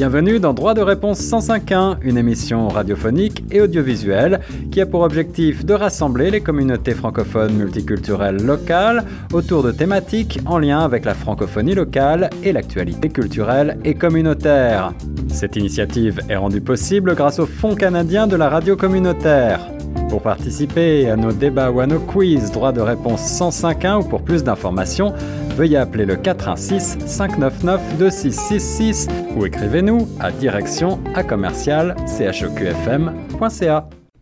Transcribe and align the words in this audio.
Bienvenue 0.00 0.40
dans 0.40 0.54
Droit 0.54 0.72
de 0.72 0.80
réponse 0.80 1.20
105.1, 1.20 1.98
une 2.00 2.16
émission 2.16 2.68
radiophonique 2.68 3.44
et 3.50 3.60
audiovisuelle 3.60 4.40
qui 4.72 4.80
a 4.80 4.86
pour 4.86 5.02
objectif 5.02 5.62
de 5.66 5.74
rassembler 5.74 6.30
les 6.30 6.40
communautés 6.40 6.94
francophones 6.94 7.52
multiculturelles 7.52 8.42
locales 8.42 9.04
autour 9.34 9.62
de 9.62 9.72
thématiques 9.72 10.40
en 10.46 10.58
lien 10.58 10.80
avec 10.80 11.04
la 11.04 11.12
francophonie 11.12 11.74
locale 11.74 12.30
et 12.42 12.52
l'actualité 12.52 13.10
culturelle 13.10 13.76
et 13.84 13.92
communautaire. 13.92 14.94
Cette 15.28 15.56
initiative 15.56 16.22
est 16.30 16.36
rendue 16.36 16.62
possible 16.62 17.14
grâce 17.14 17.38
au 17.38 17.44
Fonds 17.44 17.74
canadien 17.74 18.26
de 18.26 18.36
la 18.36 18.48
radio 18.48 18.76
communautaire. 18.76 19.60
Pour 20.08 20.22
participer 20.22 21.08
à 21.08 21.16
nos 21.16 21.32
débats 21.32 21.70
ou 21.70 21.80
à 21.80 21.86
nos 21.86 22.00
quiz 22.00 22.50
droit 22.50 22.72
de 22.72 22.80
réponse 22.80 23.20
105.1 23.20 24.00
ou 24.00 24.04
pour 24.04 24.22
plus 24.22 24.42
d'informations, 24.42 25.12
veuillez 25.56 25.76
appeler 25.76 26.04
le 26.04 26.16
416 26.16 26.98
599 27.06 27.98
2666 27.98 29.08
ou 29.36 29.46
écrivez-nous 29.46 30.08
à 30.18 30.32
direction 30.32 30.98
à 31.14 31.22
commercial. 31.22 31.94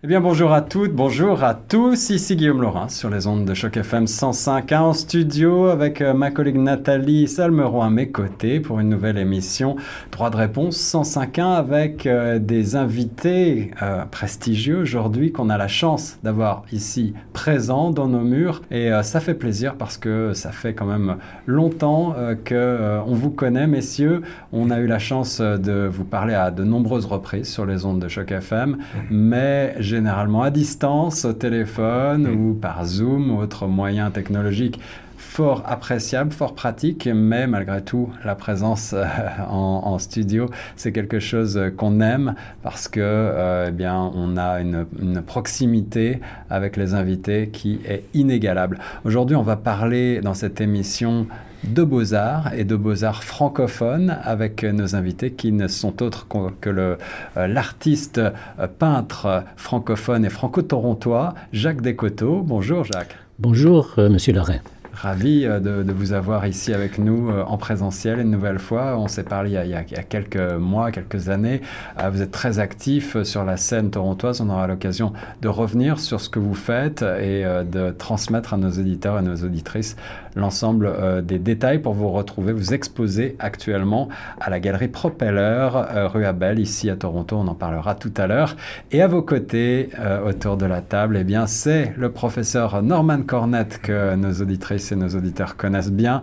Eh 0.05 0.07
bien 0.07 0.21
bonjour 0.21 0.53
à 0.53 0.61
toutes, 0.63 0.93
bonjour 0.93 1.43
à 1.43 1.55
tous, 1.55 2.11
ici 2.11 2.37
Guillaume 2.37 2.63
Laurin 2.63 2.89
sur 2.89 3.11
les 3.11 3.27
ondes 3.27 3.45
de 3.45 3.53
Choc 3.53 3.77
FM 3.77 4.07
105 4.07 4.71
en 4.71 4.93
studio 4.93 5.67
avec 5.67 6.01
euh, 6.01 6.15
ma 6.15 6.31
collègue 6.31 6.55
Nathalie 6.55 7.27
Salmeron 7.27 7.83
à 7.83 7.91
mes 7.91 8.09
côtés 8.09 8.61
pour 8.61 8.79
une 8.79 8.91
nouvelle 8.91 9.19
émission 9.19 9.75
Droit 10.13 10.31
de 10.31 10.37
réponse 10.37 10.77
105 10.77 11.41
avec 11.41 12.07
euh, 12.07 12.39
des 12.39 12.77
invités 12.77 13.73
euh, 13.83 14.05
prestigieux 14.05 14.79
aujourd'hui 14.79 15.33
qu'on 15.33 15.51
a 15.51 15.59
la 15.59 15.67
chance 15.67 16.21
d'avoir 16.23 16.63
ici 16.71 17.13
présents 17.33 17.91
dans 17.91 18.07
nos 18.07 18.21
murs. 18.21 18.63
Et 18.71 18.91
ça 19.03 19.19
fait 19.19 19.35
plaisir 19.35 19.75
parce 19.75 19.99
que 19.99 20.33
ça 20.33 20.53
fait 20.53 20.75
quand 20.75 20.87
même 20.87 21.17
longtemps 21.47 22.15
que 22.45 23.01
on 23.05 23.15
vous 23.15 23.31
connaît 23.31 23.67
messieurs, 23.67 24.23
on 24.53 24.71
a 24.71 24.79
eu 24.79 24.87
la 24.87 24.99
chance 24.99 25.41
de 25.41 25.89
vous 25.91 26.05
parler 26.05 26.35
à 26.35 26.51
de 26.51 26.63
nombreuses 26.63 27.07
reprises 27.07 27.49
sur 27.49 27.67
les 27.67 27.85
ondes 27.85 28.01
de 28.01 28.09
Choc 28.09 28.31
FM 28.31 28.79
mais 29.11 29.75
généralement 29.89 30.43
à 30.43 30.51
distance, 30.51 31.25
au 31.25 31.33
téléphone 31.33 32.29
ou 32.29 32.55
par 32.55 32.85
Zoom 32.85 33.33
ou 33.33 33.41
autre 33.41 33.67
moyen 33.67 34.11
technologique 34.11 34.79
fort 35.39 35.63
appréciable, 35.67 36.33
fort 36.33 36.55
pratique, 36.55 37.09
mais 37.13 37.47
malgré 37.47 37.83
tout, 37.83 38.09
la 38.25 38.35
présence 38.35 38.93
euh, 38.93 39.05
en, 39.49 39.99
studio, 39.99 40.51
c'est 40.75 40.91
quelque 40.91 41.21
chose 41.21 41.61
qu'on 41.77 42.01
aime 42.01 42.35
parce 42.63 42.89
que, 42.89 43.01
euh, 43.01 43.67
eh 43.69 43.71
bien, 43.71 44.11
on 44.15 44.37
a 44.37 44.61
une, 44.61 44.87
une, 45.01 45.23
proximité 45.23 46.21
avec 46.51 46.77
les 46.77 46.95
invités 46.95 47.51
qui 47.53 47.79
est 47.87 48.05
inégalable. 48.15 48.79
Aujourd'hui, 49.05 49.37
on 49.37 49.43
va 49.43 49.57
parler 49.57 50.21
dans 50.21 50.35
cette 50.35 50.61
émission 50.61 51.27
de 51.65 51.83
beaux-arts 51.83 52.53
et 52.55 52.65
de 52.65 52.77
beaux-arts 52.77 53.25
francophones 53.25 54.17
avec 54.23 54.63
nos 54.63 54.95
invités 54.95 55.33
qui 55.33 55.53
ne 55.53 55.69
sont 55.69 56.03
autres 56.03 56.27
que 56.61 56.71
euh, 56.71 56.97
l'artiste 57.37 58.19
euh, 58.19 58.67
peintre 58.79 59.45
francophone 59.57 60.25
et 60.25 60.31
franco-torontois 60.31 61.35
Jacques 61.53 61.83
Descoteaux. 61.83 62.43
Bonjour 62.43 62.85
Jacques. 62.85 63.17
Bonjour 63.39 63.95
euh, 63.99 64.09
Monsieur 64.09 64.33
Lorrain. 64.33 64.59
Ravi 65.01 65.45
de, 65.45 65.93
vous 65.93 66.13
avoir 66.13 66.47
ici 66.47 66.75
avec 66.75 66.99
nous 66.99 67.31
en 67.31 67.57
présentiel 67.57 68.19
une 68.19 68.31
nouvelle 68.31 68.59
fois. 68.59 68.99
On 68.99 69.07
s'est 69.09 69.23
parlé 69.23 69.51
il 69.51 69.71
y, 69.71 69.75
a, 69.75 69.83
quelques 69.85 70.37
mois, 70.37 70.91
quelques 70.91 71.29
années. 71.29 71.61
Vous 72.11 72.21
êtes 72.21 72.33
très 72.33 72.59
actif 72.59 73.23
sur 73.23 73.45
la 73.45 73.57
scène 73.57 73.91
torontoise. 73.91 74.41
On 74.41 74.51
aura 74.51 74.67
l'occasion 74.67 75.13
de 75.41 75.49
revenir 75.49 76.01
sur 76.01 76.21
ce 76.21 76.29
que 76.29 76.39
vous 76.41 76.55
faites 76.55 77.03
et 77.03 77.45
de 77.45 77.91
transmettre 77.91 78.55
à 78.55 78.57
nos 78.57 78.71
éditeurs 78.71 79.19
et 79.19 79.23
nos 79.23 79.37
auditrices 79.37 79.97
l'ensemble 80.39 80.87
euh, 80.87 81.21
des 81.21 81.39
détails 81.39 81.81
pour 81.81 81.95
vous 81.95 82.11
retrouver, 82.11 82.53
vous 82.53 82.73
exposer 82.73 83.37
actuellement 83.39 84.09
à 84.41 84.51
la 84.51 84.61
galerie 84.61 84.89
Propeller, 84.89 85.69
euh, 85.75 86.09
rue 86.09 86.25
Abel, 86.25 86.59
ici 86.59 86.89
à 86.89 86.97
Toronto. 86.97 87.37
On 87.37 87.49
en 87.49 87.55
parlera 87.55 87.95
tout 87.95 88.13
à 88.17 88.27
l'heure. 88.27 88.57
Et 88.93 89.03
à 89.03 89.07
vos 89.07 89.23
côtés, 89.23 89.91
euh, 89.99 90.29
autour 90.29 90.57
de 90.57 90.67
la 90.67 90.81
table, 90.81 91.17
eh 91.19 91.25
bien, 91.25 91.47
c'est 91.47 91.93
le 91.97 92.11
professeur 92.11 92.83
Norman 92.83 93.23
Cornett 93.23 93.81
que 93.83 94.15
nos 94.15 94.33
auditrices 94.41 94.88
et 94.93 94.97
nos 94.97 95.09
auditeurs 95.09 95.57
connaissent 95.57 95.93
bien 95.93 96.23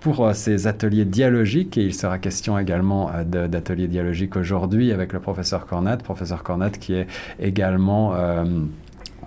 pour 0.00 0.34
ses 0.34 0.66
ateliers 0.66 1.04
dialogiques. 1.04 1.78
Et 1.78 1.82
il 1.84 1.94
sera 1.94 2.18
question 2.18 2.58
également 2.58 3.10
d'ateliers 3.24 3.88
dialogiques 3.88 4.36
aujourd'hui 4.36 4.92
avec 4.92 5.12
le 5.12 5.20
professeur 5.20 5.66
Cornett. 5.66 6.02
Professeur 6.02 6.42
Cornett 6.42 6.78
qui 6.78 6.94
est 6.94 7.06
également 7.40 8.14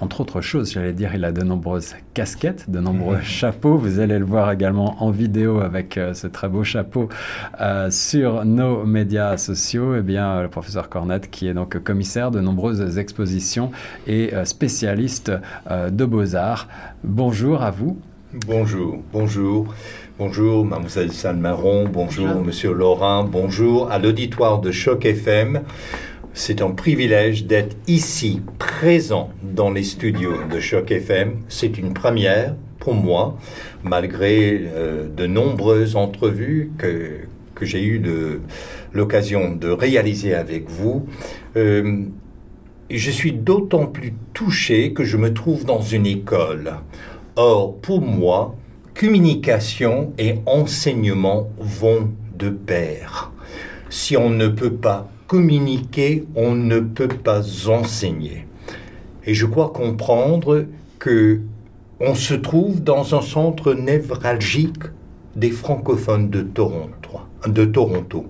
entre 0.02 0.22
autres 0.22 0.42
choses, 0.42 0.74
j'allais 0.74 0.94
dire, 0.94 1.16
il 1.16 1.24
a 1.24 1.32
de 1.32 1.42
nombreuses 1.42 1.96
casquettes, 2.14 2.70
de 2.70 2.80
nombreux 2.80 3.22
chapeaux. 3.22 3.78
Vous 3.78 4.00
allez 4.00 4.20
le 4.20 4.26
voir 4.26 4.52
également 4.52 5.02
en 5.02 5.10
vidéo 5.10 5.62
avec 5.62 5.98
euh, 5.98 6.14
ce 6.14 6.28
très 6.28 6.50
beau 6.50 6.64
chapeau 6.64 7.08
euh, 7.62 7.90
sur 7.92 8.44
nos 8.44 8.86
médias 8.86 9.38
sociaux. 9.38 9.96
Eh 9.96 10.02
bien, 10.02 10.42
le 10.42 10.50
professeur 10.50 10.90
Cornette, 10.90 11.32
qui 11.32 11.48
est 11.48 11.54
donc 11.54 11.80
commissaire 11.80 12.32
de 12.32 12.42
nombreuses 12.42 12.98
expositions 12.98 13.72
et 14.06 14.34
euh, 14.34 14.44
spécialiste 14.44 15.32
de 15.72 16.06
beaux-arts. 16.06 16.68
Bonjour 17.04 17.64
à 17.64 17.72
vous. 17.72 17.98
Bonjour, 18.36 19.02
bonjour. 19.14 19.74
Bonjour, 20.20 20.66
mademoiselle 20.66 21.14
Salmaron. 21.14 21.88
Bonjour, 21.88 22.28
bonjour. 22.28 22.44
monsieur 22.44 22.74
Laurent. 22.74 23.24
Bonjour 23.24 23.90
à 23.90 23.98
l'auditoire 23.98 24.60
de 24.60 24.72
Choc 24.72 25.06
FM. 25.06 25.62
C'est 26.34 26.62
un 26.62 26.72
privilège 26.72 27.46
d'être 27.46 27.78
ici, 27.88 28.42
présent 28.60 29.30
dans 29.42 29.72
les 29.72 29.84
studios 29.84 30.36
de 30.54 30.60
Choc 30.60 30.92
FM. 30.92 31.44
C'est 31.48 31.78
une 31.78 31.94
première 31.94 32.56
pour 32.78 32.94
moi, 32.94 33.38
malgré 33.84 34.64
euh, 34.66 35.08
de 35.08 35.28
nombreuses 35.28 35.96
entrevues 35.96 36.72
que, 36.78 37.20
que 37.56 37.66
j'ai 37.66 37.86
eu 37.86 38.04
l'occasion 38.92 39.56
de 39.56 39.70
réaliser 39.70 40.36
avec 40.36 40.70
vous. 40.70 41.08
Euh, 41.56 42.04
je 42.90 43.12
suis 43.12 43.32
d'autant 43.32 43.88
plus 43.88 44.14
touché 44.34 44.94
que 44.94 45.06
je 45.06 45.16
me 45.16 45.34
trouve 45.34 45.66
dans 45.66 45.82
une 45.82 46.06
école. 46.06 46.74
Or, 47.38 47.76
pour 47.82 48.02
moi, 48.02 48.56
communication 48.94 50.14
et 50.18 50.36
enseignement 50.46 51.50
vont 51.58 52.10
de 52.38 52.50
pair. 52.50 53.32
Si 53.90 54.16
on 54.16 54.30
ne 54.30 54.48
peut 54.48 54.74
pas 54.74 55.10
communiquer, 55.28 56.26
on 56.36 56.56
ne 56.56 56.80
peut 56.80 57.08
pas 57.10 57.70
enseigner. 57.70 58.48
Et 59.26 59.34
je 59.34 59.46
crois 59.46 59.72
comprendre 59.72 60.66
que 61.00 61.42
on 62.00 62.16
se 62.16 62.34
trouve 62.34 62.84
dans 62.84 63.16
un 63.16 63.22
centre 63.22 63.74
névralgique 63.74 64.84
des 65.36 65.52
francophones 65.52 66.30
de 66.30 66.42
Toronto. 66.42 67.20
De 67.48 67.66
Toronto. 67.66 68.28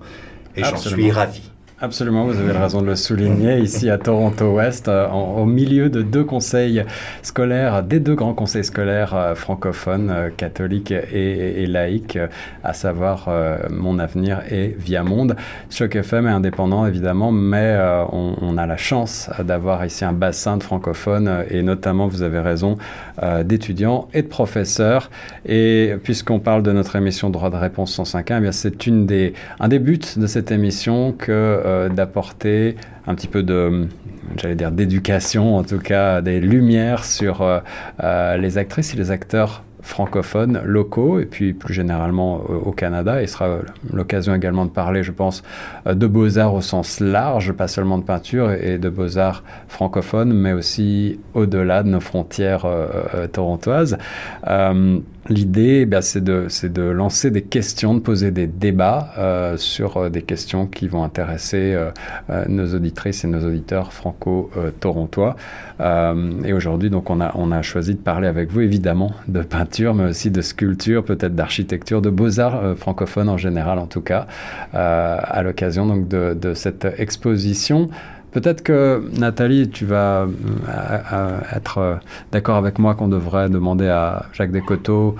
Et 0.56 0.64
j'en 0.64 0.76
suis 0.76 1.10
ravi. 1.10 1.50
Absolument, 1.78 2.24
vous 2.24 2.40
avez 2.40 2.52
raison 2.52 2.80
de 2.80 2.86
le 2.86 2.96
souligner. 2.96 3.58
Ici 3.58 3.90
à 3.90 3.98
Toronto-Ouest, 3.98 4.88
euh, 4.88 5.10
au 5.10 5.44
milieu 5.44 5.90
de 5.90 6.00
deux 6.00 6.24
conseils 6.24 6.82
scolaires, 7.20 7.82
des 7.82 8.00
deux 8.00 8.14
grands 8.14 8.32
conseils 8.32 8.64
scolaires 8.64 9.14
euh, 9.14 9.34
francophones, 9.34 10.08
euh, 10.08 10.30
catholiques 10.34 10.90
et, 10.90 11.66
laïques, 11.66 12.18
à 12.64 12.72
savoir 12.72 13.28
Mon 13.68 13.98
Avenir 13.98 14.40
et 14.50 14.74
Via 14.78 15.02
Monde. 15.02 15.36
Choc 15.68 15.96
FM 15.96 16.26
est 16.26 16.30
indépendant 16.30 16.86
évidemment, 16.86 17.30
mais 17.30 17.76
on, 18.12 18.56
a 18.56 18.66
la 18.66 18.76
chance 18.76 19.28
d'avoir 19.44 19.84
ici 19.84 20.04
un 20.04 20.12
bassin 20.12 20.56
de 20.56 20.62
francophones 20.62 21.44
et 21.50 21.62
notamment, 21.62 22.06
vous 22.06 22.22
avez 22.22 22.38
raison, 22.38 22.76
d'étudiants 23.44 24.08
et 24.14 24.22
de 24.22 24.28
professeurs. 24.28 25.10
Et 25.44 25.94
puisqu'on 26.04 26.38
parle 26.38 26.62
de 26.62 26.72
notre 26.72 26.94
émission 26.96 27.30
Droit 27.30 27.50
de 27.50 27.56
réponse 27.56 27.98
105.1, 27.98 28.44
eh 28.46 28.52
c'est 28.52 28.86
un 29.58 29.68
des 29.68 29.78
buts 29.78 29.98
de 30.16 30.26
cette 30.26 30.52
émission 30.52 31.12
que 31.12 31.65
euh, 31.66 31.88
d'apporter 31.88 32.76
un 33.08 33.14
petit 33.16 33.26
peu 33.26 33.42
de, 33.42 33.88
j'allais 34.36 34.54
dire, 34.54 34.70
d'éducation, 34.70 35.56
en 35.56 35.64
tout 35.64 35.78
cas 35.78 36.20
des 36.20 36.40
lumières 36.40 37.04
sur 37.04 37.42
euh, 37.42 37.58
euh, 38.04 38.36
les 38.36 38.56
actrices 38.56 38.94
et 38.94 38.96
les 38.96 39.10
acteurs 39.10 39.64
francophones 39.82 40.60
locaux 40.64 41.18
et 41.18 41.26
puis 41.26 41.52
plus 41.54 41.74
généralement 41.74 42.36
au 42.36 42.72
Canada. 42.72 43.22
Il 43.22 43.28
sera 43.28 43.58
l'occasion 43.92 44.34
également 44.34 44.64
de 44.64 44.70
parler, 44.70 45.04
je 45.04 45.12
pense, 45.12 45.44
de 45.86 46.06
beaux-arts 46.08 46.54
au 46.54 46.60
sens 46.60 46.98
large, 46.98 47.52
pas 47.52 47.68
seulement 47.68 47.98
de 47.98 48.02
peinture 48.02 48.50
et 48.50 48.78
de 48.78 48.88
beaux-arts 48.88 49.44
francophones, 49.68 50.32
mais 50.32 50.52
aussi 50.52 51.20
au-delà 51.34 51.84
de 51.84 51.88
nos 51.88 52.00
frontières 52.00 52.66
torontoises. 53.32 53.96
L'idée, 55.28 55.88
eh 55.90 56.00
c'est 56.02 56.22
de, 56.22 56.46
de, 56.68 56.82
lancer 56.82 57.30
des 57.30 57.42
questions, 57.42 57.94
de 57.94 58.00
poser 58.00 58.30
des 58.30 58.46
débats 58.46 59.10
euh, 59.18 59.56
sur 59.56 59.96
euh, 59.96 60.08
des 60.08 60.22
questions 60.22 60.66
qui 60.66 60.86
vont 60.86 61.02
intéresser 61.02 61.74
euh, 61.74 61.90
nos 62.48 62.74
auditrices 62.74 63.24
et 63.24 63.28
nos 63.28 63.44
auditeurs 63.44 63.92
franco-torontois. 63.92 65.36
et 65.80 66.52
aujourd'hui, 66.52 66.90
donc, 66.90 67.10
on 67.10 67.20
a, 67.20 67.32
on 67.34 67.50
a 67.50 67.62
choisi 67.62 67.94
de 67.94 68.00
parler 68.00 68.28
avec 68.28 68.52
vous, 68.52 68.60
évidemment, 68.60 69.12
de 69.26 69.42
peinture, 69.42 69.94
mais 69.94 70.04
aussi 70.04 70.30
de 70.30 70.40
sculpture, 70.42 71.04
peut-être 71.04 71.34
d'architecture, 71.34 72.02
de 72.02 72.10
beaux-arts 72.10 72.76
francophones 72.76 73.28
en 73.28 73.36
général, 73.36 73.78
en 73.78 73.86
tout 73.86 74.00
cas, 74.00 74.26
à 74.72 75.42
l'occasion 75.42 75.86
donc 75.86 76.08
de, 76.08 76.34
de 76.34 76.54
cette 76.54 76.86
exposition. 76.98 77.88
Peut-être 78.36 78.62
que 78.62 79.02
Nathalie, 79.18 79.70
tu 79.70 79.86
vas 79.86 80.26
euh, 80.28 81.40
être 81.54 81.78
euh, 81.78 81.94
d'accord 82.32 82.56
avec 82.56 82.78
moi 82.78 82.94
qu'on 82.94 83.08
devrait 83.08 83.48
demander 83.48 83.88
à 83.88 84.26
Jacques 84.34 84.52
Descoteaux 84.52 85.16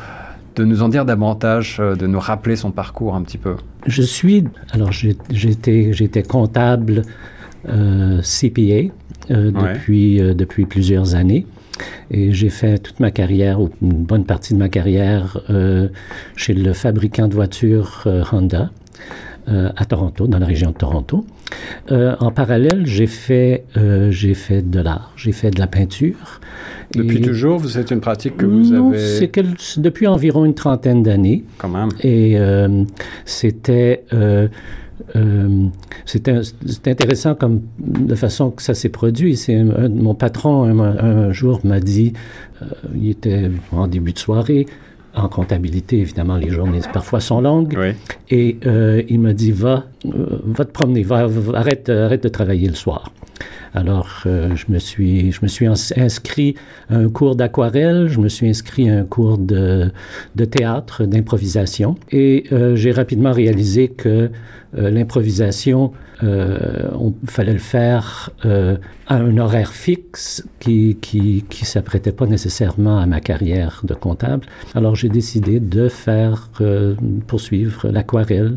de 0.55 0.67
nous 0.67 0.83
en 0.83 0.91
dire 0.91 1.07
davantage, 1.07 1.79
de 1.79 2.07
nous 2.07 2.21
rappeler 2.21 2.57
son 2.57 2.73
parcours 2.73 3.15
un 3.15 3.23
petit 3.23 3.39
peu 3.39 3.57
Je 3.87 4.03
suis, 4.03 4.45
alors 4.71 4.93
j'étais 4.93 6.23
comptable 6.29 7.05
CPA 7.65 8.93
depuis, 9.31 10.19
depuis 10.35 10.67
plusieurs 10.67 11.15
années. 11.15 11.47
Et 12.11 12.35
j'ai 12.35 12.51
fait 12.51 12.79
toute 12.79 13.01
ma 13.01 13.11
carrière, 13.11 13.63
ou 13.63 13.71
une 13.81 14.05
bonne 14.05 14.25
partie 14.25 14.53
de 14.53 14.59
ma 14.59 14.69
carrière, 14.69 15.39
chez 16.37 16.53
le 16.53 16.73
fabricant 16.75 17.29
de 17.29 17.35
voitures 17.35 18.07
Honda. 18.31 18.71
Euh, 19.49 19.71
à 19.77 19.85
Toronto, 19.85 20.27
dans 20.27 20.41
la 20.41 20.47
région 20.47 20.73
de 20.73 20.77
Toronto. 20.77 21.25
Euh, 21.93 22.17
en 22.19 22.33
parallèle, 22.33 22.87
j'ai 22.87 23.07
fait, 23.07 23.65
euh, 23.77 24.11
j'ai 24.11 24.35
fait 24.35 24.63
de 24.69 24.81
l'art, 24.81 25.13
j'ai 25.17 25.33
fait 25.33 25.51
de 25.51 25.61
la 25.61 25.67
peinture. 25.67 26.41
Depuis 26.95 27.21
toujours, 27.21 27.65
c'est 27.67 27.91
une 27.91 28.01
pratique 28.01 28.37
que 28.37 28.47
vous 28.47 28.71
non, 28.71 28.91
avez... 28.91 28.99
c'est 28.99 29.29
que, 29.29 29.41
depuis 29.79 30.07
environ 30.07 30.45
une 30.45 30.55
trentaine 30.55 31.03
d'années. 31.03 31.45
Quand 31.59 31.69
même. 31.69 31.91
Et 32.03 32.37
c'était... 33.25 34.05
c'était 36.05 36.91
intéressant 36.91 37.35
comme 37.35 37.63
de 37.79 38.15
façon 38.15 38.51
que 38.51 38.63
ça 38.63 38.75
s'est 38.75 38.89
produit. 38.89 39.37
C'est 39.37 39.63
mon 39.63 40.15
patron 40.15 40.65
un, 40.65 40.79
un 40.81 41.33
jour 41.33 41.61
m'a 41.65 41.81
dit, 41.81 42.13
il 42.95 43.11
était 43.11 43.51
en 43.73 43.87
début 43.89 44.13
de 44.13 44.19
soirée, 44.19 44.67
en 45.17 45.29
comptabilité, 45.29 45.99
évidemment, 45.99 46.37
les 46.37 46.51
journées 46.51 46.81
parfois 46.93 47.21
sont 47.21 47.41
longues. 47.41 47.77
Et 48.31 48.59
euh, 48.67 49.03
il 49.09 49.21
m'a 49.21 49.33
dit, 49.33 49.51
va, 49.51 49.85
euh, 50.05 50.41
va 50.45 50.65
te 50.65 50.73
promener, 50.73 51.03
va, 51.03 51.27
arrête, 51.55 51.89
arrête 51.89 52.23
de 52.23 52.29
travailler 52.29 52.69
le 52.69 52.75
soir. 52.75 53.13
Alors, 53.75 54.23
euh, 54.27 54.55
je, 54.55 54.67
me 54.69 54.79
suis, 54.79 55.33
je 55.33 55.41
me 55.43 55.49
suis 55.49 55.67
inscrit 55.67 56.55
à 56.89 56.97
un 56.97 57.09
cours 57.09 57.37
d'aquarelle, 57.37 58.09
je 58.09 58.21
me 58.21 58.29
suis 58.29 58.49
inscrit 58.49 58.89
à 58.89 58.99
un 58.99 59.05
cours 59.05 59.39
de, 59.39 59.91
de 60.35 60.45
théâtre, 60.45 61.05
d'improvisation. 61.05 61.97
Et 62.11 62.45
j'ai 62.75 62.93
rapidement 62.93 63.33
réalisé 63.33 63.89
que 63.89 64.31
l'improvisation, 64.73 65.93
il 66.23 67.13
fallait 67.27 67.53
le 67.53 67.59
faire 67.59 68.31
à 69.07 69.17
un 69.17 69.39
horaire 69.39 69.73
fixe 69.73 70.47
qui 70.61 70.97
qui, 71.01 71.45
qui 71.49 71.65
s'apprêtait 71.65 72.13
pas 72.13 72.27
nécessairement 72.27 72.99
à 72.99 73.07
ma 73.07 73.21
carrière 73.21 73.83
de 73.85 73.95
comptable. 73.95 74.47
Alors 74.75 74.95
j'ai 74.95 75.09
décidé 75.09 75.61
de 75.61 75.89
faire 75.89 76.51
euh, 76.61 76.95
poursuivre 77.27 77.89
l'aquarelle, 77.89 78.57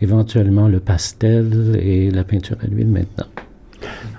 éventuellement 0.00 0.68
le 0.68 0.80
pastel 0.80 1.78
et 1.80 2.10
la 2.10 2.24
peinture 2.24 2.56
à 2.62 2.66
l'huile 2.66 2.88
maintenant. 2.88 3.26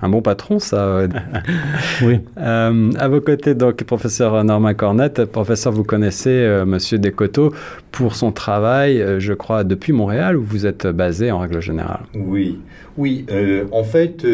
Un 0.01 0.09
bon 0.09 0.21
patron, 0.21 0.59
ça. 0.59 1.07
oui. 2.01 2.19
Euh, 2.37 2.91
à 2.99 3.07
vos 3.07 3.21
côtés, 3.21 3.55
donc, 3.55 3.83
professeur 3.83 4.43
Norman 4.43 4.73
Cornette. 4.73 5.25
Professeur, 5.25 5.71
vous 5.71 5.83
connaissez 5.83 6.29
euh, 6.29 6.65
Monsieur 6.65 6.97
Descoteaux 6.97 7.53
pour 7.91 8.15
son 8.15 8.31
travail, 8.31 9.01
euh, 9.01 9.19
je 9.19 9.33
crois, 9.33 9.63
depuis 9.63 9.93
Montréal, 9.93 10.37
où 10.37 10.43
vous 10.43 10.65
êtes 10.65 10.87
basé 10.87 11.31
en 11.31 11.39
règle 11.39 11.61
générale. 11.61 12.01
Oui, 12.15 12.59
oui. 12.97 13.25
en 13.71 13.83
fait, 13.83 14.25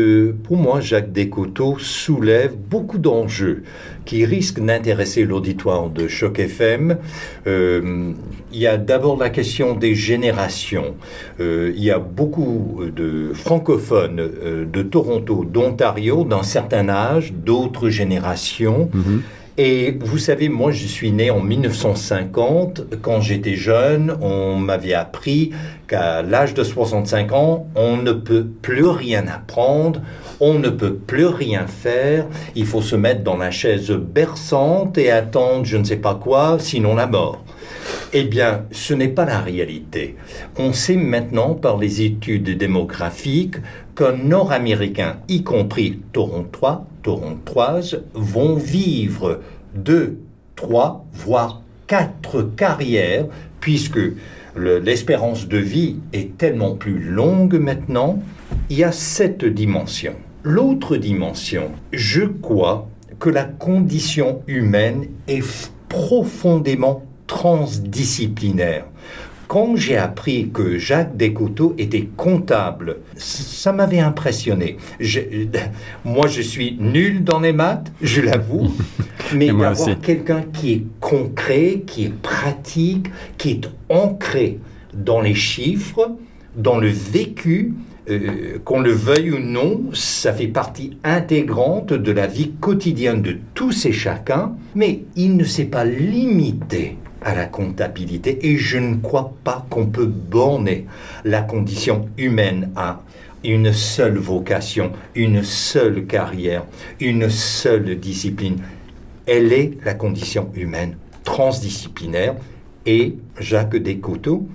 pour 0.43 0.57
moi, 0.57 0.81
Jacques 0.81 1.11
Descoteaux 1.11 1.77
soulève 1.79 2.55
beaucoup 2.55 2.97
d'enjeux 2.97 3.63
qui 4.05 4.25
risquent 4.25 4.59
d'intéresser 4.63 5.23
l'auditoire 5.23 5.89
de 5.89 6.07
Choc 6.07 6.39
FM. 6.39 6.97
il 7.45 8.15
y 8.51 8.67
a 8.67 8.77
d'abord 8.77 9.17
la 9.17 9.29
question 9.29 9.75
des 9.75 9.95
générations. 9.95 10.95
il 11.39 11.83
y 11.83 11.91
a 11.91 11.99
beaucoup 11.99 12.81
de 12.95 13.31
francophones 13.33 14.29
de 14.71 14.81
Toronto, 14.81 15.45
d'Ontario, 15.45 16.23
d'un 16.23 16.43
certain 16.43 16.89
âge, 16.89 17.33
d'autres 17.33 17.89
générations. 17.89 18.89
Mhm. 18.93 19.21
Et 19.57 19.97
vous 19.99 20.17
savez, 20.17 20.47
moi, 20.47 20.71
je 20.71 20.85
suis 20.85 21.11
né 21.11 21.31
en 21.31 21.41
1950. 21.41 22.95
Quand 23.01 23.19
j'étais 23.19 23.55
jeune, 23.55 24.17
on 24.21 24.55
m'avait 24.55 24.93
appris 24.93 25.51
qu'à 25.87 26.21
l'âge 26.21 26.53
de 26.53 26.63
65 26.63 27.31
ans, 27.33 27.67
on 27.75 27.97
ne 27.97 28.13
peut 28.13 28.45
plus 28.45 28.85
rien 28.85 29.27
apprendre, 29.27 30.01
on 30.39 30.53
ne 30.53 30.69
peut 30.69 30.95
plus 30.95 31.25
rien 31.25 31.67
faire. 31.67 32.25
Il 32.55 32.65
faut 32.65 32.81
se 32.81 32.95
mettre 32.95 33.23
dans 33.23 33.37
la 33.37 33.51
chaise 33.51 33.91
berçante 33.91 34.97
et 34.97 35.11
attendre 35.11 35.65
je 35.65 35.77
ne 35.77 35.83
sais 35.83 35.97
pas 35.97 36.15
quoi, 36.15 36.57
sinon 36.59 36.95
la 36.95 37.07
mort. 37.07 37.43
Eh 38.13 38.23
bien, 38.23 38.65
ce 38.71 38.93
n'est 38.93 39.07
pas 39.09 39.25
la 39.25 39.39
réalité. 39.39 40.15
On 40.57 40.73
sait 40.73 40.95
maintenant 40.95 41.53
par 41.53 41.77
les 41.77 42.01
études 42.01 42.57
démographiques 42.57 43.57
qu'un 43.99 44.13
Nord-Américain, 44.13 45.17
y 45.27 45.43
compris 45.43 45.99
Torontois, 46.13 46.85
Torontoises, 47.03 48.01
vont 48.13 48.55
vivre 48.55 49.41
deux, 49.75 50.19
trois, 50.55 51.05
voire 51.11 51.61
quatre 51.85 52.43
carrières, 52.55 53.25
puisque 53.59 53.99
l'espérance 54.55 55.49
de 55.49 55.57
vie 55.57 55.97
est 56.13 56.37
tellement 56.37 56.75
plus 56.75 56.97
longue 56.97 57.55
maintenant. 57.55 58.19
Il 58.69 58.77
y 58.77 58.85
a 58.85 58.93
cette 58.93 59.43
dimension. 59.43 60.13
L'autre 60.43 60.95
dimension, 60.95 61.71
je 61.91 62.23
crois 62.23 62.87
que 63.19 63.29
la 63.29 63.43
condition 63.43 64.43
humaine 64.47 65.07
est 65.27 65.43
profondément 65.89 67.03
transdisciplinaire. 67.27 68.85
Quand 69.49 69.75
j'ai 69.75 69.97
appris 69.97 70.51
que 70.53 70.77
Jacques 70.77 71.17
Descoteaux 71.17 71.73
était 71.79 72.07
comptable, 72.15 72.97
ça 73.15 73.73
m'avait 73.73 73.99
impressionné. 73.99 74.77
moi, 76.05 76.27
je 76.27 76.43
suis 76.43 76.77
nul 76.79 77.23
dans 77.23 77.39
les 77.39 77.51
maths, 77.51 77.91
je 77.99 78.21
l'avoue, 78.21 78.71
mais 79.35 79.47
d'avoir 79.47 79.99
quelqu'un 80.01 80.43
qui 80.53 80.73
est 80.73 80.83
concret, 80.99 81.81
qui 81.87 82.05
est 82.05 82.13
pratique, 82.13 83.07
qui 83.39 83.49
est 83.53 83.67
ancré 83.89 84.59
dans 84.93 85.19
les 85.19 85.33
chiffres, 85.33 86.11
dans 86.55 86.77
le 86.77 86.89
vécu, 86.89 87.73
euh, 88.07 88.59
qu'on 88.63 88.81
le 88.81 88.91
veuille 88.91 89.31
ou 89.31 89.39
non, 89.39 89.81
ça 89.93 90.31
fait 90.31 90.47
partie 90.47 90.99
intégrante 91.03 91.91
de 91.91 92.11
la 92.11 92.27
vie 92.27 92.51
quotidienne 92.59 93.23
de 93.23 93.37
tous 93.55 93.87
et 93.87 93.93
chacun, 93.93 94.53
mais 94.75 95.05
il 95.15 95.37
ne 95.37 95.43
s'est 95.43 95.65
pas 95.65 95.85
limité 95.85 96.97
à 97.21 97.35
la 97.35 97.45
comptabilité 97.45 98.47
et 98.49 98.57
je 98.57 98.77
ne 98.77 98.95
crois 98.95 99.33
pas 99.43 99.65
qu'on 99.69 99.87
peut 99.87 100.05
borner 100.05 100.85
la 101.25 101.41
condition 101.41 102.09
humaine 102.17 102.71
à 102.75 103.01
une 103.43 103.71
seule 103.73 104.17
vocation, 104.17 104.91
une 105.15 105.43
seule 105.43 106.05
carrière, 106.05 106.65
une 106.99 107.29
seule 107.29 107.99
discipline. 107.99 108.57
Elle 109.25 109.53
est 109.53 109.77
la 109.85 109.93
condition 109.93 110.49
humaine 110.55 110.97
transdisciplinaire 111.23 112.35
et 112.85 113.15
Jacques 113.39 113.75
Descoteaux, 113.75 114.47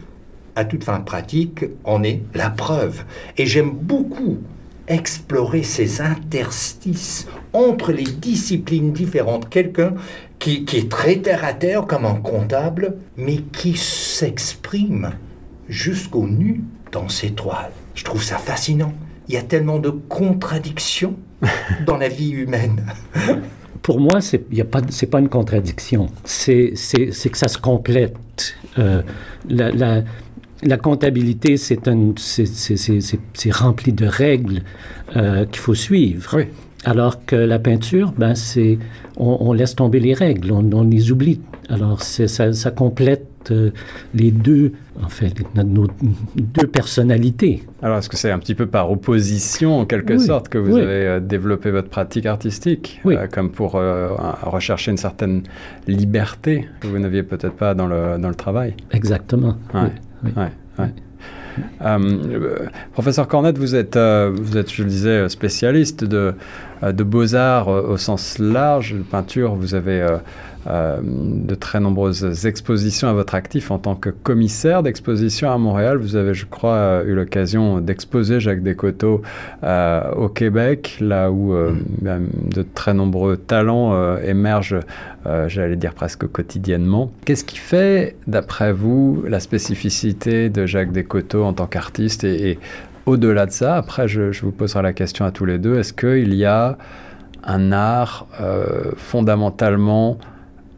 à 0.57 0.65
toute 0.65 0.85
fin 0.85 1.01
pratique, 1.01 1.65
en 1.85 2.03
est 2.03 2.23
la 2.35 2.51
preuve. 2.51 3.05
Et 3.39 3.47
j'aime 3.47 3.71
beaucoup 3.71 4.39
explorer 4.89 5.63
ces 5.63 6.01
interstices 6.01 7.27
entre 7.53 7.93
les 7.93 8.05
disciplines 8.05 8.93
différentes. 8.93 9.49
Quelqu'un 9.49 9.95
qui, 10.45 10.77
est 10.77 10.91
très 10.91 11.17
terre 11.17 11.45
à 11.45 11.55
terre 11.55 11.87
comme 11.87 12.05
un 12.05 12.17
comptable, 12.17 12.97
mais 13.17 13.37
qui 13.37 13.77
s'exprime 13.77 15.13
jusqu'au 15.69 16.27
nu 16.27 16.63
dans 16.93 17.09
ses 17.09 17.31
toiles. 17.31 17.73
Je 17.95 18.05
trouve 18.05 18.23
ça 18.23 18.37
fascinant. 18.37 18.93
Il 19.29 19.35
y 19.35 19.39
a 19.39 19.43
tellement 19.43 19.79
de 19.79 19.89
contradictions 19.89 21.17
dans 21.87 21.97
la 21.97 22.09
vie 22.09 22.31
humaine. 22.31 22.85
Pour 23.81 24.01
moi, 24.01 24.21
ce 24.21 24.37
n'est 24.37 24.65
pas, 24.65 24.83
pas 25.11 25.21
une 25.21 25.29
contradiction. 25.29 26.09
C'est 26.25 26.73
que 26.75 27.39
ça 27.39 27.49
se 27.49 27.59
complète. 27.59 28.55
Euh, 28.79 29.03
la, 29.49 30.03
la 30.63 30.77
comptabilité, 30.77 31.57
c'est 31.57 31.79
rempli 33.51 33.93
de 33.93 34.07
règles 34.07 34.63
euh, 35.17 35.45
qu'il 35.47 35.61
faut 35.61 35.75
suivre. 35.75 36.43
Alors 36.85 37.25
que 37.25 37.37
la 37.37 37.59
peinture, 37.59 38.13
ben, 38.17 38.35
c'est, 38.35 38.79
on, 39.17 39.53
laisse 39.53 39.75
tomber 39.75 40.01
les 40.01 40.15
règles, 40.15 40.53
on, 40.53 40.83
les 40.83 41.11
oublie. 41.11 41.41
Alors 41.69 42.03
ça, 42.03 42.53
ça, 42.53 42.71
complète 42.71 43.27
euh, 43.51 43.71
les 44.15 44.31
deux, 44.31 44.73
en 45.03 45.09
fait, 45.09 45.33
nos, 45.55 45.87
deux 46.37 46.67
personnalités. 46.67 47.63
Alors 47.83 47.99
est-ce 47.99 48.09
que 48.11 48.17
c'est 48.17 48.31
un 48.31 48.39
petit 48.39 48.55
peu 48.55 48.67
par 48.67 48.91
opposition, 48.91 49.79
en 49.79 49.87
quelque 49.87 50.19
sorte, 50.19 50.49
que 50.49 50.59
vous 50.59 50.77
avez 50.77 51.07
euh, 51.07 51.21
développé 51.21 51.71
votre 51.71 51.89
pratique 51.89 52.27
artistique, 52.27 53.01
comme 53.33 53.51
pour 53.51 53.73
rechercher 54.43 54.91
une 54.91 54.99
certaine 54.99 55.43
liberté 55.87 56.69
que 56.81 56.87
vous 56.87 56.99
n'aviez 56.99 57.23
peut-être 57.23 57.55
pas 57.55 57.75
dans 57.75 57.87
le, 57.87 58.19
dans 58.19 58.29
le 58.29 58.35
travail? 58.35 58.75
Exactement. 58.93 59.57
Ouais, 59.73 60.51
euh, 61.83 62.67
professeur 62.93 63.29
Cornette, 63.29 63.59
vous 63.59 63.75
êtes, 63.75 63.97
euh, 63.97 64.33
vous 64.35 64.57
êtes, 64.57 64.73
je 64.73 64.83
le 64.83 64.89
disais, 64.89 65.29
spécialiste 65.29 66.05
de, 66.05 66.35
de 66.83 67.05
beaux-arts 67.05 67.69
au 67.69 67.97
sens 67.97 68.39
large, 68.39 68.95
de 68.95 69.03
peinture, 69.03 69.55
vous 69.55 69.75
avez 69.75 70.07
euh, 70.67 70.99
de 71.03 71.55
très 71.55 71.79
nombreuses 71.79 72.47
expositions 72.47 73.09
à 73.09 73.13
votre 73.13 73.35
actif 73.35 73.71
en 73.71 73.79
tant 73.79 73.97
que 73.97 74.09
commissaire 74.09 74.83
d'exposition 74.83 75.51
à 75.51 75.59
Montréal. 75.59 75.99
Vous 75.99 76.17
avez, 76.17 76.33
je 76.33 76.47
crois, 76.47 76.73
euh, 76.73 77.05
eu 77.05 77.15
l'occasion 77.15 77.81
d'exposer 77.81 78.41
Jacques 78.41 78.63
Descoteaux 78.63 79.21
euh, 79.63 80.11
au 80.13 80.31
Québec, 80.31 80.97
là 81.03 81.31
où 81.31 81.53
mm. 81.53 81.77
de 82.55 82.63
très 82.63 82.95
nombreux 82.95 83.37
talents 83.37 84.17
émergent, 84.19 84.81
j'allais 85.49 85.77
dire 85.77 85.93
presque 85.93 86.27
quotidiennement. 86.29 87.11
Qu'est-ce 87.27 87.45
qui 87.45 87.59
fait, 87.59 88.17
d'après 88.27 88.73
vous, 88.73 89.23
la 89.29 89.41
spécificité 89.41 90.49
de 90.49 90.65
Jacques 90.65 90.93
Descoteaux 90.93 91.45
en 91.45 91.53
tant 91.53 91.67
qu'artiste 91.67 92.25
et, 92.25 92.59
au-delà 93.07 93.47
de 93.47 93.53
ça, 93.53 93.77
après, 93.77 94.09
je, 94.09 94.41
vous 94.43 94.53
poserai 94.53 94.83
la 94.83 94.93
question 94.93 95.25
à 95.25 95.31
tous 95.31 95.45
les 95.45 95.59
deux, 95.59 95.79
est-ce 95.79 95.93
qu'il 95.93 96.35
y 96.35 96.45
a 96.45 96.79
un 97.43 97.73
art 97.73 98.27
fondamentalement 98.97 100.19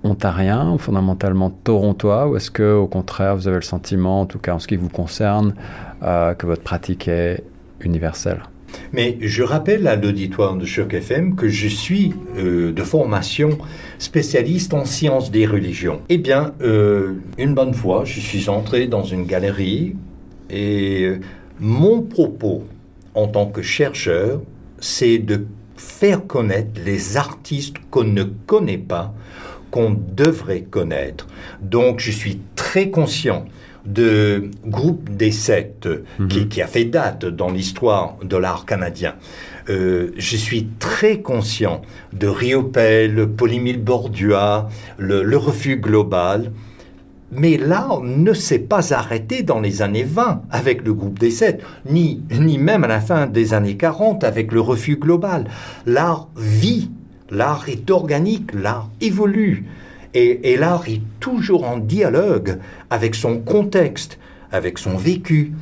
ontarien, 0.07 0.77
fondamentalement 0.79 1.51
torontois, 1.51 2.29
ou 2.29 2.37
est-ce 2.37 2.51
que 2.51 2.75
au 2.75 2.87
contraire 2.87 3.37
vous 3.37 3.49
avez 3.49 3.57
le 3.57 3.63
sentiment, 3.63 4.23
en 4.23 4.27
tout 4.27 4.39
cas 4.39 4.55
en 4.55 4.59
ce 4.59 4.67
qui 4.67 4.77
vous 4.77 4.89
concerne, 4.89 5.55
euh, 6.03 6.35
que 6.35 6.47
votre 6.47 6.63
pratique 6.63 7.09
est 7.09 7.43
universelle? 7.81 8.43
Mais 8.93 9.17
je 9.21 9.43
rappelle 9.43 9.87
à 9.87 9.97
l'auditoire 9.97 10.57
de 10.57 10.65
Choc 10.65 10.93
FM 10.93 11.35
que 11.35 11.49
je 11.49 11.69
suis 11.69 12.15
euh, 12.37 12.73
de 12.73 12.83
formation 12.83 13.59
spécialiste 13.99 14.75
en 14.75 14.85
sciences 14.85 15.31
des 15.31 15.47
religions. 15.47 16.01
Eh 16.09 16.19
bien, 16.19 16.53
euh, 16.61 17.15
une 17.39 17.55
bonne 17.55 17.75
fois, 17.75 18.05
je 18.05 18.21
suis 18.21 18.49
entré 18.49 18.87
dans 18.87 19.05
une 19.05 19.25
galerie 19.25 19.97
et 20.51 21.13
mon 21.61 22.03
propos 22.03 22.65
en 23.15 23.29
tant 23.29 23.47
que 23.47 23.63
chercheur, 23.63 24.41
c'est 24.79 25.19
de 25.19 25.47
faire 25.77 26.27
connaître 26.27 26.81
les 26.85 27.17
artistes 27.17 27.77
qu'on 27.91 28.05
ne 28.05 28.25
connaît 28.25 28.79
pas 28.79 29.15
qu'on 29.71 29.97
devrait 30.15 30.63
connaître. 30.63 31.27
Donc 31.61 32.01
je 32.01 32.11
suis 32.11 32.41
très 32.55 32.91
conscient 32.91 33.47
de 33.85 34.51
groupe 34.65 35.09
des 35.11 35.31
sept 35.31 35.89
mhm. 36.19 36.49
qui, 36.49 36.61
a 36.61 36.67
fait 36.67 36.85
date 36.85 37.25
dans 37.25 37.51
l'histoire 37.51 38.17
de 38.23 38.37
l'art 38.37 38.67
canadien. 38.67 39.15
Euh, 39.69 40.11
je 40.17 40.37
suis 40.37 40.69
très 40.79 41.21
conscient 41.21 41.83
de 42.13 42.27
Riopel, 42.27 43.29
Polymile 43.29 43.83
Bordua, 43.83 44.69
le, 44.99 45.23
le 45.23 45.37
refus 45.37 45.77
global. 45.77 46.53
Mais 47.37 47.57
l'art 47.57 48.01
ne 48.03 48.33
s'est 48.33 48.59
pas 48.59 48.95
arrêté 48.95 49.43
dans 49.43 49.61
les 49.61 49.83
années 49.83 50.05
20 50.05 50.43
avec 50.51 50.85
le 50.85 50.95
groupe 50.95 51.19
des 51.19 51.31
sept, 51.31 51.63
ni, 51.89 52.23
ni 52.31 52.59
même 52.59 52.85
à 52.85 52.89
la 52.89 53.01
fin 53.01 53.27
des 53.27 53.55
années 53.55 53.77
40 53.77 54.25
avec 54.25 54.53
le 54.53 54.61
refus 54.61 54.97
global. 54.97 55.45
L'art 55.85 56.29
vit 56.37 56.91
L'art 57.31 57.69
est 57.69 57.91
organique, 57.91 58.53
l'art 58.55 58.89
évolue. 59.01 59.65
Et, 60.15 60.57
l'art 60.57 60.89
est 60.89 61.03
toujours 61.21 61.65
en 61.65 61.77
dialogue 61.77 62.59
avec 62.89 63.15
son 63.15 63.39
contexte, 63.39 64.19
avec 64.51 64.79
son 64.79 64.97
vécu. 64.97 65.53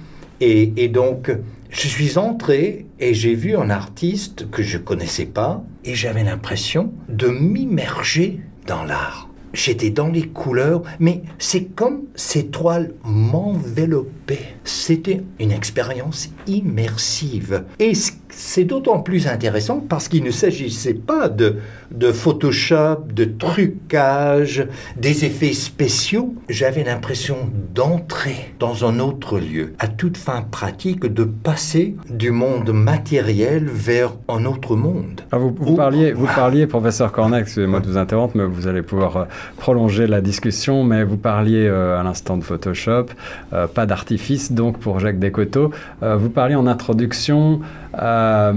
Et, 0.41 0.89
donc, 0.89 1.33
je 1.71 1.89
suis 1.89 2.19
entré 2.19 2.87
et 3.01 3.15
j'ai 3.15 3.35
vu 3.35 3.57
un 3.57 3.71
artiste 3.71 4.49
que 4.51 4.63
je 4.63 4.79
connaissais 4.79 5.27
pas 5.27 5.65
et 5.85 5.95
j'avais 5.95 6.23
l'impression 6.23 6.93
de 7.09 7.27
m'immerger 7.29 8.41
dans 8.69 8.85
l'art. 8.85 9.29
J'étais 9.55 9.91
dans 9.91 10.09
les 10.09 10.27
couleurs, 10.27 10.83
mais 10.99 11.23
c'est 11.39 11.63
comme 11.77 12.03
ces 12.17 12.47
toiles 12.47 12.93
m'enveloppaient. 13.05 14.57
C'était 14.65 15.23
une 15.39 15.53
expérience 15.53 16.31
immersive. 16.49 17.65
Et 17.79 17.93
c'est 18.37 18.65
d'autant 18.65 19.01
plus 19.01 19.27
intéressant 19.27 19.85
parce 19.89 20.09
qu'il 20.09 20.25
ne 20.25 20.31
s'agissait 20.31 20.95
pas 20.95 21.29
de, 21.29 21.57
de 21.91 22.13
Photoshop, 22.13 23.07
de 23.15 23.25
trucage, 23.25 24.67
des 24.97 25.25
effets 25.25 25.53
spéciaux. 25.53 26.35
J'avais 26.49 26.85
l'impression 26.85 27.37
d'entrer 27.75 28.55
dans 28.59 28.85
un 28.85 28.99
autre 28.99 29.39
lieu, 29.39 29.75
à 29.79 29.89
toute 29.89 30.17
fin 30.17 30.43
pratique, 30.43 31.07
de 31.07 31.25
passer 31.25 31.97
du 32.11 32.31
monde 32.31 32.71
matériel 32.73 33.67
vers 33.67 34.15
un 34.29 34.45
autre 34.45 34.77
monde. 34.77 35.23
Ah, 35.33 35.39
vous, 35.39 35.77
parliez, 35.77 36.13
vous 36.13 36.27
parliez, 36.27 36.67
professeur 36.67 37.13
Cornet, 37.13 37.41
excusez-moi 37.41 37.81
de 37.81 37.87
vous 37.87 37.97
interrompre, 37.97 38.37
mais 38.37 38.45
vous 38.45 38.67
allez 38.67 38.83
pouvoir 38.83 39.17
euh, 39.17 39.25
prolonger 39.57 40.07
la 40.07 40.21
discussion, 40.21 40.85
mais 40.85 41.05
vous 41.05 41.17
parliez 41.17 41.67
euh, 41.67 41.99
à 41.99 42.03
l'instant 42.03 42.37
de 42.37 42.45
Photoshop, 42.45 43.07
euh, 43.53 43.67
pas 43.67 43.87
d'artifice 43.87 44.53
donc 44.53 44.79
pour 44.79 45.01
Jacques 45.01 45.19
Descoteaux. 45.19 45.71
vous 46.03 46.31
parliez 46.31 46.55
en 46.55 46.67
introduction 46.67 47.61
euh, 48.03 48.53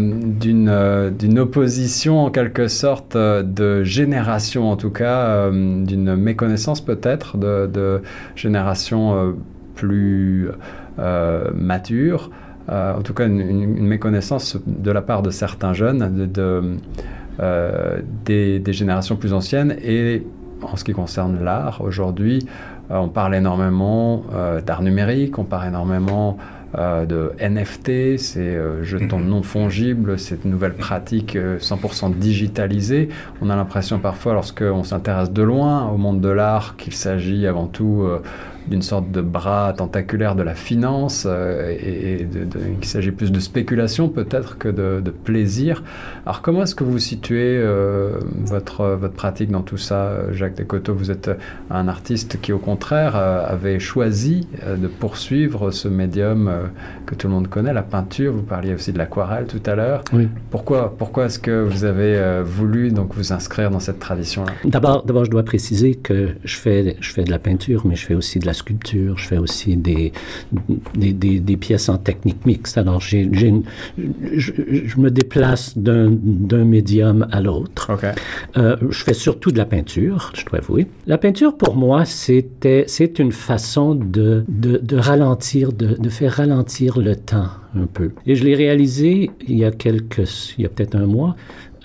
euh, 0.46 1.10
d'une 1.12 1.40
opposition 1.40 2.26
en 2.26 2.32
quelque 2.32 2.68
sorte 2.68 3.16
euh, 3.16 3.44
de 3.44 3.84
génération, 3.84 4.72
en 4.72 4.76
tout 4.76 4.90
cas, 4.90 5.50
d'une 5.52 6.16
méconnaissance 6.16 6.82
peut-être 6.82 7.38
de, 7.38 7.70
de, 7.72 8.02
génération 8.36 9.36
plus 9.76 10.50
mature, 11.56 12.32
en 12.70 13.02
tout 13.04 13.14
cas 13.14 13.28
une, 13.28 13.88
méconnaissance 13.88 14.58
de 14.66 14.92
la 14.92 15.02
part 15.02 15.22
de 15.22 15.30
certains 15.30 15.74
jeunes 15.74 16.28
de, 16.34 16.78
des, 18.26 18.60
des, 18.60 18.74
générations 18.74 19.16
plus 19.16 19.34
anciennes. 19.34 19.76
Et 19.84 20.26
en 20.62 20.76
ce 20.76 20.84
qui 20.84 20.94
concerne 20.94 21.44
l'art 21.44 21.82
aujourd'hui, 21.82 22.48
on 22.90 23.10
parle 23.10 23.36
énormément 23.36 24.24
d'art 24.66 24.82
numérique, 24.82 25.38
on 25.38 25.44
parle 25.44 25.68
énormément 25.68 26.38
euh, 26.78 27.06
de 27.06 27.32
NFT, 27.40 28.18
c'est 28.20 28.40
euh, 28.40 28.84
jetons 28.84 29.18
mhm. 29.20 29.30
non 29.30 29.42
fongibles, 29.44 30.20
cette 30.20 30.46
nouvelle 30.46 30.74
pratique 30.74 31.36
100% 31.36 31.38
euh, 31.38 32.14
digitalisée. 32.16 33.10
On 33.42 33.50
a 33.50 33.56
l'impression 33.56 33.98
parfois, 34.00 34.34
lorsqu'on 34.34 34.84
s'intéresse 34.84 35.32
de 35.32 35.42
loin 35.42 35.90
au 35.90 35.98
monde 35.98 36.22
de 36.22 36.30
l'art, 36.30 36.76
qu'il 36.78 36.94
s'agit 36.94 37.48
avant 37.48 37.68
tout 37.68 38.08
d'une 38.70 38.82
sorte 38.82 39.12
de 39.12 39.22
bras 39.22 39.74
tentaculaire 39.74 40.36
de 40.36 40.44
la 40.44 40.56
finance 40.56 41.26
euh, 41.28 41.72
et, 41.72 42.28
qu'il 42.80 42.90
s'agit 42.90 43.12
plus 43.12 43.32
de 43.32 43.40
spéculation 43.40 44.10
peut-être 44.10 44.58
que 44.58 44.70
de, 44.70 45.02
plaisir. 45.24 45.84
Alors 46.26 46.42
comment 46.42 46.64
est-ce 46.64 46.76
que 46.76 46.84
vous 46.84 47.00
situez 47.00 47.58
euh, 47.58 48.20
votre, 48.46 48.86
votre 49.00 49.14
pratique 49.14 49.50
dans 49.50 49.62
tout 49.62 49.78
ça, 49.78 50.32
Jacques 50.32 50.56
Descoteaux? 50.56 50.94
Vous 50.94 51.12
êtes 51.12 51.32
un 51.70 51.88
artiste 51.88 52.40
qui 52.42 52.54
au 52.54 52.60
contraire 52.60 53.16
euh, 53.16 53.46
avait 53.48 53.80
choisi 53.80 54.48
de 54.66 54.88
poursuivre 54.88 55.72
ce 55.72 55.88
médium 55.88 56.52
que 57.06 57.16
tout 57.16 57.28
le 57.28 57.34
monde 57.34 57.48
connaît, 57.48 57.74
la 57.74 57.82
peinture. 57.82 58.34
Vous 58.34 58.42
parliez 58.42 58.74
aussi 58.74 58.94
de 58.94 58.98
l'aquarelle 58.98 59.48
tout 59.48 59.62
à 59.66 59.76
l'heure. 59.76 60.04
Oui. 60.14 60.28
Pourquoi, 60.50 60.94
pourquoi 60.98 61.26
est-ce 61.26 61.40
que 61.40 61.64
vous 61.64 61.84
avez 61.84 62.42
voulu 62.44 62.92
donc 62.92 63.14
vous 63.16 63.34
inscrire 63.34 63.72
dans 63.72 63.80
cette 63.80 64.00
tradition-là? 64.00 64.52
D'abord, 64.66 65.04
d'abord, 65.04 65.26
je 65.26 65.32
dois 65.32 65.44
préciser 65.44 65.96
que 65.96 66.30
je 66.44 66.56
fais, 66.58 66.98
je 67.00 67.12
fais 67.12 67.24
de 67.24 67.32
la 67.32 67.40
peinture, 67.40 67.86
mais 67.86 67.96
je 67.96 68.06
fais 68.06 68.16
aussi 68.16 68.40
de 68.40 68.46
la 68.46 68.54
sculpture, 68.58 69.18
je 69.18 69.28
fais 69.28 69.38
aussi 69.38 69.76
des, 69.76 70.12
des, 70.96 71.14
des, 71.14 71.58
pièces 71.58 71.90
en 71.90 71.98
technique 71.98 72.46
mixte. 72.46 72.78
Alors, 72.78 73.02
j'ai, 73.02 73.30
je, 73.32 74.52
je, 74.86 75.00
me 75.00 75.10
déplace 75.10 75.78
d'un, 75.78 76.10
d'un 76.12 76.66
médium 76.66 77.28
à 77.32 77.42
l'autre. 77.42 77.92
Euh, 78.58 78.76
je 78.90 79.04
fais 79.04 79.14
surtout 79.14 79.52
de 79.52 79.58
la 79.58 79.66
peinture, 79.66 80.32
je 80.36 80.46
dois 80.46 80.60
avouer. 80.60 80.88
La 81.06 81.18
peinture, 81.18 81.56
pour 81.58 81.76
moi, 81.76 82.06
c'était, 82.06 82.86
c'est 82.88 83.20
une 83.20 83.32
façon 83.32 83.96
de, 83.96 84.44
de, 84.48 84.78
de 84.78 84.98
ralentir, 84.98 85.74
de, 85.74 85.96
de 85.96 86.10
faire 86.10 86.34
ralentir 86.34 87.00
le 87.00 87.16
temps 87.16 87.50
un 87.76 87.86
peu. 87.86 88.12
Et 88.26 88.36
je 88.36 88.44
l'ai 88.44 88.56
réalisé 88.56 89.32
il 89.48 89.58
y 89.58 89.66
a 89.66 89.72
quelques, 89.72 90.54
il 90.58 90.64
y 90.64 90.66
a 90.66 90.70
peut-être 90.70 90.96
un 90.96 91.06
mois, 91.06 91.36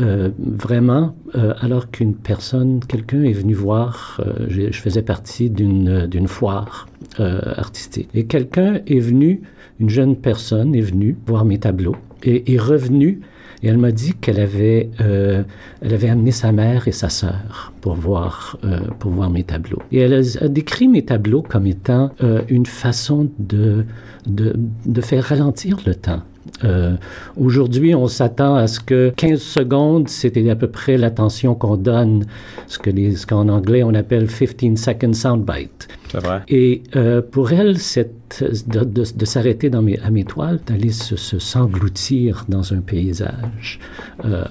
euh, 0.00 0.30
vraiment, 0.38 1.14
euh, 1.34 1.54
alors 1.60 1.90
qu'une 1.90 2.14
personne, 2.14 2.80
quelqu'un 2.86 3.22
est 3.24 3.32
venu 3.32 3.54
voir, 3.54 4.20
euh, 4.24 4.46
je 4.48 4.70
faisais 4.72 5.02
partie 5.02 5.50
d'une, 5.50 6.26
foire 6.26 6.88
artistique, 7.18 8.08
et 8.14 8.24
quelqu'un 8.24 8.80
est 8.86 8.98
venu, 8.98 9.42
une 9.80 9.90
jeune 9.90 10.16
personne 10.16 10.74
est 10.74 10.80
venue 10.80 11.16
voir 11.26 11.44
mes 11.44 11.58
tableaux 11.58 11.96
et 12.22 12.54
est 12.54 12.58
revenue 12.58 13.20
et 13.62 13.68
elle 13.68 13.78
m'a 13.78 13.92
dit 13.92 14.14
qu'elle 14.14 14.40
avait, 14.40 14.90
elle 14.98 15.94
avait 15.94 16.08
amené 16.08 16.32
sa 16.32 16.50
mère 16.50 16.88
et 16.88 16.92
sa 16.92 17.08
sœur 17.08 17.72
pour 17.80 17.94
voir, 17.94 18.58
pour 18.98 19.12
voir 19.12 19.30
mes 19.30 19.44
tableaux. 19.44 19.80
Et 19.92 19.98
elle 19.98 20.14
a, 20.14 20.48
décrit 20.48 20.88
mes 20.88 21.04
tableaux 21.04 21.42
comme 21.42 21.66
étant 21.66 22.10
une 22.48 22.66
façon 22.66 23.30
de, 23.38 23.84
de, 24.26 24.56
de 24.84 25.00
faire 25.00 25.24
ralentir 25.24 25.78
le 25.86 25.94
temps. 25.94 26.22
Euh, 26.64 26.96
Aujourd'hui, 27.36 27.94
on 27.94 28.08
s'attend 28.08 28.56
à 28.56 28.66
ce 28.66 28.80
que 28.80 29.12
15 29.16 29.40
secondes, 29.40 30.08
c'était 30.08 30.48
à 30.50 30.56
peu 30.56 30.68
près 30.68 30.96
l'attention 30.96 31.54
qu'on 31.54 31.76
donne, 31.76 32.24
ce 32.66 32.78
ce 32.78 33.26
qu'en 33.26 33.48
anglais 33.48 33.82
on 33.82 33.94
appelle 33.94 34.28
15 34.28 34.78
second 34.78 35.12
soundbite. 35.12 35.88
C'est 36.12 36.18
vrai. 36.18 36.42
Et 36.48 36.82
euh, 36.94 37.22
pour 37.22 37.52
elle, 37.52 37.78
cette 37.78 38.44
de, 38.66 38.84
de, 38.84 39.24
s'arrêter 39.24 39.68
dans 39.68 39.82
mes, 39.82 39.98
à 39.98 40.10
mes 40.10 40.24
toiles, 40.24 40.58
d'aller 40.66 40.90
se, 40.90 41.16
s'engloutir 41.16 42.46
dans 42.48 42.72
un 42.72 42.80
paysage, 42.80 43.78
euh, 44.24 44.44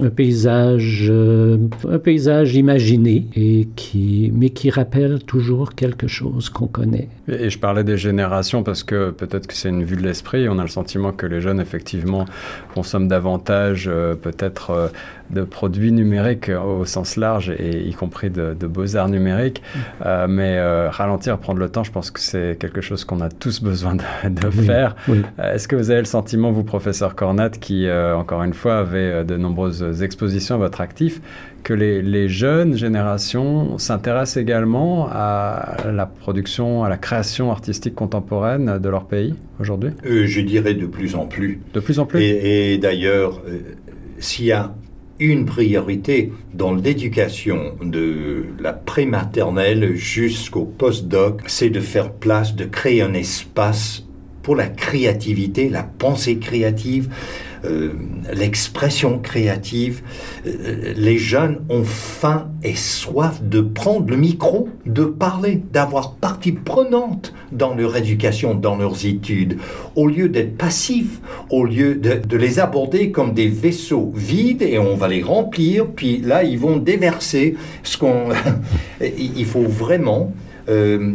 un 0.00 0.10
paysage, 0.10 1.06
euh, 1.08 1.56
un 1.88 1.98
paysage 1.98 2.56
imaginé 2.56 3.26
et 3.36 3.68
qui, 3.76 4.32
mais 4.34 4.50
qui 4.50 4.70
rappelle 4.70 5.22
toujours 5.22 5.74
quelque 5.74 6.08
chose 6.08 6.48
qu'on 6.50 6.66
connaît. 6.66 7.08
Et, 7.28 7.48
je 7.48 7.58
parlais 7.58 7.84
des 7.84 7.96
générations 7.96 8.64
parce 8.64 8.82
que 8.82 9.10
peut-être 9.10 9.46
que 9.46 9.54
c'est 9.54 9.68
une 9.68 9.84
vue 9.84 9.96
de 9.96 10.02
l'esprit. 10.02 10.48
On 10.48 10.58
a 10.58 10.62
le 10.62 10.68
sentiment 10.68 11.12
que 11.12 11.26
les 11.26 11.40
jeunes, 11.40 11.60
effectivement, 11.60 12.24
consomment 12.74 13.08
davantage, 13.08 13.90
peut-être, 14.22 14.90
de 15.30 15.42
produits 15.42 15.92
numériques 15.92 16.50
au 16.50 16.84
sens 16.84 17.16
large, 17.16 17.50
et 17.50 17.88
y 17.88 17.92
compris 17.92 18.30
de, 18.30 18.54
beaux-arts 18.54 19.08
numériques. 19.08 19.62
Mm. 20.04 20.26
mais 20.28 20.60
ralentir, 20.88 21.38
prendre 21.38 21.58
le 21.58 21.68
temps, 21.68 21.84
je 21.84 21.92
pense 21.92 22.10
que 22.10 22.20
c'est 22.20 22.56
quelque 22.58 22.80
chose 22.80 23.04
qu'on 23.04 23.20
a 23.20 23.28
tous 23.28 23.62
besoin 23.62 23.96
de, 23.96 24.50
faire. 24.50 24.96
Est-ce 25.42 25.68
que 25.68 25.76
vous 25.76 25.90
avez 25.90 26.00
le 26.00 26.06
sentiment, 26.06 26.50
vous, 26.50 26.64
professeur 26.64 27.14
Cornat, 27.14 27.50
qui, 27.50 27.88
encore 27.90 28.42
une 28.42 28.54
fois, 28.54 28.78
avait 28.78 29.24
de 29.24 29.36
nombreuses 29.36 30.02
expositions 30.02 30.56
à 30.56 30.58
votre 30.58 30.80
actif, 30.80 31.20
que 31.64 31.74
les, 31.74 32.28
jeunes 32.28 32.76
générations 32.76 33.78
s'intéressent 33.78 34.36
également 34.38 35.08
à 35.10 35.76
la 35.92 36.06
production, 36.06 36.84
à 36.84 36.88
la 36.88 36.96
création 36.96 37.50
artistique 37.50 37.94
contemporaine 37.94 38.78
de 38.78 38.88
leur 38.88 39.06
pays 39.06 39.34
aujourd'hui? 39.60 39.90
Euh, 40.06 40.26
Je 40.26 40.40
dirais 40.40 40.74
de 40.74 40.86
plus 40.86 41.14
en 41.14 41.26
plus. 41.26 41.60
De 41.74 41.80
plus 41.80 41.98
en 41.98 42.06
plus? 42.06 42.22
Et, 42.22 42.78
d'ailleurs, 42.78 43.42
euh, 43.46 43.58
s'il 44.18 44.46
y 44.46 44.52
a 44.52 44.72
une 45.20 45.46
priorité 45.46 46.32
dans 46.54 46.74
l'éducation 46.74 47.76
de 47.82 48.44
la 48.60 48.72
prématernelle 48.72 49.96
jusqu'au 49.96 50.64
post-doc, 50.64 51.42
c'est 51.46 51.70
de 51.70 51.80
faire 51.80 52.12
place, 52.12 52.54
de 52.54 52.64
créer 52.64 53.02
un 53.02 53.14
espace 53.14 54.04
pour 54.42 54.56
la 54.56 54.68
créativité, 54.68 55.68
la 55.68 55.82
pensée 55.82 56.38
créative, 56.38 57.08
euh, 57.64 57.92
l'expression 58.32 59.18
créative. 59.18 60.02
Euh, 60.46 60.94
les 60.96 61.18
jeunes 61.18 61.60
ont 61.68 61.84
faim 61.84 62.48
et 62.62 62.74
soif 62.74 63.42
de 63.42 63.60
prendre 63.60 64.08
le 64.10 64.16
micro, 64.16 64.68
de 64.86 65.04
parler, 65.04 65.62
d'avoir 65.72 66.14
partie 66.14 66.52
prenante 66.52 67.32
dans 67.52 67.74
leur 67.74 67.96
éducation, 67.96 68.54
dans 68.54 68.76
leurs 68.76 69.06
études, 69.06 69.58
au 69.96 70.06
lieu 70.06 70.28
d'être 70.28 70.56
passifs, 70.56 71.20
au 71.50 71.64
lieu 71.64 71.94
de, 71.94 72.36
les 72.36 72.60
aborder 72.60 73.10
comme 73.10 73.32
des 73.32 73.48
vaisseaux 73.48 74.12
vides 74.14 74.62
et 74.62 74.78
on 74.78 74.94
va 74.96 75.08
les 75.08 75.22
remplir, 75.22 75.86
puis 75.86 76.18
là 76.18 76.44
ils 76.44 76.58
vont 76.58 76.76
déverser 76.76 77.56
ce 77.82 77.96
qu'on... 77.98 78.28
Il 79.00 79.44
faut 79.44 79.62
vraiment 79.62 80.32
euh, 80.68 81.14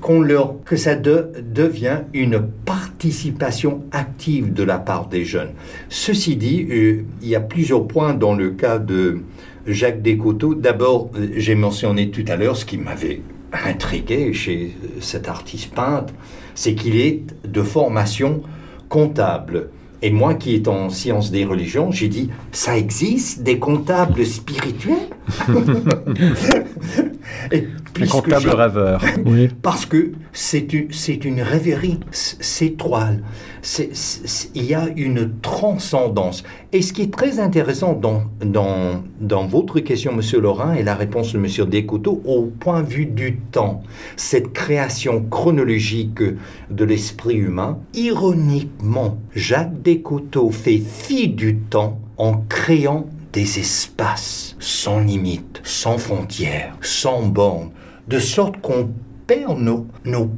qu'on 0.00 0.20
leur, 0.20 0.56
que 0.64 0.74
ça 0.74 0.96
devient 0.96 2.00
une 2.12 2.42
participation 2.64 3.84
active 3.92 4.52
de 4.52 4.64
la 4.64 4.78
part 4.78 5.06
des 5.06 5.24
jeunes. 5.24 5.50
Ceci 5.88 6.34
dit, 6.34 6.66
euh, 6.68 7.04
il 7.22 7.28
y 7.28 7.36
a 7.36 7.40
plusieurs 7.40 7.86
points 7.86 8.14
dans 8.14 8.34
le 8.34 8.50
cas 8.50 8.78
de 8.78 9.20
Jacques 9.66 10.02
Descoteaux. 10.02 10.54
D'abord, 10.54 11.10
euh, 11.14 11.28
j'ai 11.36 11.54
mentionné 11.54 12.10
tout 12.10 12.24
à 12.26 12.34
l'heure 12.34 12.56
ce 12.56 12.64
qui 12.64 12.78
m'avait 12.78 13.20
intrigué 13.52 14.32
chez 14.32 14.76
cet 15.00 15.28
artiste 15.28 15.72
peintre, 15.72 16.12
c'est 16.54 16.74
qu'il 16.74 16.96
est 16.96 17.22
de 17.46 17.62
formation 17.62 18.42
comptable. 18.88 19.68
Et 20.02 20.10
moi 20.10 20.34
qui 20.34 20.54
est 20.54 20.66
en 20.66 20.88
sciences 20.88 21.30
des 21.30 21.44
religions, 21.44 21.92
j'ai 21.92 22.08
dit, 22.08 22.30
ça 22.52 22.76
existe 22.76 23.42
des 23.42 23.58
comptables 23.58 24.24
spirituels? 24.24 24.96
Et 27.52 27.66
Les 27.98 28.06
comptables 28.06 28.50
rêveurs. 28.50 29.02
oui. 29.26 29.48
Parce 29.62 29.86
que 29.86 30.12
c'est 30.32 30.72
une, 30.72 30.88
une 31.24 31.42
rêverie, 31.42 32.00
c'est 32.10 32.76
toile. 32.76 33.22
Il 34.54 34.64
y 34.64 34.74
a 34.74 34.88
une 34.96 35.32
transcendance. 35.40 36.44
Et 36.72 36.82
ce 36.82 36.92
qui 36.92 37.02
est 37.02 37.12
très 37.12 37.40
intéressant 37.40 37.92
dans, 37.94 38.22
dans, 38.44 39.02
dans 39.20 39.46
votre 39.46 39.80
question, 39.80 40.14
Monsieur 40.14 40.40
Laurent, 40.40 40.72
et 40.72 40.82
la 40.82 40.94
réponse 40.94 41.32
de 41.32 41.38
Monsieur 41.38 41.66
Descoteaux, 41.66 42.22
au 42.24 42.42
point 42.44 42.82
de 42.82 42.88
vue 42.88 43.06
du 43.06 43.36
temps, 43.36 43.82
cette 44.16 44.52
création 44.52 45.24
chronologique 45.28 46.22
de 46.70 46.84
l'esprit 46.84 47.36
humain, 47.36 47.78
ironiquement, 47.94 49.18
Jacques 49.34 49.82
Descoteaux 49.82 50.50
fait 50.50 50.78
fi 50.78 51.28
du 51.28 51.56
temps 51.56 52.00
en 52.16 52.44
créant 52.48 53.06
des 53.32 53.58
espaces 53.58 54.56
sans 54.58 55.00
limites, 55.00 55.60
sans 55.64 55.98
frontières, 55.98 56.76
sans 56.80 57.22
bornes, 57.22 57.70
de 58.10 58.18
sorte 58.18 58.60
qu'on 58.60 58.90
perd 59.28 59.60
nos, 59.60 59.86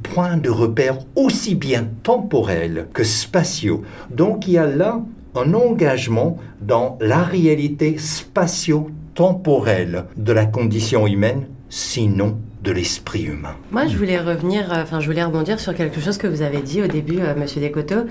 points 0.03 0.37
de 0.37 0.51
repère 0.51 0.99
aussi 1.17 1.55
bien 1.55 1.89
temporels 2.03 2.89
que 2.93 3.03
spatiaux. 3.03 3.81
Donc 4.11 4.47
il 4.47 4.53
y 4.53 4.59
a 4.59 4.67
là 4.67 5.01
un 5.35 5.55
engagement 5.55 6.37
dans 6.61 6.99
la 7.01 7.23
réalité 7.23 7.97
spatio-temporelle 7.97 10.05
de 10.19 10.33
la 10.35 10.45
condition 10.45 11.07
humaine, 11.07 11.47
sinon 11.71 12.37
de 12.63 12.73
l'esprit 12.73 13.23
humain. 13.23 13.57
Moi, 13.73 13.87
je 13.87 13.97
voulais 13.97 14.21
revenir, 14.21 14.73
euh, 14.73 14.83
enfin, 14.83 15.01
je 15.01 15.07
voulais 15.07 15.25
rebondir 15.25 15.59
sur 15.59 15.75
quelque 15.75 16.01
chose 16.01 16.17
que 16.17 16.29
vous 16.29 16.43
avez 16.43 16.61
dit 16.61 16.81
au 16.81 16.87
début, 16.87 17.19
euh, 17.19 17.35
Monsieur 17.35 17.61
Descoteaux. 17.61 18.05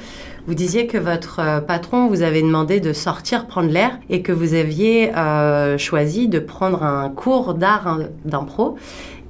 Vous 0.45 0.55
disiez 0.55 0.87
que 0.87 0.97
votre 0.97 1.39
euh, 1.39 1.61
patron 1.61 2.07
vous 2.07 2.21
avait 2.21 2.41
demandé 2.41 2.81
de 2.81 2.91
sortir 2.91 3.47
prendre 3.47 3.69
l'air 3.69 3.97
et 4.09 4.23
que 4.23 4.33
vous 4.33 4.55
aviez 4.55 5.11
choisi 5.77 6.27
de 6.27 6.39
prendre 6.39 6.83
un 6.83 7.07
cours 7.09 7.53
d'art 7.53 7.87
hein, 7.87 7.99
d'impro 8.25 8.75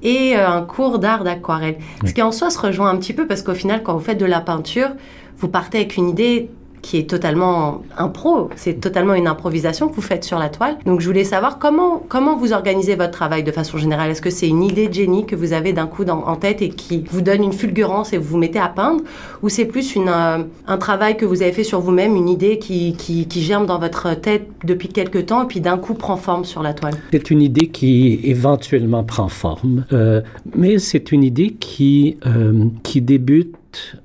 et 0.04 0.36
un 0.36 0.62
cours 0.62 1.00
d'art 1.00 1.24
d'aquarelle. 1.24 1.78
Ce 2.06 2.14
qui 2.14 2.22
en 2.22 2.32
soi 2.32 2.50
se 2.50 2.60
rejoint 2.60 2.90
un 2.90 2.98
petit 2.98 3.14
peu 3.14 3.28
parce 3.28 3.42
qu'au 3.42 3.54
final, 3.54 3.84
quand 3.84 3.94
vous 3.94 4.00
faites 4.00 4.20
de 4.20 4.26
la 4.26 4.42
peinture, 4.42 4.90
vous 5.38 5.48
partez 5.48 5.80
avec 5.80 5.98
une 5.98 6.10
idée 6.10 6.50
qui 6.82 6.98
est 6.98 7.10
totalement 7.10 7.84
impro, 7.98 8.50
c'est 8.56 8.80
totalement 8.80 9.14
une 9.14 9.28
improvisation 9.28 9.88
que 9.88 9.96
vous 9.96 10.02
faites 10.02 10.24
sur 10.24 10.40
la 10.40 10.50
toile. 10.50 10.78
Donc 10.86 11.02
je 11.02 11.08
voulais 11.08 11.24
savoir 11.24 11.60
comment, 11.60 12.04
comment 12.08 12.36
vous 12.36 12.54
organisez 12.54 12.96
votre 12.96 13.12
travail 13.12 13.44
de 13.44 13.52
façon 13.52 13.78
générale. 13.78 14.12
Est-ce 14.12 14.22
que 14.22 14.30
c'est 14.30 14.48
une 14.48 14.64
idée 14.64 14.88
de 14.88 14.94
génie 14.94 15.26
que 15.26 15.36
vous 15.36 15.54
avez 15.54 15.74
d'un 15.74 15.88
coup 15.88 16.04
en 16.06 16.36
tête 16.36 16.62
et 16.62 16.70
qui 16.70 17.04
vous 17.10 17.22
donne 17.22 17.44
une 17.44 17.54
fulgurance 17.54 18.14
et 18.14 18.18
vous 18.18 18.30
vous 18.30 18.38
mettez 18.38 18.60
à 18.60 18.68
peindre? 18.68 19.04
Ou 19.44 19.50
c'est 19.50 19.66
plus 19.66 19.96
une, 19.96 20.10
euh, 20.10 20.40
un 20.68 20.78
travail 20.78 21.18
que 21.18 21.26
vous 21.26 21.42
avez 21.42 21.52
fait 21.52 21.64
sur 21.64 21.80
vous-même, 21.80 22.16
une 22.16 22.30
idée 22.30 22.58
qui, 22.58 22.94
qui, 22.94 23.42
germe 23.42 23.66
dans 23.66 23.80
votre 23.80 24.14
tête 24.20 24.48
depuis 24.64 24.88
quelques 24.88 25.28
temps 25.28 25.44
et 25.44 25.48
puis 25.48 25.62
d'un 25.62 25.78
coup 25.78 25.94
prend 25.94 26.18
forme 26.18 26.46
sur 26.46 26.64
la 26.64 26.74
toile? 26.74 26.94
C'est 27.12 27.32
une 27.32 27.42
idée 27.42 27.68
qui 27.68 28.20
éventuellement 28.24 29.04
prend 29.04 29.28
forme, 29.28 29.86
euh, 29.94 30.22
mais 30.56 30.80
c'est 30.80 31.12
une 31.12 31.24
idée 31.24 31.52
qui, 31.52 32.18
euh, 32.26 32.66
qui 32.84 33.02
débute 33.02 33.98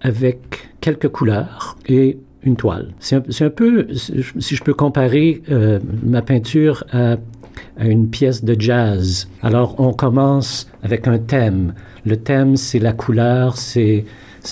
avec 0.00 0.73
quelques 0.84 1.08
couleurs 1.08 1.78
et 1.86 2.18
une 2.42 2.56
toile. 2.56 2.88
C'est 2.98 3.16
un, 3.16 3.48
peu, 3.48 3.86
si 4.38 4.54
je 4.54 4.62
peux 4.62 4.74
comparer 4.74 5.40
euh, 5.50 5.80
ma 6.02 6.20
peinture 6.20 6.84
à, 6.92 7.16
une 7.80 8.10
pièce 8.10 8.44
de 8.44 8.54
jazz. 8.60 9.28
Alors 9.42 9.76
on 9.80 9.94
commence 9.94 10.68
avec 10.82 11.08
un 11.08 11.18
thème. 11.18 11.72
Le 12.04 12.18
thème, 12.18 12.56
c'est 12.56 12.80
la 12.80 12.92
couleur, 12.92 13.56
c'est 13.56 14.04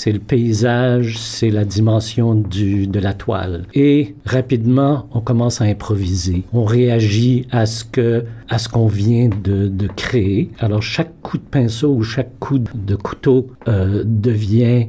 le 0.06 0.18
paysage, 0.18 1.18
c'est 1.18 1.50
la 1.50 1.66
dimension 1.66 2.34
du, 2.34 2.86
de 2.86 2.98
la 2.98 3.12
toile. 3.12 3.66
Et 3.74 4.14
rapidement, 4.24 5.06
on 5.12 5.20
commence 5.20 5.60
à 5.60 5.64
improviser. 5.64 6.44
On 6.54 6.64
réagit 6.64 7.46
à 7.50 7.66
ce 7.66 7.84
que 7.84 8.24
à 8.48 8.56
qu'on 8.72 8.86
vient 8.86 9.28
de, 9.28 9.68
de, 9.68 9.86
créer. 9.86 10.50
Alors 10.60 10.82
chaque 10.82 11.20
coup 11.20 11.36
de 11.36 11.42
pinceau 11.42 11.92
ou 11.92 12.02
chaque 12.02 12.38
coup 12.38 12.58
de 12.58 12.96
couteau 12.96 13.48
euh, 13.68 14.02
devient 14.06 14.86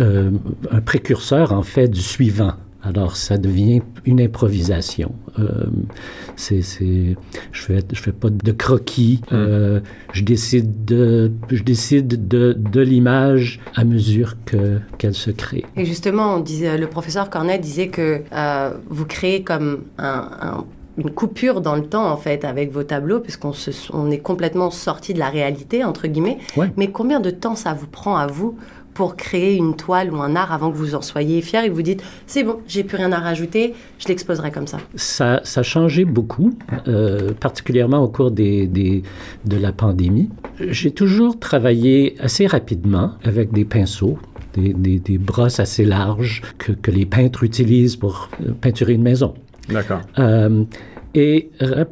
euh, 0.00 0.30
un 0.70 0.80
précurseur, 0.80 1.52
en 1.52 1.62
fait, 1.62 1.88
du 1.88 2.00
suivant. 2.00 2.54
Alors, 2.84 3.16
ça 3.16 3.38
devient 3.38 3.80
une 4.04 4.20
improvisation. 4.20 5.14
Euh, 5.38 5.66
c'est, 6.34 6.60
je 6.60 7.62
fais, 7.62 7.78
je 7.92 8.00
fais 8.00 8.12
pas 8.12 8.28
de 8.28 8.52
croquis. 8.52 9.20
Mm. 9.30 9.34
Euh, 9.34 9.80
je 10.12 10.22
décide 10.24 10.84
de, 10.84 11.30
je 11.48 11.62
décide 11.62 12.26
de, 12.26 12.54
de 12.58 12.80
l'image 12.80 13.60
à 13.76 13.84
mesure 13.84 14.34
que 14.44 14.80
qu'elle 14.98 15.14
se 15.14 15.30
crée. 15.30 15.64
Et 15.76 15.84
justement, 15.84 16.34
on 16.34 16.40
disait, 16.40 16.76
le 16.76 16.88
professeur 16.88 17.30
Cornet 17.30 17.58
disait 17.58 17.88
que 17.88 18.22
euh, 18.32 18.74
vous 18.88 19.06
créez 19.06 19.44
comme 19.44 19.84
un, 19.98 20.64
une 20.98 21.10
coupure 21.10 21.60
dans 21.60 21.76
le 21.76 21.84
temps 21.84 22.10
en 22.10 22.16
fait 22.16 22.44
avec 22.44 22.70
vos 22.70 22.82
tableaux 22.82 23.20
puisqu'on 23.20 23.52
on 23.92 24.10
est 24.10 24.18
complètement 24.18 24.70
sorti 24.70 25.14
de 25.14 25.18
la 25.18 25.28
réalité 25.28 25.84
entre 25.84 26.06
guillemets. 26.06 26.38
Mais 26.76 26.90
combien 26.90 27.20
de 27.20 27.30
temps 27.30 27.54
ça 27.54 27.72
vous 27.72 27.86
prend 27.86 28.16
à 28.16 28.26
vous 28.26 28.56
pour 28.94 29.16
créer 29.16 29.56
une 29.56 29.74
toile 29.76 30.12
ou 30.12 30.16
un 30.20 30.36
art 30.36 30.52
avant 30.52 30.70
que 30.70 30.76
vous 30.76 30.94
en 30.94 31.02
soyez 31.02 31.40
fier 31.42 31.64
et 31.64 31.68
que 31.68 31.74
vous 31.74 31.82
dites 31.82 32.02
c'est 32.26 32.44
bon, 32.44 32.58
j'ai 32.66 32.84
plus 32.84 32.96
rien 32.96 33.12
à 33.12 33.18
rajouter, 33.18 33.74
je 33.98 34.08
l'exposerai 34.08 34.50
comme 34.50 34.66
ça 34.66 34.78
Ça, 34.94 35.40
ça 35.44 35.60
a 35.60 35.62
changé 35.62 36.04
beaucoup, 36.04 36.54
euh, 36.88 37.32
particulièrement 37.32 38.02
au 38.02 38.08
cours 38.08 38.30
des, 38.30 38.66
des, 38.66 39.02
de 39.44 39.56
la 39.56 39.72
pandémie. 39.72 40.28
J'ai 40.60 40.90
toujours 40.90 41.38
travaillé 41.38 42.16
assez 42.20 42.46
rapidement 42.46 43.12
avec 43.24 43.52
des 43.52 43.64
pinceaux. 43.64 44.18
Des, 44.54 44.74
des, 44.74 44.98
des 44.98 45.16
brosses 45.16 45.60
assez 45.60 45.86
larges 45.86 46.42
que, 46.58 46.72
que, 46.72 46.90
les 46.90 47.06
peintres 47.06 47.42
utilisent 47.42 47.96
pour 47.96 48.28
euh, 48.42 48.52
peinturer 48.60 48.92
une 48.92 49.02
maison. 49.02 49.32
D'accord. 49.70 50.02
Euh, 50.18 50.64
et 51.14 51.50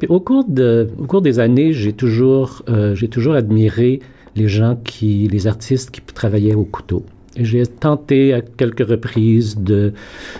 au 0.09 0.19
cours, 0.19 0.45
de, 0.47 0.89
au 0.97 1.05
cours 1.05 1.21
des 1.21 1.39
années, 1.39 1.73
j'ai 1.73 1.93
toujours, 1.93 2.63
euh, 2.69 2.95
j'ai 2.95 3.07
toujours 3.07 3.35
admiré 3.35 3.99
les 4.35 4.47
gens 4.47 4.75
qui, 4.83 5.27
les 5.27 5.47
artistes 5.47 5.91
qui 5.91 6.01
travaillaient 6.01 6.55
au 6.55 6.63
couteau. 6.63 7.05
J'ai 7.37 7.65
tenté 7.65 8.33
à 8.33 8.41
quelques 8.41 8.85
reprises 8.85 9.57
de, 9.57 9.93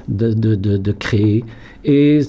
de, 0.10 0.34
de, 0.34 0.56
de, 0.56 0.92
créer 0.92 1.46
et 1.86 2.20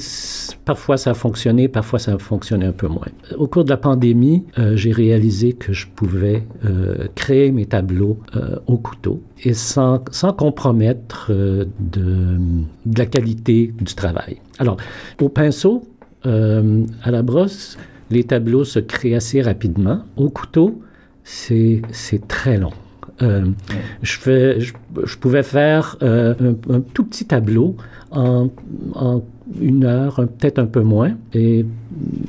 parfois 0.65 0.97
ça 0.97 1.11
a 1.11 1.15
fonctionné, 1.15 1.67
parfois 1.67 1.99
ça 1.99 2.15
a 2.15 2.19
fonctionné 2.19 2.67
un 2.67 2.73
peu 2.73 2.87
moins. 2.87 3.09
Au 3.37 3.49
cours 3.49 3.65
de 3.65 3.71
la 3.71 3.77
pandémie, 3.77 4.45
euh, 4.59 4.77
j'ai 4.77 4.93
réalisé 4.93 5.53
que 5.53 5.73
je 5.73 5.89
pouvais 5.89 6.45
euh, 6.65 7.09
créer 7.17 7.51
mes 7.51 7.67
tableaux 7.67 8.21
euh, 8.37 8.57
au 8.69 8.77
couteau 8.77 9.21
et 9.43 9.53
sans, 9.53 10.01
sans 10.13 10.33
compromettre 10.33 11.33
de, 11.33 11.67
de, 12.87 12.99
la 12.99 13.07
qualité 13.07 13.75
du 13.77 13.95
travail. 13.97 14.37
Alors, 14.61 14.77
au 15.21 15.29
pinceau, 15.29 15.83
à 16.25 17.11
la 17.11 17.23
brosse, 17.23 17.77
les 18.11 18.23
tableaux 18.23 18.63
se 18.63 18.79
créent 18.79 19.17
assez 19.17 19.43
rapidement. 19.43 20.03
Au 20.17 20.31
couteau, 20.31 20.81
c'est 21.25 21.83
très 22.29 22.59
long. 22.59 22.73
Euh, 23.21 23.45
je, 24.03 25.17
pouvais 25.21 25.43
faire 25.43 25.97
euh, 26.03 26.55
un, 26.69 26.81
tout 26.81 27.05
petit 27.05 27.27
tableau 27.27 27.77
en, 28.11 28.49
une 29.61 29.85
heure, 29.85 30.17
peut-être 30.39 30.59
un 30.59 30.67
peu 30.67 30.81
moins, 30.81 31.13
et 31.35 31.65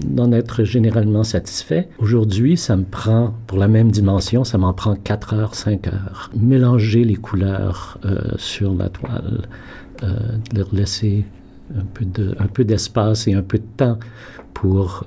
d'en 0.06 0.32
être 0.32 0.64
généralement 0.64 1.24
satisfait. 1.24 1.88
Aujourd'hui, 2.00 2.58
ça 2.58 2.76
me 2.76 2.84
prend, 2.84 3.34
pour 3.48 3.58
la 3.58 3.68
même 3.68 3.92
dimension, 3.92 4.44
ça 4.44 4.58
m'en 4.58 4.74
prend 4.74 4.96
4 4.96 5.34
heures, 5.34 5.56
5 5.56 5.88
heures. 5.88 6.32
Mélanger 6.36 7.04
les 7.04 7.16
couleurs 7.16 7.98
euh, 8.06 8.20
sur 8.38 8.74
la 8.74 8.90
toile, 8.90 9.48
leur 10.54 10.68
laisser 10.74 11.24
un 11.74 12.48
peu 12.48 12.66
d'espace 12.66 13.26
et 13.30 13.34
un 13.34 13.42
peu 13.42 13.58
de 13.58 13.64
temps 13.78 13.98
pour, 14.54 15.06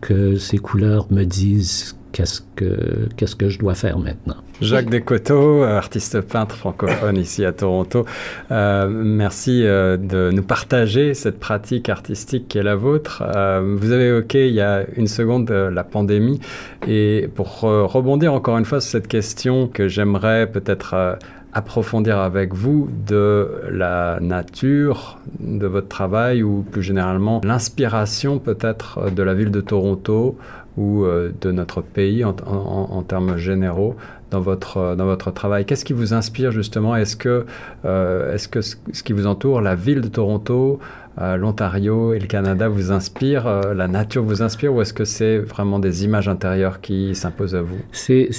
que 0.00 0.36
ces 0.36 0.58
couleurs 0.58 1.06
me 1.10 1.24
disent 1.24 1.96
qu'est-ce 2.14 2.42
que, 2.54 3.08
qu'est-ce 3.16 3.34
que 3.34 3.48
je 3.48 3.58
dois 3.58 3.74
faire 3.74 3.98
maintenant. 3.98 4.36
Jacques 4.60 4.88
Descoteaux, 4.88 5.64
artiste 5.64 6.20
peintre 6.20 6.54
francophone 6.54 7.16
ici 7.16 7.44
à 7.44 7.52
Toronto, 7.52 8.06
euh, 8.52 8.88
merci 8.88 9.64
euh, 9.64 9.96
de 9.96 10.30
nous 10.32 10.44
partager 10.44 11.14
cette 11.14 11.40
pratique 11.40 11.88
artistique 11.88 12.46
qui 12.46 12.58
est 12.58 12.62
la 12.62 12.76
vôtre. 12.76 13.24
Euh, 13.34 13.76
vous 13.76 13.90
avez 13.90 14.06
évoqué 14.06 14.48
il 14.48 14.54
y 14.54 14.60
a 14.60 14.84
une 14.96 15.08
seconde 15.08 15.50
la 15.50 15.82
pandémie 15.82 16.38
et 16.86 17.28
pour 17.34 17.60
rebondir 17.62 18.32
encore 18.32 18.58
une 18.58 18.64
fois 18.64 18.80
sur 18.80 18.92
cette 18.92 19.08
question 19.08 19.66
que 19.66 19.88
j'aimerais 19.88 20.46
peut-être 20.46 21.18
approfondir 21.54 22.18
avec 22.18 22.52
vous 22.52 22.88
de 23.06 23.62
la 23.70 24.18
nature 24.20 25.18
de 25.38 25.66
votre 25.66 25.88
travail 25.88 26.42
ou 26.42 26.62
plus 26.62 26.82
généralement 26.82 27.40
l'inspiration 27.44 28.38
peut-être 28.38 29.10
de 29.10 29.22
la 29.22 29.34
ville 29.34 29.50
de 29.50 29.60
Toronto 29.60 30.36
ou 30.76 31.04
euh, 31.04 31.32
de 31.40 31.52
notre 31.52 31.80
pays 31.82 32.24
en, 32.24 33.02
termes 33.02 33.36
généraux 33.36 33.94
dans 34.30 34.40
votre, 34.40 34.78
euh, 34.78 34.96
dans 34.96 35.04
votre 35.04 35.30
travail. 35.30 35.64
Qu'est-ce 35.64 35.84
qui 35.84 35.92
vous 35.92 36.14
inspire 36.14 36.50
justement? 36.50 36.96
Est-ce 36.96 37.16
que, 37.16 37.46
euh, 37.84 38.34
est-ce 38.34 38.48
que 38.48 38.60
ce 38.60 39.02
qui 39.02 39.12
vous 39.12 39.26
entoure, 39.26 39.60
la 39.60 39.74
ville 39.74 40.00
de 40.00 40.08
Toronto, 40.08 40.80
l'Ontario 41.16 42.12
et 42.12 42.18
le 42.18 42.26
Canada 42.26 42.66
vous 42.66 42.90
inspire, 42.90 43.44
la 43.72 43.86
nature 43.86 44.24
vous 44.24 44.42
inspire 44.42 44.74
ou 44.74 44.80
est-ce 44.80 44.92
que 44.92 45.04
c'est 45.04 45.38
vraiment 45.38 45.78
des 45.78 46.04
images 46.04 46.28
intérieures 46.28 46.80
qui 46.80 47.14
s'imposent 47.14 47.54
à 47.54 47.62
vous? 47.62 47.78
C'est, 47.92 48.30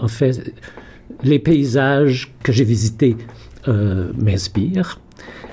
en 0.00 0.08
fait, 0.08 0.52
les 1.22 1.38
paysages 1.38 2.32
que 2.42 2.52
j'ai 2.52 2.64
visités 2.64 3.16
m'inspirent 3.66 5.00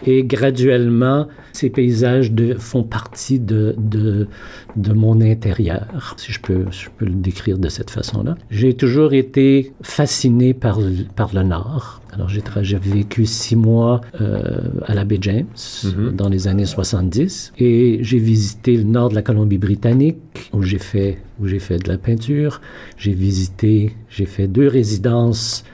et 0.05 0.23
graduellement, 0.23 1.27
ces 1.53 1.69
paysages 1.69 2.31
de, 2.31 2.53
font 2.55 2.83
partie 2.83 3.39
de, 3.39 3.75
de, 3.77 4.27
de, 4.75 4.93
mon 4.93 5.21
intérieur, 5.21 6.15
si 6.17 6.31
je 6.31 6.39
peux, 6.39 6.65
je 6.71 6.89
peux 6.95 7.05
le 7.05 7.13
décrire 7.13 7.57
de 7.57 7.69
cette 7.69 7.89
façon-là. 7.89 8.35
J'ai 8.49 8.75
toujours 8.75 9.13
été 9.13 9.73
fasciné 9.81 10.53
par, 10.53 10.79
par 11.15 11.33
le 11.33 11.43
Nord. 11.43 12.01
Alors, 12.13 12.29
j'ai 12.29 12.77
vécu 12.77 13.25
six 13.25 13.55
mois 13.55 14.01
euh, 14.21 14.61
à 14.85 14.93
la 14.93 15.03
baie 15.03 15.17
James 15.19 15.47
mm-hmm. 15.55 16.15
dans 16.15 16.29
les 16.29 16.47
années 16.47 16.65
70 16.65 17.53
et 17.57 17.99
j'ai 18.01 18.19
visité 18.19 18.77
le 18.77 18.83
nord 18.83 19.09
de 19.09 19.15
la 19.15 19.21
Colombie-Britannique 19.21 20.17
où 20.53 20.61
j'ai 20.61 20.77
fait, 20.77 21.17
où 21.41 21.47
fait 21.59 21.79
de 21.79 21.89
la 21.89 21.97
peinture. 21.97 22.61
J'ai 22.97 23.11
visité, 23.11 23.95
j'ai 24.09 24.25
fait 24.25 24.47
deux 24.47 24.67
résidences 24.67 25.65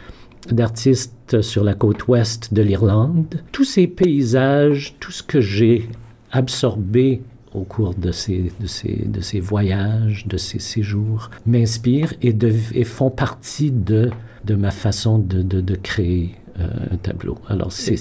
d'artistes 0.49 1.13
sur 1.39 1.63
la 1.63 1.73
côte 1.73 2.07
ouest 2.07 2.53
de 2.53 2.61
l'Irlande. 2.61 3.41
Tous 3.51 3.63
ces 3.63 3.87
paysages, 3.87 4.95
tout 4.99 5.11
ce 5.11 5.23
que 5.23 5.39
j'ai 5.39 5.87
absorbé 6.31 7.21
au 7.53 7.63
cours 7.63 7.93
de 7.93 8.11
ces, 8.11 8.51
voyages, 9.39 10.27
de 10.27 10.37
ces 10.37 10.59
séjours, 10.59 11.29
m'inspirent 11.45 12.13
et, 12.21 12.83
font 12.83 13.09
partie 13.09 13.71
de, 13.71 14.09
ma 14.49 14.71
façon 14.71 15.19
de, 15.19 15.75
créer 15.75 16.35
euh, 16.59 16.67
un 16.91 16.97
tableau. 16.97 17.37
Alors, 17.47 17.71
c'est 17.71 17.95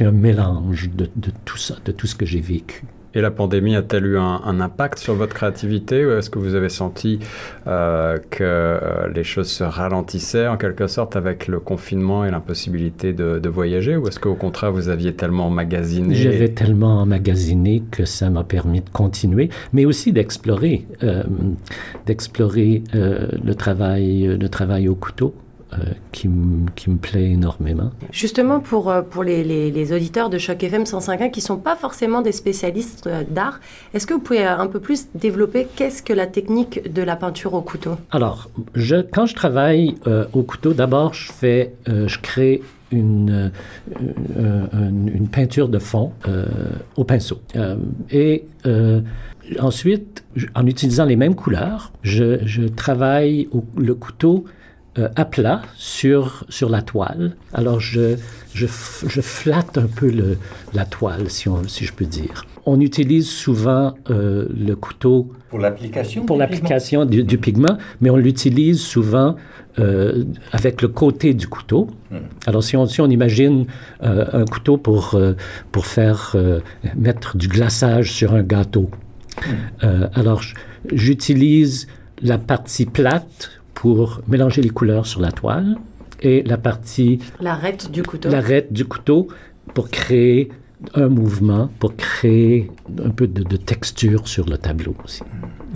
un 0.00 0.12
mélange 0.12 0.90
de 0.90 1.08
tout 1.44 1.58
ça, 1.58 1.76
de 1.84 1.92
tout 1.92 2.06
ce 2.06 2.14
que 2.14 2.26
j'ai 2.26 2.40
vécu. 2.40 2.84
Et 3.14 3.20
la 3.20 3.30
pandémie 3.30 3.76
a-t-elle 3.76 4.06
eu 4.06 4.18
un, 4.18 4.60
impact 4.60 4.98
sur 4.98 5.14
votre 5.14 5.34
créativité 5.34 6.04
ou 6.06 6.12
est-ce 6.12 6.30
que 6.30 6.38
vous 6.38 6.54
avez 6.54 6.68
senti 6.68 7.18
euh, 7.66 8.18
que 8.30 8.42
euh, 8.42 9.08
les 9.12 9.24
choses 9.24 9.48
se 9.48 9.64
ralentissaient 9.64 10.46
en 10.46 10.56
quelque 10.56 10.86
sorte 10.86 11.16
avec 11.16 11.48
le 11.48 11.58
confinement 11.58 12.24
et 12.24 12.30
l'impossibilité 12.30 13.12
de, 13.12 13.48
voyager 13.48 13.96
ou 13.96 14.08
est-ce 14.08 14.18
qu'au 14.18 14.34
contraire 14.34 14.72
vous 14.72 14.88
aviez 14.88 15.14
tellement 15.14 15.48
emmagasiné? 15.48 16.14
J'avais 16.14 16.48
tellement 16.48 17.02
emmagasiné 17.02 17.82
que 17.90 18.04
ça 18.04 18.30
m'a 18.30 18.44
permis 18.44 18.80
de 18.80 18.88
continuer, 18.90 19.50
mais 19.72 19.84
aussi 19.84 20.12
d'explorer, 20.12 20.86
euh, 21.02 21.22
d'explorer 22.06 22.82
le 22.94 23.54
travail, 23.54 24.38
le 24.38 24.48
travail 24.48 24.88
au 24.88 24.94
couteau. 24.94 25.34
Euh, 25.78 25.92
qui, 26.10 26.28
qui, 26.76 26.90
me 26.90 26.98
plaît 26.98 27.30
énormément. 27.30 27.92
Justement, 28.10 28.60
pour, 28.60 28.90
euh, 28.90 29.00
pour 29.00 29.22
les, 29.22 29.42
les, 29.42 29.92
auditeurs 29.94 30.28
de 30.28 30.36
Choc 30.36 30.62
FM 30.62 30.82
105.1 30.82 31.30
qui 31.30 31.40
ne 31.40 31.44
sont 31.44 31.56
pas 31.56 31.76
forcément 31.76 32.20
des 32.20 32.32
spécialistes 32.32 33.06
euh, 33.06 33.22
d'art, 33.26 33.58
est-ce 33.94 34.06
que 34.06 34.12
vous 34.12 34.20
pouvez 34.20 34.44
un 34.44 34.66
peu 34.66 34.80
plus 34.80 35.06
développer 35.14 35.66
qu'est-ce 35.74 36.02
que 36.02 36.12
la 36.12 36.26
technique 36.26 36.92
de 36.92 37.00
la 37.00 37.16
peinture 37.16 37.54
au 37.54 37.62
couteau? 37.62 37.96
Alors, 38.10 38.50
je, 38.74 38.96
quand 38.96 39.24
je 39.24 39.34
travaille 39.34 39.94
au 40.34 40.42
couteau, 40.42 40.74
d'abord, 40.74 41.14
je, 41.14 41.32
fais, 41.32 41.72
je 41.86 42.18
crée 42.18 42.62
une, 42.90 43.50
une, 44.36 45.28
peinture 45.32 45.68
de 45.68 45.78
fond 45.78 46.12
au 46.96 47.04
pinceau. 47.04 47.40
et 48.10 48.44
ensuite, 49.58 50.24
en 50.54 50.66
utilisant 50.66 51.06
les 51.06 51.16
mêmes 51.16 51.34
couleurs, 51.34 51.92
je, 52.02 52.44
je 52.44 52.62
travaille 52.62 53.48
au, 53.52 53.64
le 53.76 53.94
couteau 53.94 54.44
euh, 54.98 55.08
à 55.16 55.24
plat 55.24 55.62
sur, 55.74 56.44
sur 56.50 56.68
la 56.68 56.82
toile. 56.82 57.34
Alors, 57.54 57.80
je, 57.80 58.16
je, 58.52 58.66
je 59.06 59.20
flatte 59.22 59.78
un 59.78 59.86
peu 59.86 60.10
le, 60.10 60.36
la 60.74 60.84
toile, 60.84 61.30
si, 61.30 61.48
on, 61.48 61.66
si 61.66 61.86
je 61.86 61.94
peux 61.94 62.04
dire. 62.04 62.44
On 62.66 62.78
utilise 62.78 63.26
souvent 63.26 63.94
euh, 64.10 64.46
le 64.54 64.74
couteau... 64.76 65.32
Pour 65.48 65.60
l'application 65.60 66.26
Pour 66.26 66.36
l'application 66.36 67.06
du, 67.06 67.24
du, 67.24 67.38
pigment, 67.38 67.78
mais 68.02 68.10
on 68.10 68.18
l'utilise 68.18 68.82
souvent 68.82 69.36
euh, 69.78 70.24
avec 70.52 70.82
le 70.82 70.88
côté 70.88 71.32
du 71.32 71.48
couteau. 71.48 71.88
Hmm. 72.10 72.18
Alors, 72.46 72.62
si 72.62 72.76
on, 72.76 72.84
si 72.84 73.00
on 73.00 73.08
imagine 73.08 73.64
un 74.02 74.44
couteau 74.44 74.76
pour, 74.76 75.18
pour 75.70 75.86
faire 75.86 76.36
mettre 76.94 77.38
du 77.38 77.48
glaçage 77.48 78.12
sur 78.12 78.34
un 78.34 78.42
gâteau. 78.42 78.90
Hmm. 79.40 80.08
alors, 80.12 80.42
j'utilise 80.92 81.86
la 82.20 82.36
partie 82.36 82.84
plate 82.84 83.61
pour 83.74 84.20
mélanger 84.28 84.62
les 84.62 84.70
couleurs 84.70 85.06
sur 85.06 85.20
la 85.20 85.32
toile 85.32 85.76
et 86.20 86.42
la 86.42 86.56
partie... 86.56 87.18
L'arête 87.40 87.90
du 87.90 88.02
couteau. 88.02 88.28
L'arête 88.28 88.72
du 88.72 88.84
couteau 88.84 89.28
pour 89.74 89.90
créer 89.90 90.50
un 90.94 91.08
mouvement, 91.08 91.70
pour 91.78 91.96
créer 91.96 92.70
un 93.04 93.10
peu 93.10 93.26
de, 93.26 93.56
texture 93.56 94.26
sur 94.28 94.46
le 94.46 94.58
tableau 94.58 94.94
aussi. 95.04 95.22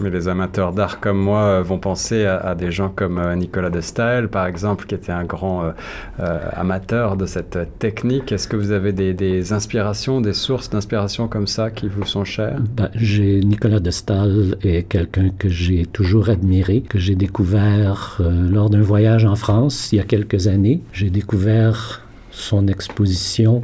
Mais 0.00 0.10
les 0.10 0.28
amateurs 0.28 0.72
d'art 0.72 1.00
comme 1.00 1.18
moi 1.18 1.40
euh, 1.40 1.62
vont 1.62 1.78
penser 1.78 2.26
à, 2.26 2.54
des 2.54 2.70
gens 2.70 2.90
comme 2.94 3.18
euh, 3.18 3.34
Nicolas 3.34 3.70
de 3.70 3.80
Staël, 3.80 4.28
par 4.28 4.46
exemple, 4.46 4.86
qui 4.86 4.94
était 4.94 5.12
un 5.12 5.24
grand 5.24 5.72
euh, 6.20 6.38
amateur 6.52 7.16
de 7.16 7.24
cette 7.24 7.58
technique. 7.78 8.32
Est-ce 8.32 8.48
que 8.48 8.56
vous 8.56 8.72
avez 8.72 8.92
des, 8.92 9.52
inspirations, 9.52 10.20
des 10.20 10.32
sources 10.32 10.68
d'inspiration 10.68 11.28
comme 11.28 11.46
ça 11.46 11.70
qui 11.70 11.88
vous 11.88 12.04
sont 12.04 12.24
chères? 12.24 12.58
Ben, 12.76 12.90
j'ai 12.94 13.40
Nicolas 13.40 13.80
de 13.80 13.90
Staël 13.90 14.56
est 14.62 14.82
quelqu'un 14.82 15.30
que 15.38 15.48
j'ai 15.48 15.86
toujours 15.86 16.28
admiré, 16.28 16.82
que 16.82 16.98
j'ai 16.98 17.14
découvert 17.14 18.20
lors 18.20 18.68
d'un 18.68 18.82
voyage 18.82 19.24
en 19.24 19.36
France 19.36 19.92
il 19.92 19.96
y 19.96 20.00
a 20.00 20.04
quelques 20.04 20.46
années. 20.46 20.82
J'ai 20.92 21.10
découvert 21.10 22.02
son 22.30 22.68
exposition 22.68 23.62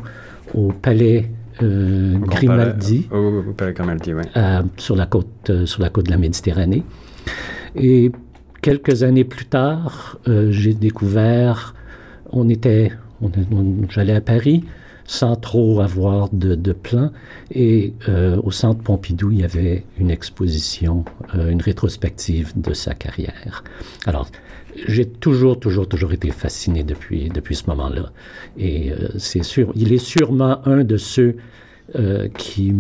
au 0.55 0.73
palais 0.73 1.31
euh, 1.63 2.19
Grimaldi, 2.19 3.09
au, 3.11 3.53
palais 3.53 3.73
Grimaldi 3.73 4.15
oui. 4.15 4.23
sur, 4.77 4.97
la 4.97 5.07
côte, 5.07 5.51
euh, 5.51 5.67
sur 5.67 5.83
la 5.83 5.91
côte 5.91 6.07
de 6.07 6.11
la 6.11 6.17
Méditerranée. 6.17 6.83
Et 7.77 8.11
quelques 8.61 9.03
années 9.03 9.25
plus 9.25 9.47
tard, 9.47 10.19
euh, 10.29 10.51
j'ai 10.51 10.75
découvert, 10.75 11.75
on 12.31 12.49
était, 12.49 12.93
J'allais 13.89 14.15
à 14.15 14.21
Paris 14.21 14.65
sans 15.05 15.37
trop 15.37 15.81
avoir 15.81 16.29
de, 16.33 16.55
de 16.55 16.73
plan. 16.73 17.11
Et 17.51 17.95
euh, 18.09 18.41
au 18.43 18.51
Centre 18.51 18.83
Pompidou, 18.83 19.31
il 19.31 19.41
y 19.41 19.45
avait 19.45 19.85
une 19.99 20.11
exposition, 20.11 21.05
euh, 21.35 21.51
une 21.51 21.61
rétrospective 21.61 22.53
de 22.57 22.73
sa 22.73 22.95
carrière. 22.95 23.63
Alors, 24.07 24.29
j'ai 24.87 25.07
toujours, 25.07 25.59
toujours, 25.59 25.89
toujours 25.89 26.13
été 26.13 26.31
fasciné 26.31 26.83
depuis, 26.83 27.29
depuis 27.29 27.57
ce 27.57 27.69
moment-là. 27.71 28.11
Et 28.59 28.93
euh, 28.93 29.09
c'est 29.19 29.43
sûr, 29.43 29.73
il 29.75 29.93
est 29.93 29.99
sûrement 29.99 30.67
un 30.67 30.85
de 30.85 30.97
ceux 30.97 31.37
euh, 31.97 32.29
qui 32.29 32.73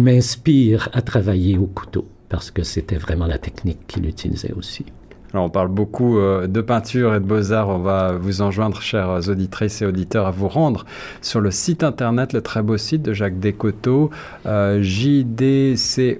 m'inspire 0.00 0.88
à 0.92 1.02
travailler 1.02 1.58
au 1.58 1.66
couteau, 1.66 2.06
parce 2.28 2.50
que 2.50 2.62
c'était 2.62 2.96
vraiment 2.96 3.26
la 3.26 3.38
technique 3.38 3.86
qu'il 3.86 4.06
utilisait 4.06 4.52
aussi. 4.52 4.84
Alors 5.36 5.44
on 5.44 5.50
parle 5.50 5.68
beaucoup 5.68 6.18
euh, 6.18 6.46
de 6.46 6.60
peinture 6.62 7.14
et 7.14 7.20
de 7.20 7.24
beaux-arts. 7.26 7.68
On 7.68 7.80
va 7.80 8.12
vous 8.12 8.40
enjoindre, 8.40 8.80
chers 8.80 9.28
auditrices 9.28 9.82
et 9.82 9.86
auditeurs, 9.86 10.26
à 10.26 10.30
vous 10.30 10.48
rendre 10.48 10.86
sur 11.20 11.42
le 11.42 11.50
site 11.50 11.82
internet, 11.82 12.32
le 12.32 12.40
très 12.40 12.62
beau 12.62 12.78
site 12.78 13.02
de 13.02 13.12
Jacques 13.12 13.38
Descoteaux, 13.38 14.08
euh, 14.46 14.80
jdcoto.art, 14.80 16.10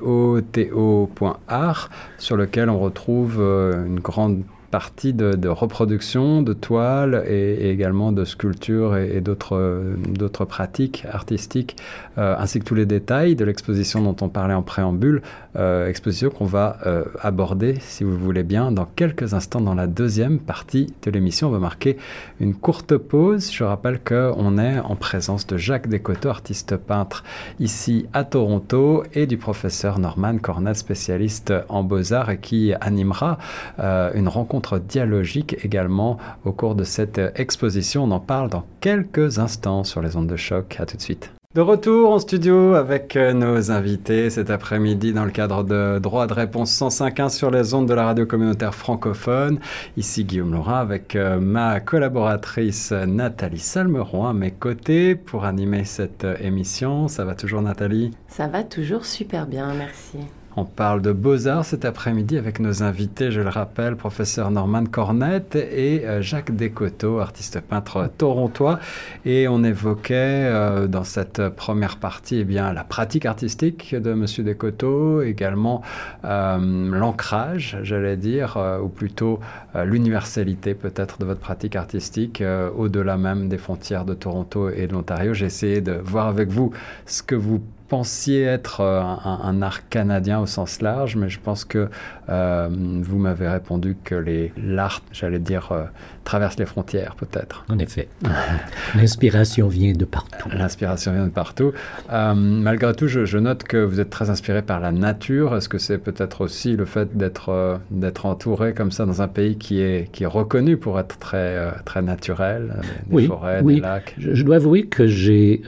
sur 2.18 2.36
lequel 2.36 2.68
on 2.68 2.78
retrouve 2.78 3.36
euh, 3.40 3.86
une 3.86 4.00
grande 4.00 4.42
partie 4.70 5.12
de, 5.12 5.48
reproduction, 5.48 6.42
de 6.42 6.52
toiles 6.52 7.24
et, 7.28 7.70
également 7.70 8.12
de 8.12 8.24
sculptures 8.24 8.96
et, 8.96 9.20
d'autres 9.20 10.44
pratiques 10.44 11.04
artistiques, 11.10 11.76
euh, 12.18 12.34
ainsi 12.38 12.58
que 12.60 12.64
tous 12.64 12.74
les 12.74 12.86
détails 12.86 13.36
de 13.36 13.44
l'exposition 13.44 14.02
dont 14.02 14.16
on 14.20 14.28
parlait 14.28 14.54
en 14.54 14.62
préambule, 14.62 15.22
euh, 15.56 15.88
exposition 15.88 16.30
qu'on 16.30 16.44
va 16.44 16.78
euh, 16.86 17.04
aborder, 17.22 17.76
si 17.80 18.04
vous 18.04 18.16
voulez 18.16 18.42
bien, 18.42 18.72
dans 18.72 18.84
quelques 18.84 19.34
instants 19.34 19.60
dans 19.60 19.74
la 19.74 19.86
deuxième 19.86 20.38
partie 20.38 20.92
de 21.02 21.10
l'émission. 21.10 21.48
On 21.48 21.52
va 21.52 21.58
marquer 21.58 21.96
une 22.40 22.54
courte 22.54 22.96
pause. 22.96 23.50
Je 23.52 23.64
rappelle 23.64 24.00
qu'on 24.00 24.58
est 24.58 24.78
en 24.78 24.96
présence 24.96 25.46
de 25.46 25.56
Jacques 25.56 25.88
Descoteaux, 25.88 26.28
artiste 26.28 26.76
peintre 26.76 27.24
ici 27.60 28.06
à 28.12 28.24
Toronto, 28.24 29.04
et 29.14 29.26
du 29.26 29.36
professeur 29.36 29.98
Norman 29.98 30.38
Cornet, 30.38 30.74
spécialiste 30.74 31.52
en 31.68 31.82
beaux-arts 31.82 32.30
et 32.30 32.38
qui 32.38 32.72
animera 32.80 33.38
une 33.78 34.28
rencontre 34.28 34.55
dialogique 34.78 35.56
également 35.64 36.18
au 36.44 36.52
cours 36.52 36.74
de 36.74 36.84
cette 36.84 37.20
exposition. 37.36 38.04
On 38.04 38.10
en 38.10 38.20
parle 38.20 38.50
dans 38.50 38.64
quelques 38.80 39.38
instants 39.38 39.84
sur 39.84 40.02
les 40.02 40.16
ondes 40.16 40.28
de 40.28 40.36
choc. 40.36 40.76
À 40.78 40.86
tout 40.86 40.96
de 40.96 41.02
suite. 41.02 41.32
De 41.56 41.62
retour 41.62 42.10
en 42.10 42.18
studio 42.18 42.74
avec 42.74 43.16
euh, 43.16 43.32
nos 43.32 43.70
invités 43.70 44.28
cet 44.28 44.50
après-midi 44.50 45.14
dans 45.14 45.24
le 45.24 45.30
cadre 45.30 45.64
de 45.64 45.98
Droit 45.98 46.26
de 46.26 46.34
réponse 46.34 46.70
105.1 46.78 47.30
sur 47.30 47.50
les 47.50 47.72
ondes 47.72 47.88
de 47.88 47.94
la 47.94 48.04
radio 48.04 48.26
communautaire 48.26 48.74
francophone. 48.74 49.58
Ici 49.96 50.24
Guillaume 50.24 50.52
Laurent 50.52 50.74
avec 50.74 51.16
euh, 51.16 51.40
ma 51.40 51.80
collaboratrice 51.80 52.92
Nathalie 52.92 53.58
Salmeron 53.58 54.26
à 54.26 54.34
mes 54.34 54.50
côtés 54.50 55.14
pour 55.14 55.46
animer 55.46 55.84
cette 55.84 56.24
euh, 56.24 56.36
émission. 56.42 57.08
Ça 57.08 57.24
va 57.24 57.34
toujours 57.34 57.62
Nathalie? 57.62 58.10
Ça 58.28 58.48
va 58.48 58.62
toujours 58.62 59.06
super 59.06 59.46
bien, 59.46 59.72
merci. 59.72 60.18
On 60.58 60.64
parle 60.64 61.02
de 61.02 61.12
beaux-arts 61.12 61.66
cet 61.66 61.84
après-midi 61.84 62.38
avec 62.38 62.60
nos 62.60 62.82
invités, 62.82 63.30
je 63.30 63.42
le 63.42 63.50
rappelle, 63.50 63.94
professeur 63.94 64.50
Norman 64.50 64.86
Cornette 64.86 65.54
et 65.54 66.06
euh, 66.06 66.22
Jacques 66.22 66.56
Descoteaux, 66.56 67.18
artiste 67.18 67.60
peintre 67.60 68.08
torontois. 68.16 68.80
Et 69.26 69.48
on 69.48 69.62
évoquait 69.62 70.14
euh, 70.14 70.86
dans 70.86 71.04
cette 71.04 71.46
première 71.50 71.98
partie 71.98 72.36
eh 72.36 72.44
bien, 72.44 72.72
la 72.72 72.84
pratique 72.84 73.26
artistique 73.26 73.94
de 73.94 74.14
Monsieur 74.14 74.44
Descoteaux, 74.44 75.20
également 75.20 75.82
euh, 76.24 76.56
l'ancrage, 76.90 77.76
j'allais 77.82 78.16
dire, 78.16 78.56
ou 78.82 78.88
plutôt 78.88 79.40
l'universalité 79.74 80.74
peut-être 80.74 81.18
de 81.18 81.26
votre 81.26 81.40
pratique 81.40 81.76
artistique 81.76 82.42
au-delà 82.76 83.18
même 83.18 83.50
des 83.50 83.58
frontières 83.58 84.06
de 84.06 84.14
Toronto 84.14 84.70
et 84.70 84.86
de 84.86 84.94
l'Ontario. 84.94 85.34
J'ai 85.34 85.46
essayé 85.46 85.82
de 85.82 85.92
voir 85.92 86.28
avec 86.28 86.48
vous 86.48 86.72
ce 87.04 87.22
que 87.22 87.34
vous 87.34 87.60
pensiez 87.88 88.42
être 88.42 88.80
euh, 88.80 89.00
un, 89.00 89.62
art 89.62 89.88
canadien 89.88 90.40
au 90.40 90.46
sens 90.46 90.80
large, 90.80 91.16
mais 91.16 91.28
je 91.28 91.40
pense 91.40 91.64
que 91.64 91.88
euh, 92.28 92.68
vous 92.70 93.18
m'avez 93.18 93.48
répondu 93.48 93.96
que 94.02 94.50
l'art, 94.56 95.02
j'allais 95.12 95.38
dire, 95.38 95.72
euh, 95.72 95.84
traverse 96.26 96.58
les 96.58 96.66
frontières, 96.66 97.14
peut-être. 97.16 97.64
En 97.70 97.78
effet. 97.78 98.08
L'inspiration 98.94 99.68
vient 99.68 99.92
de 99.92 100.04
partout. 100.04 100.48
L'inspiration 100.52 101.12
vient 101.12 101.24
de 101.24 101.30
partout. 101.30 101.72
malgré 102.10 102.94
tout, 102.94 103.08
je, 103.08 103.38
note 103.38 103.62
que 103.62 103.78
vous 103.78 104.00
êtes 104.00 104.10
très 104.10 104.28
inspiré 104.28 104.60
par 104.60 104.80
la 104.80 104.92
nature. 104.92 105.56
Est-ce 105.56 105.68
que 105.68 105.78
c'est 105.78 105.98
peut-être 105.98 106.42
aussi 106.42 106.76
le 106.76 106.84
fait 106.84 107.16
d'être 107.16 107.80
d'être 107.90 108.26
entouré 108.26 108.74
comme 108.74 108.90
ça 108.90 109.06
dans 109.06 109.22
un 109.22 109.28
pays 109.28 109.56
qui 109.56 109.80
est, 109.80 110.10
qui 110.10 110.24
est 110.24 110.32
reconnu 110.40 110.76
pour 110.76 110.98
être 110.98 111.18
très, 111.18 111.72
très 111.84 112.02
naturel, 112.02 112.74
des 113.10 113.26
forêts, 113.26 113.62
des 113.62 113.80
lacs? 113.80 114.14
Je, 114.18 114.34
je, 114.34 114.42
dois 114.42 114.56
avouer 114.56 114.86
que 114.86 115.06
j'ai, 115.06 115.62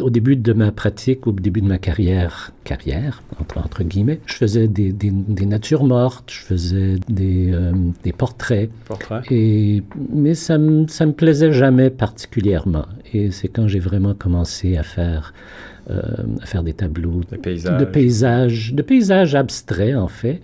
au 0.00 0.10
début 0.10 0.36
de 0.36 0.52
ma 0.52 0.72
pratique, 0.72 1.26
au 1.26 1.32
début 1.32 1.60
de 1.60 1.68
ma 1.68 1.78
carrière, 1.78 2.52
carrière 2.64 3.22
entre, 3.40 3.58
entre 3.58 3.84
guillemets, 3.84 4.20
je 4.26 4.34
faisais 4.34 4.68
des, 4.68 4.92
des, 4.92 5.46
natures 5.46 5.84
mortes, 5.84 6.30
je 6.30 6.40
faisais 6.40 6.96
des, 7.08 7.52
euh, 7.52 7.72
des 8.02 8.12
portraits. 8.12 8.70
Portraits. 8.86 9.30
Et, 9.30 9.43
mais 10.12 10.34
ça 10.34 10.58
ne 10.58 10.82
me, 10.82 11.12
plaisait 11.12 11.52
jamais 11.52 11.90
particulièrement. 11.90 12.86
Et 13.14 13.30
c'est 13.30 13.48
quand 13.48 13.68
j'ai 13.68 13.78
vraiment 13.78 14.14
commencé 14.14 14.76
à 14.76 14.82
faire, 14.82 15.32
euh, 15.90 16.00
à 16.42 16.46
faire 16.46 16.62
des 16.62 16.74
tableaux 16.74 17.20
de 17.30 17.36
paysages. 17.36 17.80
de 17.80 17.84
paysages, 17.84 18.74
de 18.74 18.82
paysages 18.82 19.34
abstraits 19.34 19.96
en 19.96 20.08
fait, 20.08 20.40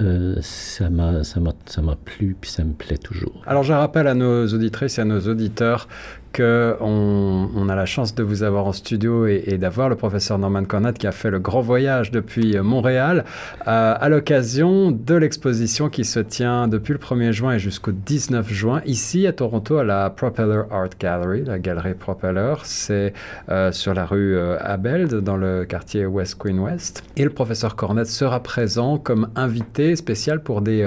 euh, 0.00 0.36
ça 0.40 0.88
m'a 0.88 1.96
plu, 2.04 2.36
puis 2.40 2.50
ça 2.50 2.64
me 2.64 2.72
plaît 2.72 2.96
toujours. 2.96 3.42
Alors 3.46 3.62
je 3.62 3.72
rappelle 3.72 4.06
à 4.06 4.14
nos 4.14 4.46
auditrices 4.46 4.98
et 4.98 5.02
à 5.02 5.04
nos 5.04 5.20
auditeurs 5.20 5.88
qu'on 6.34 7.48
on 7.54 7.68
a 7.68 7.76
la 7.76 7.86
chance 7.86 8.14
de 8.14 8.24
vous 8.24 8.42
avoir 8.42 8.66
en 8.66 8.72
studio 8.72 9.26
et, 9.26 9.56
d'avoir 9.56 9.88
le 9.88 9.94
professeur 9.94 10.36
Norman 10.38 10.64
Cornette 10.64 10.98
qui 10.98 11.06
a 11.06 11.12
fait 11.12 11.30
le 11.30 11.38
grand 11.38 11.60
voyage 11.60 12.10
depuis 12.10 12.58
Montréal 12.58 13.24
euh, 13.68 13.94
à 13.98 14.08
l'occasion 14.08 14.90
de 14.90 15.14
l'exposition 15.14 15.88
qui 15.88 16.04
se 16.04 16.18
tient 16.18 16.66
depuis 16.66 16.92
le 16.92 16.98
1er 16.98 17.30
juin 17.30 17.52
et 17.52 17.58
jusqu'au 17.60 17.92
19 17.92 18.52
juin 18.52 18.82
ici 18.84 19.28
à 19.28 19.32
Toronto 19.32 19.76
à 19.76 19.84
la 19.84 20.10
Propeller 20.10 20.62
Art 20.72 20.90
Gallery, 20.98 21.44
la 21.44 21.60
galerie 21.60 21.94
Propeller. 22.14 22.54
C'est 22.64 23.12
euh, 23.48 23.72
sur 23.72 23.94
la 23.94 24.06
rue 24.06 24.36
euh, 24.36 24.56
Abel 24.60 25.08
dans 25.08 25.36
le 25.36 25.64
quartier 25.64 26.06
West 26.06 26.36
Queen 26.38 26.58
West. 26.58 27.02
Et 27.16 27.24
le 27.24 27.30
professeur 27.30 27.76
Cornette 27.76 28.06
sera 28.06 28.42
présent 28.42 28.98
comme 28.98 29.28
invité 29.36 29.96
spécial 29.96 30.42
pour 30.42 30.60
des 30.60 30.84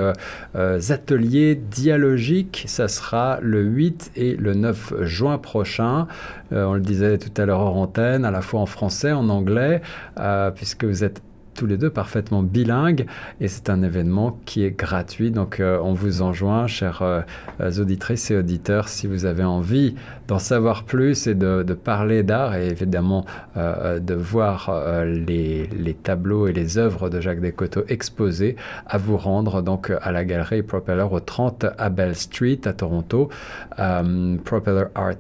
ateliers 0.90 1.56
dialogiques. 1.56 2.64
Ça 2.68 2.88
sera 2.88 3.40
le 3.42 3.62
8 3.62 4.12
et 4.16 4.36
le 4.36 4.54
9 4.54 5.04
juin 5.04 5.38
prochain. 5.38 6.08
Euh, 6.54 6.66
on 6.66 6.74
le 6.74 6.80
disait 6.80 7.18
tout 7.18 7.42
à 7.42 7.46
l'heure 7.46 7.60
en 7.60 7.82
antenne, 7.82 8.26
à 8.26 8.32
la 8.32 8.42
fois 8.42 8.62
en 8.62 8.66
français, 8.66 9.12
en 9.12 9.30
anglais, 9.30 9.82
euh, 10.20 10.52
puisque 10.52 10.86
vous 10.86 11.04
êtes 11.04 11.22
tous 11.58 11.66
les 11.66 11.76
deux 11.76 11.90
parfaitement 11.90 12.44
bilingues 12.44 13.06
et 13.42 13.50
c'est 13.50 13.70
un 13.70 13.82
événement 13.84 14.40
qui 14.46 14.64
est 14.64 14.72
gratuit. 14.72 15.32
Donc 15.32 15.60
euh, 15.60 15.80
on 15.84 15.94
vous 15.94 16.22
enjoint, 16.22 16.68
chers 16.68 17.04
auditrices 17.60 18.32
et 18.32 18.38
auditeurs, 18.38 18.88
si 18.88 19.08
vous 19.08 19.26
avez 19.26 19.44
envie 19.44 19.96
d'en 20.28 20.40
savoir 20.40 20.84
plus 20.84 21.28
et 21.28 21.36
de, 21.36 21.64
parler 21.74 22.24
d'art 22.24 22.56
et 22.56 22.68
évidemment 22.68 23.26
de 23.56 24.14
voir 24.14 24.72
les, 25.06 25.98
tableaux 26.04 26.48
et 26.48 26.54
les 26.54 26.78
œuvres 26.78 27.10
de 27.10 27.20
Jacques 27.20 27.42
Descoteaux 27.42 27.84
exposés, 27.88 28.56
à 28.86 28.98
vous 28.98 29.18
rendre 29.18 29.62
donc 29.62 29.92
à 30.02 30.12
la 30.12 30.24
galerie 30.24 30.62
Propeller 30.62 31.08
au 31.10 31.20
30 31.20 31.66
Abel 31.78 32.16
Street 32.16 32.62
à 32.66 32.74
Toronto. 32.74 33.30
Propeller 34.46 34.86
Art 34.96 35.16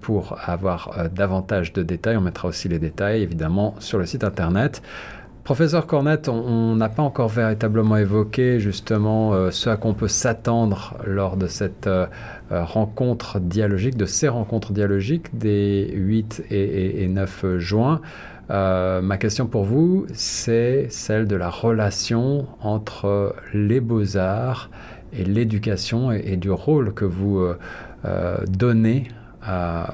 pour 0.00 0.38
avoir 0.44 0.98
euh, 0.98 1.08
davantage 1.08 1.72
de 1.72 1.82
détails. 1.82 2.16
On 2.16 2.20
mettra 2.20 2.48
aussi 2.48 2.68
les 2.68 2.78
détails 2.78 3.22
évidemment 3.22 3.74
sur 3.78 3.98
le 3.98 4.06
site 4.06 4.24
internet. 4.24 4.82
Professeur 5.44 5.86
Cornette, 5.86 6.30
on 6.30 6.74
n'a 6.74 6.88
pas 6.88 7.02
encore 7.02 7.28
véritablement 7.28 7.98
évoqué 7.98 8.60
justement 8.60 9.34
euh, 9.34 9.50
ce 9.50 9.68
à 9.68 9.76
quoi 9.76 9.90
on 9.90 9.94
peut 9.94 10.08
s'attendre 10.08 10.96
lors 11.06 11.36
de 11.36 11.46
cette 11.46 11.86
euh, 11.86 12.06
rencontre 12.50 13.40
dialogique, 13.40 13.96
de 13.96 14.06
ces 14.06 14.28
rencontres 14.28 14.72
dialogiques 14.72 15.36
des 15.36 15.90
8 15.94 16.44
et, 16.50 17.06
9 17.08 17.58
juin. 17.58 18.00
ma 18.48 19.16
question 19.18 19.46
pour 19.46 19.64
vous, 19.64 20.06
c'est 20.14 20.86
celle 20.88 21.26
de 21.26 21.36
la 21.36 21.50
relation 21.50 22.46
entre 22.62 23.34
les 23.52 23.80
beaux-arts 23.80 24.70
et 25.16 25.24
l'éducation 25.24 26.12
et, 26.12 26.36
du 26.36 26.50
rôle 26.50 26.92
que 26.94 27.04
vous 27.04 27.40
euh, 28.04 28.36
donner 28.48 29.08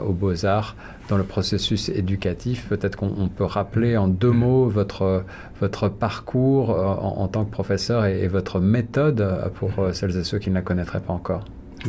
aux 0.04 0.12
beaux-arts 0.12 0.76
dans 1.09 1.16
le 1.16 1.24
processus 1.24 1.88
éducatif. 1.88 2.66
Peut-être 2.68 2.96
qu'on 2.96 3.28
peut 3.28 3.44
rappeler 3.44 3.96
en 3.96 4.09
deux 4.09 4.30
mots 4.30 4.68
votre, 4.68 5.24
votre 5.61 5.88
parcours 5.88 6.70
euh, 6.70 6.85
en, 6.85 7.26
tant 7.28 7.44
que 7.44 7.50
professeur 7.50 8.06
et, 8.06 8.28
votre 8.28 8.61
méthode 8.61 9.50
pour 9.56 9.72
euh, 9.78 9.92
celles 9.92 10.16
et 10.16 10.24
ceux 10.24 10.38
qui 10.38 10.50
ne 10.50 10.54
la 10.54 10.62
connaîtraient 10.62 11.00
pas 11.00 11.12
encore. 11.12 11.44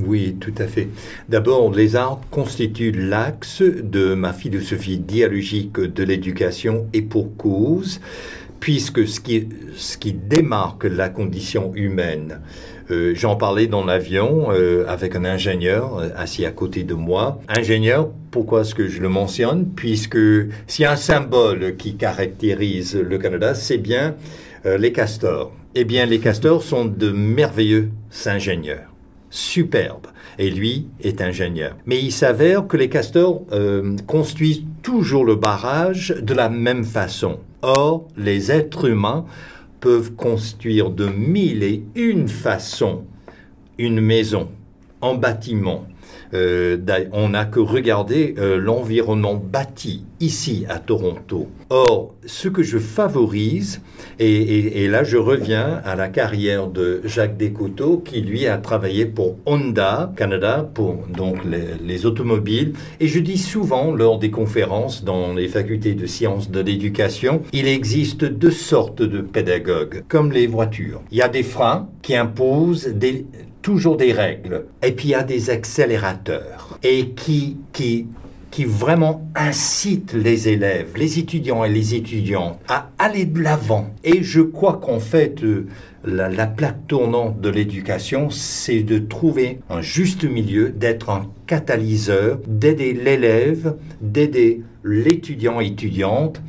Oui, 0.06 0.38
tout 0.40 0.54
à 0.58 0.68
fait. 0.68 0.88
D'abord, 1.30 1.72
les 1.72 1.96
arts 1.96 2.22
constituent 2.32 2.94
l'axe 2.94 3.62
de 3.62 4.16
ma 4.16 4.34
philosophie 4.34 4.98
dialogique 4.98 5.80
de 5.80 6.04
l'éducation 6.04 6.88
et 6.94 7.02
pour 7.02 7.36
cause 7.36 8.00
puisque 8.62 9.08
ce 9.08 9.20
qui, 9.20 9.50
ce 9.76 9.98
qui 9.98 10.14
démarque 10.14 10.86
la 10.86 11.10
condition 11.10 11.74
humaine, 11.74 12.40
euh, 12.92 13.14
j'en 13.16 13.36
parlais 13.36 13.68
dans 13.68 13.86
l'avion 13.86 14.48
euh, 14.52 14.86
avec 14.88 15.16
un 15.16 15.24
ingénieur 15.24 15.98
euh, 15.98 16.10
assis 16.16 16.46
à 16.46 16.52
côté 16.52 16.84
de 16.84 16.94
moi. 16.94 17.40
Ingénieur, 17.48 18.10
pourquoi 18.32 18.62
est-ce 18.62 18.76
que 18.76 18.88
je 18.88 19.02
le 19.02 19.08
mentionne? 19.08 19.66
Puisque 19.76 20.18
s'il 20.68 20.84
y 20.84 20.86
a 20.86 20.92
un 20.92 20.98
symbole 20.98 21.78
qui 21.78 21.96
caractérise 21.96 22.96
le 22.96 23.18
Canada, 23.18 23.56
c'est 23.56 23.78
bien 23.78 24.16
les 24.64 24.92
castors. 24.92 25.52
Eh 25.74 25.86
bien, 25.86 26.06
les 26.06 26.20
castors 26.20 26.62
sont 26.62 26.86
de 26.86 27.10
merveilleux 27.10 27.90
ingénieurs, 28.26 28.92
superbes. 29.32 30.08
Et 30.38 30.50
lui 30.50 30.88
est 31.04 31.20
ingénieur. 31.22 31.76
Mais 31.86 32.00
il 32.00 32.12
s'avère 32.12 32.68
que 32.68 32.78
les 32.78 32.88
castors 32.88 33.42
construisent 34.08 34.64
toujours 34.84 35.26
le 35.26 35.36
barrage 35.36 36.16
de 36.22 36.34
la 36.34 36.48
même 36.48 36.84
façon. 36.84 37.40
Or, 37.64 38.08
les 38.18 38.52
êtres 38.52 38.88
humains 38.88 39.26
peuvent 39.82 40.14
construire 40.16 40.92
de 40.92 41.08
mille 41.08 41.64
et 41.64 41.84
une 41.96 42.30
façons 42.30 43.06
une 43.78 44.00
maison, 44.00 44.50
en 45.02 45.16
bâtiment, 45.16 45.86
euh, 46.34 46.78
on 47.12 47.30
n'a 47.30 47.46
que 47.46 47.60
regarder 47.60 48.36
euh, 48.38 48.58
l'environnement 48.58 49.36
bâti 49.36 50.04
ici 50.20 50.66
à 50.70 50.80
Toronto. 50.80 51.48
Or, 51.70 52.14
ce 52.26 52.48
que 52.48 52.64
je 52.64 52.78
favorise, 52.78 53.82
et, 54.20 54.88
là 54.88 55.04
je 55.04 55.18
reviens 55.18 55.82
à 55.84 55.96
la 55.96 56.10
carrière 56.10 56.68
de 56.68 57.02
Jacques 57.06 57.38
Descoteaux, 57.38 57.98
qui 57.98 58.22
lui 58.22 58.46
a 58.46 58.58
travaillé 58.58 59.06
pour 59.06 59.38
Honda 59.46 60.14
Canada, 60.16 60.70
pour 60.74 61.08
donc 61.08 61.40
les, 61.46 62.06
automobiles, 62.06 62.74
et 63.00 63.08
je 63.08 63.20
dis 63.20 63.38
souvent 63.38 63.92
lors 63.92 64.20
des 64.20 64.32
conférences 64.32 65.04
dans 65.04 65.34
les 65.34 65.48
facultés 65.48 65.94
de 65.94 66.06
sciences 66.06 66.50
de 66.50 66.62
l'éducation, 66.62 67.42
il 67.54 67.68
existe 67.68 68.26
deux 68.26 68.52
sortes 68.52 69.02
de 69.02 69.22
pédagogues, 69.22 70.04
comme 70.08 70.32
les 70.32 70.48
voitures. 70.48 71.02
Il 71.12 71.18
y 71.18 71.22
a 71.22 71.30
des 71.30 71.44
freins 71.44 71.90
qui 72.02 72.16
imposent 72.16 72.88
des, 72.88 73.26
toujours 73.62 73.98
des 73.98 74.14
règles. 74.14 74.66
Et 74.82 74.92
puis 74.92 75.10
il 75.10 75.12
y 75.12 75.16
a 75.16 75.24
des 75.24 75.50
accélérateurs. 75.50 76.80
Et 76.84 77.10
qui, 77.10 77.58
qui, 77.74 78.08
qui 78.52 78.66
vraiment 78.66 79.26
incitent 79.36 80.14
les 80.14 80.50
élèves, 80.50 80.90
les 80.98 81.20
étudiants 81.20 81.64
et 81.64 81.70
les 81.70 81.96
étudiantes 81.96 82.60
à 82.68 82.90
aller 83.00 83.26
de 83.26 83.42
l'avant. 83.42 83.90
Et 84.04 84.22
je 84.22 84.42
crois 84.42 84.80
qu'en 84.84 85.00
fait, 85.00 85.44
euh, 85.44 85.68
la, 86.04 86.30
la, 86.30 86.48
plaque 86.48 86.88
tournante 86.88 87.40
de 87.40 87.50
l'éducation, 87.50 88.30
c'est 88.30 88.84
de 88.84 89.00
trouver 89.00 89.60
un 89.70 89.82
juste 89.82 90.26
milieu, 90.26 90.70
d'être 90.70 91.10
un 91.10 91.28
catalyseur, 91.48 92.40
d'aider 92.46 92.94
l'élève, 92.94 93.76
d'aider 94.02 94.62
l'étudiant 94.84 95.62
et 95.62 95.68
étudiante 95.68 96.42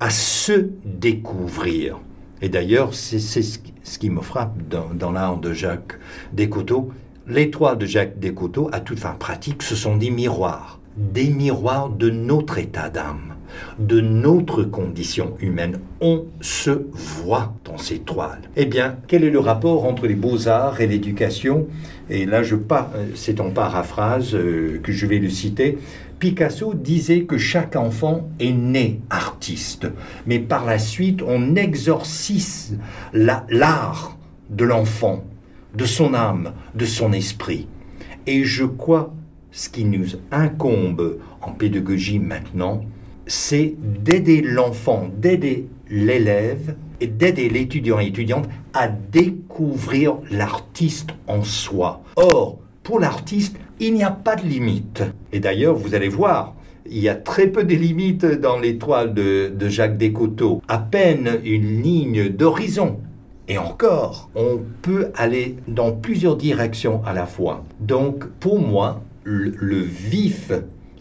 à 0.00 0.10
se 0.10 0.68
découvrir. 0.84 1.98
Et 2.44 2.50
d'ailleurs, 2.50 2.92
c'est 2.92 3.20
ce, 3.20 3.98
qui 3.98 4.10
me 4.10 4.20
frappe 4.20 4.52
dans, 4.68 5.12
l'art 5.12 5.38
de 5.38 5.54
Jacques 5.54 5.94
Descoteaux. 6.34 6.92
L'étoile 7.26 7.78
de 7.78 7.86
Jacques 7.86 8.18
Descoteaux, 8.18 8.68
à 8.70 8.80
toute 8.80 8.98
fin 8.98 9.12
pratique, 9.12 9.62
ce 9.62 9.74
sont 9.74 9.96
des 9.96 10.10
miroirs. 10.10 10.78
Des 10.98 11.30
miroirs 11.30 11.88
de 11.88 12.10
notre 12.10 12.58
état 12.58 12.90
d'âme, 12.90 13.34
de 13.78 14.02
notre 14.02 14.62
condition 14.62 15.38
humaine. 15.40 15.78
On 16.02 16.26
se 16.42 16.82
voit 16.92 17.54
dans 17.64 17.78
ces 17.78 18.00
toiles. 18.00 18.42
Eh 18.56 18.66
bien, 18.66 18.96
quel 19.08 19.24
est 19.24 19.30
le 19.30 19.40
rapport 19.40 19.86
entre 19.86 20.06
les 20.06 20.14
beaux-arts 20.14 20.82
et 20.82 20.86
l'éducation? 20.86 21.66
Et 22.10 22.26
là, 22.26 22.42
je 22.42 22.56
pas, 22.56 22.92
c'est 23.14 23.40
en 23.40 23.48
paraphrase 23.48 24.34
euh, 24.34 24.80
que 24.82 24.92
je 24.92 25.06
vais 25.06 25.18
le 25.18 25.30
citer. 25.30 25.78
Picasso 26.24 26.72
disait 26.72 27.24
que 27.24 27.36
chaque 27.36 27.76
enfant 27.76 28.30
est 28.40 28.52
né 28.52 29.02
artiste, 29.10 29.88
mais 30.24 30.38
par 30.38 30.64
la 30.64 30.78
suite 30.78 31.20
on 31.20 31.54
exorcise 31.54 32.78
l'art 33.12 34.16
de 34.48 34.64
l'enfant, 34.64 35.22
de 35.74 35.84
son 35.84 36.14
âme, 36.14 36.54
de 36.74 36.86
son 36.86 37.12
esprit. 37.12 37.68
Et 38.26 38.42
je 38.42 38.64
crois 38.64 39.12
ce 39.50 39.68
qui 39.68 39.84
nous 39.84 40.06
incombe 40.30 41.18
en 41.42 41.52
pédagogie 41.52 42.20
maintenant, 42.20 42.86
c'est 43.26 43.74
d'aider 43.78 44.40
l'enfant, 44.40 45.10
d'aider 45.18 45.68
l'élève 45.90 46.74
et 47.02 47.06
d'aider 47.06 47.50
l'étudiant 47.50 47.98
et 47.98 48.06
l'étudiante 48.06 48.48
à 48.72 48.88
découvrir 48.88 50.14
l'artiste 50.30 51.10
en 51.26 51.44
soi. 51.44 52.02
Or, 52.16 52.60
pour 52.82 52.98
l'artiste, 52.98 53.58
il 53.80 53.94
n'y 53.94 54.04
a 54.04 54.10
pas 54.10 54.36
de 54.36 54.46
limite. 54.46 55.02
Et 55.32 55.40
d'ailleurs, 55.40 55.74
vous 55.74 55.94
allez 55.94 56.08
voir, 56.08 56.54
il 56.86 56.98
y 56.98 57.08
a 57.08 57.14
très 57.14 57.48
peu 57.48 57.64
de 57.64 57.74
limites 57.74 58.26
dans 58.26 58.58
l'étoile 58.58 59.14
de, 59.14 59.52
de 59.54 59.68
Jacques 59.68 59.96
Descoteaux. 59.96 60.62
À 60.68 60.78
peine 60.78 61.40
une 61.44 61.82
ligne 61.82 62.28
d'horizon. 62.28 63.00
Et 63.48 63.58
encore, 63.58 64.30
on 64.34 64.60
peut 64.82 65.10
aller 65.14 65.56
dans 65.68 65.92
plusieurs 65.92 66.36
directions 66.36 67.02
à 67.04 67.12
la 67.12 67.26
fois. 67.26 67.64
Donc, 67.80 68.26
pour 68.40 68.58
moi, 68.58 69.02
le 69.24 69.80
vif 69.80 70.50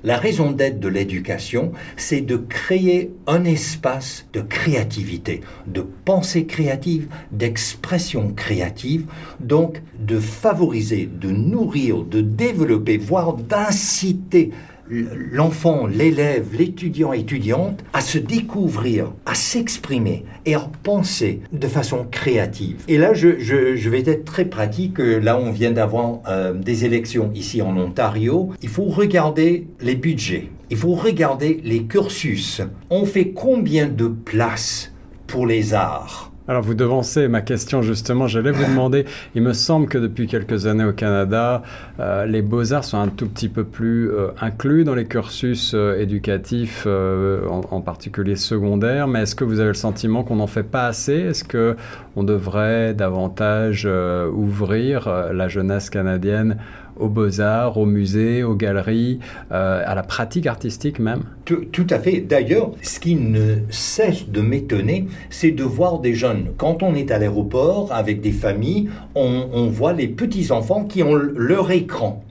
la 0.03 0.17
raison 0.17 0.51
d'être 0.51 0.79
de 0.79 0.87
l'éducation, 0.87 1.71
c'est 1.95 2.21
de 2.21 2.35
créer 2.37 3.11
un 3.27 3.45
espace 3.45 4.25
de 4.33 4.41
créativité, 4.41 5.41
de 5.67 5.81
pensée 5.81 6.45
créative, 6.45 7.07
d'expression 7.31 8.33
créative, 8.33 9.05
donc 9.39 9.81
de 9.99 10.19
favoriser, 10.19 11.09
de 11.11 11.29
nourrir, 11.31 12.03
de 12.03 12.21
développer, 12.21 12.97
voire 12.97 13.33
d'inciter 13.33 14.51
l'enfant, 14.89 15.87
l'élève, 15.87 16.47
l'étudiant, 16.57 17.13
étudiante 17.13 17.83
à 17.93 18.01
se 18.01 18.17
découvrir, 18.17 19.13
à 19.25 19.35
s'exprimer 19.35 20.25
et 20.45 20.55
à 20.55 20.69
penser 20.83 21.41
de 21.51 21.67
façon 21.67 22.05
créative. 22.09 22.83
Et 22.87 22.97
là, 22.97 23.13
je, 23.13 23.89
vais 23.89 24.03
être 24.05 24.25
très 24.25 24.45
pratique. 24.45 24.97
Là, 24.99 25.37
on 25.37 25.51
vient 25.51 25.71
d'avoir 25.71 26.19
euh, 26.27 26.53
des 26.53 26.85
élections 26.85 27.31
ici 27.33 27.61
en 27.61 27.77
Ontario. 27.77 28.51
Il 28.61 28.69
faut 28.69 28.85
regarder 28.85 29.67
les 29.81 29.95
budgets. 29.95 30.49
Il 30.69 30.77
faut 30.77 30.95
regarder 30.95 31.61
les 31.63 31.83
cursus. 31.83 32.61
On 32.89 33.05
fait 33.05 33.29
combien 33.29 33.87
de 33.87 34.07
places 34.07 34.91
pour 35.27 35.45
les 35.45 35.73
arts? 35.73 36.32
Alors 36.47 36.61
vous 36.61 36.73
devancez 36.73 37.29
ma 37.29 37.41
question 37.41 37.81
justement, 37.81 38.27
j'allais 38.27 38.51
vous 38.51 38.65
demander, 38.65 39.05
il 39.33 39.41
me 39.41 39.53
semble 39.53 39.87
que 39.87 39.97
depuis 39.97 40.27
quelques 40.27 40.65
années 40.65 40.83
au 40.83 40.91
Canada, 40.91 41.63
euh, 42.01 42.25
les 42.25 42.41
beaux-arts 42.41 42.83
sont 42.83 42.97
un 42.97 43.07
tout 43.07 43.27
petit 43.27 43.47
peu 43.47 43.63
plus 43.63 44.11
euh, 44.11 44.27
inclus 44.41 44.83
dans 44.83 44.93
les 44.93 45.05
cursus 45.05 45.71
euh, 45.73 45.97
éducatifs, 45.97 46.85
en, 46.85 47.81
particulier 47.81 48.35
secondaires, 48.35 49.07
mais 49.07 49.21
est-ce 49.21 49.35
que 49.35 49.43
vous 49.43 49.59
avez 49.59 49.69
le 49.69 49.73
sentiment 49.73 50.23
qu'on 50.23 50.37
n'en 50.37 50.47
fait 50.47 50.63
pas 50.63 50.87
assez? 50.87 51.13
Est-ce 51.13 51.43
qu'on 51.43 52.23
devrait 52.23 52.93
davantage 52.93 53.87
ouvrir 54.33 55.09
la 55.33 55.47
jeunesse 55.47 55.89
canadienne 55.89 56.57
aux 56.99 57.09
beaux-arts, 57.09 57.77
aux 57.77 57.85
musées, 57.85 58.43
aux 58.43 58.55
galeries, 58.55 59.19
euh, 59.51 59.83
à 59.85 59.95
la 59.95 60.03
pratique 60.03 60.47
artistique 60.47 60.99
même 60.99 61.23
tout, 61.45 61.87
à 61.89 61.99
fait. 61.99 62.21
D'ailleurs, 62.21 62.71
ce 62.81 62.99
qui 62.99 63.15
ne 63.15 63.57
cesse 63.69 64.29
de 64.29 64.41
m'étonner, 64.41 65.07
c'est 65.29 65.51
de 65.51 65.63
voir 65.63 65.99
des 65.99 66.13
jeunes. 66.13 66.51
Quand 66.57 66.83
on 66.83 66.95
est 66.95 67.11
à 67.11 67.19
l'aéroport 67.19 67.91
avec 67.91 68.21
des 68.21 68.31
familles, 68.31 68.89
on, 69.15 69.67
voit 69.67 69.93
les 69.93 70.07
petits-enfants 70.07 70.85
qui 70.85 71.03
ont 71.03 71.15
leur 71.15 71.71
écran. 71.71 72.23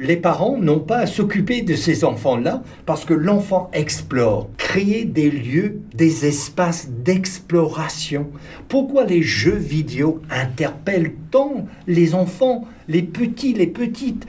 Les 0.00 0.16
parents 0.16 0.56
n'ont 0.56 0.80
pas 0.80 0.98
à 0.98 1.06
s'occuper 1.06 1.60
de 1.60 1.74
ces 1.74 2.04
enfants-là 2.04 2.62
parce 2.86 3.04
que 3.04 3.12
l'enfant 3.12 3.70
explore. 3.74 4.48
Créer 4.56 5.04
des 5.04 5.30
lieux, 5.30 5.80
des 5.94 6.26
espaces 6.26 6.88
d'exploration. 6.88 8.28
Pourquoi 8.68 9.04
les 9.04 9.22
jeux 9.22 9.56
vidéo 9.56 10.22
interpellent 10.30 11.12
tant 11.30 11.66
les 11.86 12.14
enfants, 12.14 12.66
les 12.88 13.02
petits, 13.02 13.52
les 13.52 13.66
petites? 13.66 14.26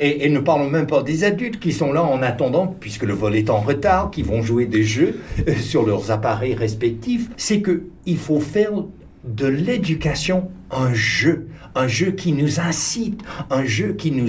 Et, 0.00 0.30
ne 0.30 0.40
parlons 0.40 0.70
même 0.70 0.86
pas 0.86 1.02
des 1.02 1.24
adultes 1.24 1.60
qui 1.60 1.72
sont 1.72 1.92
là 1.92 2.02
en 2.02 2.22
attendant, 2.22 2.74
puisque 2.80 3.02
le 3.02 3.12
vol 3.12 3.36
est 3.36 3.50
en 3.50 3.60
retard, 3.60 4.10
qui 4.10 4.22
vont 4.22 4.40
jouer 4.40 4.64
des 4.64 4.82
jeux 4.82 5.20
euh, 5.46 5.54
sur 5.56 5.84
leurs 5.84 6.10
appareils 6.10 6.54
respectifs. 6.54 7.28
C'est 7.36 7.60
que 7.60 7.84
il 8.06 8.16
faut 8.16 8.40
faire 8.40 8.72
de 9.24 9.46
l'éducation 9.46 10.48
un 10.70 10.94
jeu, 10.94 11.48
un 11.74 11.88
jeu 11.88 12.12
qui 12.12 12.32
nous 12.32 12.60
incite, 12.60 13.20
un 13.50 13.64
jeu 13.64 13.94
qui 13.94 14.10
nous, 14.10 14.28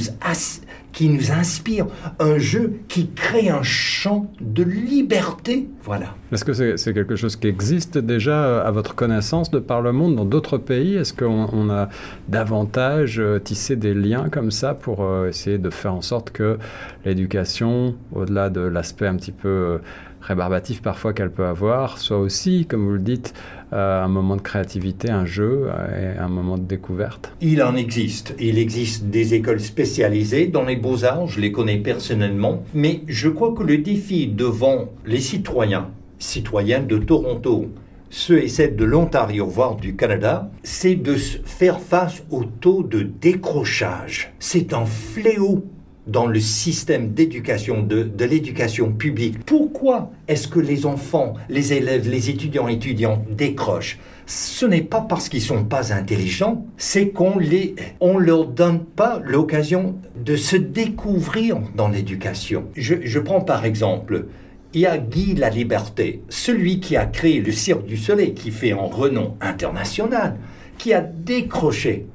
qui 0.91 1.09
nous 1.09 1.31
inspire, 1.31 1.87
un 2.19 2.37
jeu 2.37 2.79
qui 2.87 3.09
crée 3.09 3.49
un 3.49 3.63
champ 3.63 4.31
de 4.39 4.63
liberté. 4.63 5.67
Voilà. 5.83 6.15
Est-ce 6.33 6.45
que 6.45 6.77
c'est 6.77 6.93
quelque 6.95 7.15
chose 7.15 7.35
qui 7.35 7.45
existe 7.45 7.99
déjà 7.99 8.43
euh, 8.43 8.65
à 8.65 8.71
votre 8.71 8.95
connaissance 8.95 9.51
de 9.51 9.59
par 9.59 9.83
le 9.83 9.91
monde 9.91 10.15
dans 10.15 10.25
d'autres 10.25 10.57
pays? 10.57 10.95
Est-ce 10.95 11.13
qu'on 11.13 11.69
a 11.69 11.89
davantage 12.27 13.19
euh, 13.19 13.37
tissé 13.37 13.75
des 13.75 13.93
liens 13.93 14.29
comme 14.29 14.49
ça 14.49 14.73
pour 14.73 15.03
euh, 15.03 15.29
essayer 15.29 15.59
de 15.59 15.69
faire 15.69 15.93
en 15.93 16.01
sorte 16.01 16.31
que 16.31 16.57
l'éducation, 17.05 17.93
au-delà 18.15 18.49
de 18.49 18.61
l'aspect 18.61 19.05
un 19.05 19.15
petit 19.15 19.31
peu 19.31 19.79
rébarbatif 20.21 20.81
parfois 20.81 21.13
qu'elle 21.13 21.29
peut 21.29 21.45
avoir, 21.45 21.99
soit 21.99 22.17
aussi, 22.17 22.65
comme 22.65 22.83
vous 22.83 22.93
le 22.93 22.99
dites, 22.99 23.35
un 23.71 24.07
moment 24.07 24.35
de 24.35 24.41
créativité, 24.41 25.11
un 25.11 25.25
jeu 25.25 25.67
et 25.91 26.17
un 26.17 26.29
moment 26.29 26.57
de 26.57 26.63
découverte? 26.63 27.31
Il 27.41 27.61
en 27.61 27.75
existe. 27.75 28.33
Il 28.39 28.57
existe 28.57 29.05
des 29.05 29.33
écoles 29.33 29.59
spécialisées 29.59 30.47
dans 30.47 30.63
les 30.63 30.77
beaux-arts, 30.77 31.27
je 31.27 31.41
les 31.41 31.51
connais 31.51 31.77
personnellement, 31.77 32.63
mais 32.73 33.01
je 33.07 33.29
crois 33.29 33.53
que 33.53 33.63
le 33.63 33.79
défi 33.79 34.27
devant 34.27 34.89
les 35.05 35.19
citoyens, 35.19 35.89
citoyens 36.23 36.81
de 36.81 36.97
Toronto, 36.97 37.67
ceux 38.09 38.43
et 38.43 38.47
celles 38.47 38.75
de 38.75 38.85
l'Ontario, 38.85 39.45
voire 39.45 39.75
du 39.75 39.95
Canada, 39.95 40.49
c'est 40.63 40.95
de 40.95 41.15
faire 41.15 41.79
face 41.79 42.23
au 42.31 42.43
taux 42.43 42.83
de 42.83 43.01
décrochage. 43.01 44.33
C'est 44.39 44.73
un 44.73 44.85
fléau 44.85 45.65
dans 46.05 46.27
le 46.27 46.39
système 46.39 47.13
d'éducation, 47.13 47.81
de, 47.81 48.03
de 48.03 48.25
l'éducation 48.25 48.91
publique. 48.91 49.43
Pourquoi 49.45 50.11
est-ce 50.27 50.47
que 50.47 50.59
les 50.59 50.85
enfants, 50.85 51.33
les 51.49 51.73
élèves, 51.73 52.09
les 52.09 52.29
étudiants 52.29 52.67
et 52.67 52.73
étudiantes 52.73 53.25
décrochent? 53.31 53.99
Ce 54.25 54.65
n'est 54.65 54.81
pas 54.81 55.01
parce 55.01 55.27
qu'ils 55.27 55.41
sont 55.41 55.65
pas 55.65 55.93
intelligents, 55.93 56.65
c'est 56.77 57.09
qu'on 57.09 57.39
les, 57.39 57.75
on 57.99 58.17
leur 58.17 58.47
donne 58.47 58.79
pas 58.79 59.21
l'occasion 59.23 59.95
de 60.23 60.35
se 60.35 60.55
découvrir 60.55 61.59
dans 61.75 61.89
l'éducation. 61.89 62.65
Je 62.75 63.19
prends 63.19 63.41
par 63.41 63.65
exemple 63.65 64.27
y 64.73 64.85
a 64.85 64.97
Guy 64.97 65.35
La 65.35 65.49
Liberté, 65.49 66.21
celui 66.29 66.79
qui 66.79 66.95
a 66.97 67.05
créé 67.05 67.41
le 67.41 67.51
Cirque 67.51 67.85
du 67.85 67.97
Soleil, 67.97 68.33
qui 68.33 68.51
fait 68.51 68.71
un 68.71 68.77
renom 68.77 69.35
international, 69.41 70.37
qui 70.77 70.93
a 70.93 71.01
décroché. 71.01 72.07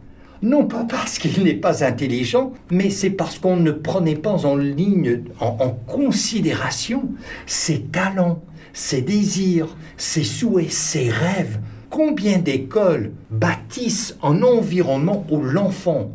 Non 0.42 0.66
pas 0.66 0.84
parce 0.84 1.18
qu'il 1.18 1.42
n'est 1.42 1.54
pas 1.54 1.84
intelligent, 1.84 2.52
mais 2.70 2.90
c'est 2.90 3.10
parce 3.10 3.38
qu'on 3.38 3.56
ne 3.56 3.72
prenait 3.72 4.14
pas 4.14 4.46
en 4.46 4.56
ligne, 4.56 5.22
en 5.40 5.70
considération 5.86 7.08
ses 7.46 7.80
talents, 7.80 8.42
ses 8.72 9.02
désirs, 9.02 9.76
ses 9.96 10.24
souhaits, 10.24 10.70
ses 10.70 11.08
rêves. 11.08 11.58
Combien 11.90 12.38
d'écoles 12.38 13.12
bâtissent 13.30 14.16
un 14.22 14.42
environnement 14.42 15.26
où 15.30 15.40
l'enfant, 15.40 16.12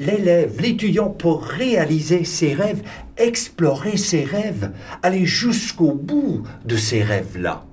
l'élève, 0.00 0.60
l'étudiant 0.60 1.10
peut 1.10 1.28
réaliser 1.28 2.24
ses 2.24 2.54
rêves, 2.54 2.82
explorer 3.18 3.96
ses 3.96 4.24
rêves, 4.24 4.70
aller 5.02 5.26
jusqu'au 5.26 5.92
bout 5.92 6.42
de 6.64 6.76
ces 6.76 7.02
rêves-là. 7.02 7.64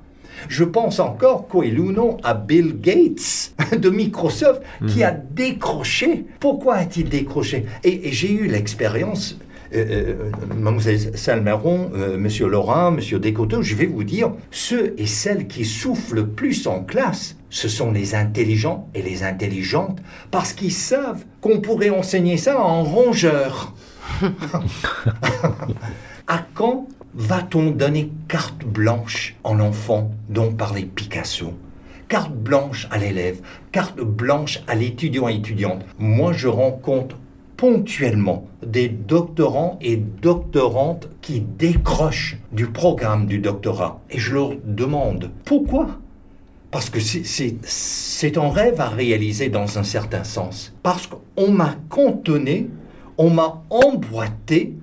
Je 0.50 0.64
pense 0.64 1.00
encore, 1.00 1.48
non 1.54 2.18
à 2.24 2.34
Bill 2.34 2.80
Gates 2.80 3.54
de 3.80 3.90
Microsoft 3.90 4.62
qui 4.88 5.04
a 5.04 5.12
décroché. 5.12 6.26
Pourquoi 6.40 6.76
a-t-il 6.76 7.10
décroché? 7.10 7.66
Et, 7.84 8.08
et 8.08 8.12
j'ai 8.12 8.32
eu 8.32 8.48
l'expérience 8.48 9.38
Mademoiselle 9.74 11.18
Salmeron, 11.18 11.92
euh, 11.96 12.18
Monsieur 12.18 12.48
Laurent, 12.48 12.92
Monsieur 12.92 13.20
Descoteaux, 13.20 13.62
je 13.62 13.76
vais 13.76 13.86
vous 13.86 14.04
dire, 14.04 14.32
ceux 14.52 14.94
et 14.98 15.06
celles 15.06 15.48
qui 15.48 15.66
souffrent 15.66 16.14
le 16.14 16.28
plus 16.28 16.68
en 16.68 16.84
classe, 16.84 17.36
ce 17.50 17.68
sont 17.68 17.92
les 17.92 18.16
intelligents 18.16 18.90
et 18.94 19.02
les 19.02 19.24
intelligentes, 19.24 20.00
parce 20.32 20.54
qu'ils 20.54 20.74
savent 20.74 21.26
qu'on 21.42 21.60
pourrait 21.60 21.90
enseigner 21.90 22.38
ça 22.38 22.60
en 22.62 22.84
rongeur. 22.84 23.74
à 26.28 26.46
quand 26.54 26.88
va-t-on 27.14 27.72
donner 27.72 28.12
carte 28.28 28.64
blanche 28.66 29.36
en 29.44 29.60
enfant 29.60 30.12
dont 30.30 30.52
parlait 30.52 30.84
Picasso? 30.84 31.54
Carte 32.08 32.34
blanche 32.34 32.88
à 32.90 32.98
l'élève, 32.98 33.42
carte 33.74 34.00
blanche 34.00 34.62
à 34.68 34.76
l'étudiant 34.76 35.28
et 35.28 35.36
étudiante. 35.36 35.84
Moi, 36.00 36.32
je 36.32 36.48
rencontre 36.48 37.18
ponctuellement 37.58 38.48
des 38.66 38.88
doctorants 38.88 39.78
et 39.82 39.98
doctorantes 39.98 41.10
qui 41.22 41.42
décrochent 41.42 42.38
du 42.52 42.68
programme 42.68 43.26
du 43.26 43.40
doctorat. 43.40 44.00
Et 44.12 44.20
je 44.20 44.36
leur 44.36 44.52
demande 44.64 45.32
pourquoi? 45.44 46.00
Parce 46.70 46.90
que 46.90 47.00
c'est 47.00 48.38
un 48.38 48.50
rêve 48.50 48.80
à 48.80 48.90
réaliser 48.90 49.50
dans 49.50 49.80
un 49.80 49.84
certain 49.84 50.24
sens. 50.24 50.74
Parce 50.84 51.08
qu'on 51.08 51.52
m'a 51.52 51.76
cantonné, 51.90 52.70
on 53.18 53.32
m'a 53.32 53.64
emboîté, 53.70 54.76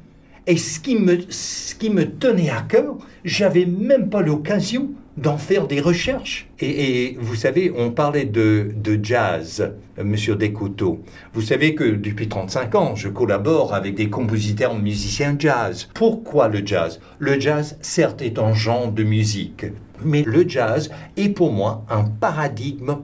et 0.46 0.56
ce 0.56 0.80
qui 0.80 0.96
me, 0.96 1.20
ce 1.30 1.74
qui 1.74 1.90
me 1.90 2.10
tenait 2.10 2.50
à 2.50 2.62
cœur, 2.62 2.96
j'avais 3.24 3.66
même 3.66 4.10
pas 4.10 4.20
l'occasion 4.20 4.90
d'en 5.16 5.38
faire 5.38 5.66
des 5.66 5.80
recherches. 5.80 6.48
Et, 6.60 7.16
vous 7.20 7.34
savez, 7.34 7.72
on 7.76 7.90
parlait 7.90 8.24
de, 8.24 8.70
de 8.74 8.98
jazz, 9.02 9.72
Monsieur 10.02 10.34
Descouteaux. 10.36 11.00
Vous 11.32 11.42
savez 11.42 11.74
que 11.74 11.84
depuis 11.84 12.28
35 12.28 12.74
ans, 12.74 12.96
je 12.96 13.08
collabore 13.08 13.74
avec 13.74 13.94
des 13.94 14.10
compositeurs 14.10 14.76
musiciens 14.76 15.36
jazz. 15.38 15.88
Pourquoi 15.94 16.48
le 16.48 16.66
jazz? 16.66 17.00
Le 17.18 17.38
jazz, 17.38 17.76
certes, 17.80 18.22
est 18.22 18.38
un 18.38 18.54
genre 18.54 18.90
de 18.90 19.04
musique, 19.04 19.66
mais 20.04 20.22
le 20.22 20.48
jazz 20.48 20.90
est 21.16 21.28
pour 21.28 21.52
moi 21.52 21.84
un 21.88 22.04
paradigme 22.04 22.96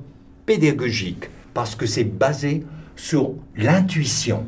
pédagogique 0.46 1.30
parce 1.54 1.74
que 1.74 1.86
c'est 1.86 2.04
basé 2.04 2.64
sur 2.96 3.32
l'intuition, 3.56 4.44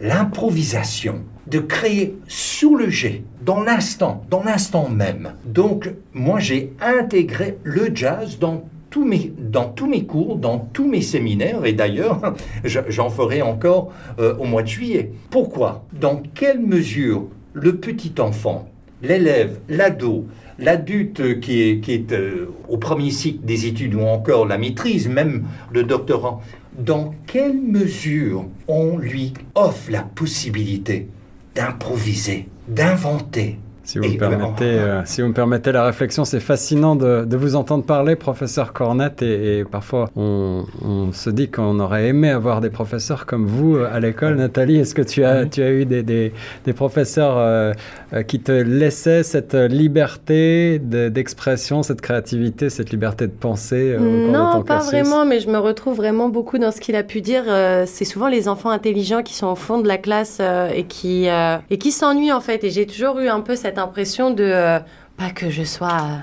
l'improvisation, 0.00 1.22
de 1.46 1.58
créer 1.58 2.16
sous 2.28 2.76
le 2.76 2.88
jet, 2.88 3.22
dans 3.42 3.60
l'instant, 3.60 4.24
dans 4.30 4.42
l'instant 4.42 4.88
même. 4.88 5.34
Donc, 5.44 5.90
moi, 6.14 6.38
j'ai 6.38 6.72
intégré 6.80 7.58
le 7.64 7.90
jazz 7.94 8.38
dans 8.38 8.64
tous 8.88 9.04
mes, 9.04 9.32
dans 9.38 9.68
tous 9.68 9.86
mes 9.86 10.04
cours, 10.04 10.36
dans 10.36 10.58
tous 10.58 10.88
mes 10.88 11.02
séminaires, 11.02 11.64
et 11.64 11.72
d'ailleurs, 11.72 12.34
j'en 12.64 13.10
ferai 13.10 13.42
encore 13.42 13.92
euh, 14.18 14.34
au 14.38 14.44
mois 14.44 14.62
de 14.62 14.68
juillet. 14.68 15.12
Pourquoi? 15.30 15.84
Dans 15.92 16.22
quelle 16.34 16.60
mesure 16.60 17.28
le 17.52 17.76
petit 17.76 18.14
enfant, 18.20 18.68
l'élève, 19.02 19.58
l'ado, 19.68 20.26
l'adulte 20.58 21.40
qui 21.40 21.62
est, 21.62 21.80
qui 21.80 21.92
est 21.92 22.12
euh, 22.12 22.52
au 22.68 22.76
premier 22.76 23.10
cycle 23.10 23.44
des 23.44 23.66
études 23.66 23.94
ou 23.94 24.02
encore 24.02 24.46
la 24.46 24.58
maîtrise, 24.58 25.08
même 25.08 25.44
le 25.72 25.84
doctorat, 25.84 26.40
dans 26.78 27.14
quelle 27.26 27.60
mesure 27.60 28.46
on 28.68 28.96
lui 28.98 29.32
offre 29.54 29.90
la 29.90 30.02
possibilité 30.02 31.08
d'improviser, 31.54 32.48
d'inventer, 32.68 33.58
si 33.90 33.98
vous, 33.98 34.04
me 34.04 34.18
permettez, 34.18 34.78
euh, 34.78 35.02
si 35.04 35.20
vous 35.20 35.26
me 35.26 35.32
permettez 35.32 35.72
la 35.72 35.84
réflexion, 35.84 36.24
c'est 36.24 36.38
fascinant 36.38 36.94
de, 36.94 37.24
de, 37.24 37.36
vous 37.36 37.56
entendre 37.56 37.82
parler, 37.82 38.14
professeur 38.14 38.72
Cornette, 38.72 39.20
et, 39.20 39.58
et 39.58 39.64
parfois 39.64 40.08
on, 40.14 40.64
on, 40.84 41.12
se 41.12 41.28
dit 41.28 41.50
qu'on 41.50 41.80
aurait 41.80 42.06
aimé 42.06 42.30
avoir 42.30 42.60
des 42.60 42.70
professeurs 42.70 43.26
comme 43.26 43.46
vous 43.46 43.74
euh, 43.74 43.90
à 43.92 43.98
l'école. 43.98 44.36
Nathalie, 44.36 44.76
est-ce 44.76 44.94
que 44.94 45.02
tu 45.02 45.24
as, 45.24 45.44
tu 45.46 45.60
as 45.64 45.70
eu 45.70 45.86
des, 45.86 46.04
des, 46.04 46.32
des 46.64 46.72
professeurs 46.72 47.36
euh, 47.36 47.72
euh 48.12 48.22
qui 48.22 48.38
te 48.38 48.52
laissaient 48.52 49.24
cette 49.24 49.54
liberté 49.54 50.78
d'expression, 50.78 51.82
cette 51.82 52.00
créativité, 52.00 52.70
cette 52.70 52.90
liberté 52.90 53.26
de 53.26 53.32
penser 53.32 53.96
Non, 53.98 54.62
pas 54.62 54.78
vraiment, 54.78 55.24
mais 55.24 55.40
je 55.40 55.48
me 55.48 55.58
retrouve 55.58 55.96
vraiment 55.96 56.28
beaucoup 56.28 56.58
dans 56.58 56.70
ce 56.70 56.80
qu'il 56.80 56.94
a 56.94 57.02
pu 57.02 57.22
dire. 57.22 57.44
c'est 57.86 58.04
souvent 58.04 58.28
les 58.28 58.46
enfants 58.46 58.70
intelligents 58.70 59.22
qui 59.22 59.34
sont 59.34 59.48
au 59.48 59.56
fond 59.56 59.80
de 59.80 59.88
la 59.88 59.98
classe 59.98 60.40
et 60.74 60.84
qui, 60.84 61.26
et 61.26 61.78
qui 61.78 61.90
s'ennuient 61.90 62.32
en 62.32 62.40
fait. 62.40 62.62
Et 62.62 62.70
j'ai 62.70 62.86
toujours 62.86 63.18
eu 63.18 63.28
un 63.28 63.40
peu 63.40 63.56
cette 63.56 63.78
impression 63.80 64.30
de, 64.30 64.44
euh, 64.44 64.78
pas 65.16 65.30
que 65.30 65.50
je 65.50 65.62
sois 65.62 65.88
euh, 65.88 66.16